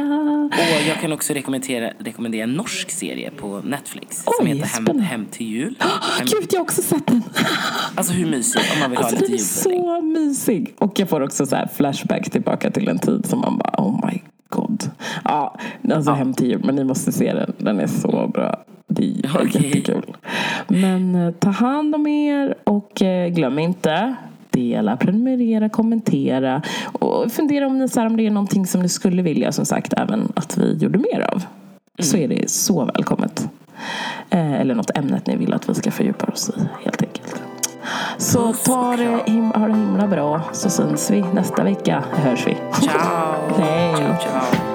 Och 0.52 0.88
jag 0.88 0.96
kan 1.00 1.12
också 1.12 1.32
rekommendera, 1.32 1.90
rekommendera 1.98 2.42
en 2.44 2.52
norsk 2.52 2.90
serie 2.90 3.30
på 3.30 3.60
Netflix 3.64 4.16
som 4.24 4.32
Oj, 4.40 4.46
heter 4.56 4.92
Hem. 4.92 5.00
Hem 5.00 5.26
till 5.30 5.46
jul. 5.46 5.74
Hem, 6.18 6.26
Gud, 6.26 6.46
jag 6.50 6.58
har 6.58 6.62
också 6.62 6.82
sett 6.82 7.06
den. 7.06 7.22
alltså 7.94 8.12
hur 8.12 8.26
mysigt 8.26 8.64
om 8.74 8.80
man 8.80 8.90
vill 8.90 8.98
ha 8.98 9.04
Alltså, 9.04 9.20
lite 9.20 9.26
den 9.26 9.34
är 9.34 9.38
så 9.44 10.00
mysig. 10.02 10.74
Och 10.78 10.98
jag 11.00 11.08
får 11.08 11.20
också 11.20 11.46
så 11.46 11.56
här 11.56 11.68
flashback 11.74 12.30
tillbaka 12.30 12.70
till 12.70 12.88
en 12.88 12.98
tid 12.98 13.26
som 13.26 13.40
man 13.40 13.58
bara, 13.58 13.74
oh 13.78 14.06
my 14.06 14.20
god. 14.52 14.90
Ja, 15.24 15.56
alltså 15.92 16.10
Ja. 16.10 16.14
hem 16.14 16.34
till 16.34 16.46
jul. 16.50 16.60
Men 16.64 16.74
ni 16.74 16.84
måste 16.84 17.12
se 17.12 17.32
den. 17.34 17.52
Den 17.58 17.80
är 17.80 17.86
så 17.86 18.26
bra. 18.34 18.64
Det 18.86 19.04
är 19.04 19.30
Okej. 19.42 19.66
jättekul. 19.66 20.16
Men 20.68 21.14
eh, 21.14 21.30
ta 21.32 21.50
hand 21.50 21.94
om 21.94 22.06
er 22.06 22.54
och 22.64 23.02
eh, 23.02 23.28
glöm 23.28 23.58
inte 23.58 24.14
dela, 24.50 24.96
prenumerera, 24.96 25.68
kommentera 25.68 26.62
och 26.92 27.32
fundera 27.32 27.66
om, 27.66 27.78
ni, 27.78 27.88
så 27.88 28.00
här, 28.00 28.06
om 28.06 28.16
det 28.16 28.26
är 28.26 28.30
någonting 28.30 28.66
som 28.66 28.82
ni 28.82 28.88
skulle 28.88 29.22
vilja 29.22 29.52
som 29.52 29.64
sagt 29.66 29.92
även 29.96 30.32
att 30.36 30.58
vi 30.58 30.72
gjorde 30.76 30.98
mer 30.98 31.20
av. 31.32 31.42
Så 31.98 32.16
är 32.16 32.28
det 32.28 32.50
så 32.50 32.84
välkommet. 32.84 33.48
Eh, 34.30 34.60
eller 34.60 34.74
något 34.74 34.90
ämnet 34.98 35.26
ni 35.26 35.36
vill 35.36 35.52
att 35.52 35.68
vi 35.68 35.74
ska 35.74 35.90
fördjupa 35.90 36.26
oss 36.26 36.50
i 36.56 36.60
helt 36.84 37.02
enkelt. 37.02 37.42
Så 38.18 38.48
och 38.48 38.62
ta 38.64 38.96
det, 38.96 39.04
him- 39.26 39.52
ha 39.58 39.66
det 39.66 39.74
himla 39.74 40.06
bra 40.06 40.40
så 40.52 40.70
syns 40.70 41.10
vi 41.10 41.22
nästa 41.34 41.64
vecka. 41.64 42.04
Hörs 42.12 42.46
vi. 42.46 42.56
Ciao! 42.82 43.34
Hej. 43.58 43.94
Ciao, 43.96 44.16
ciao. 44.20 44.71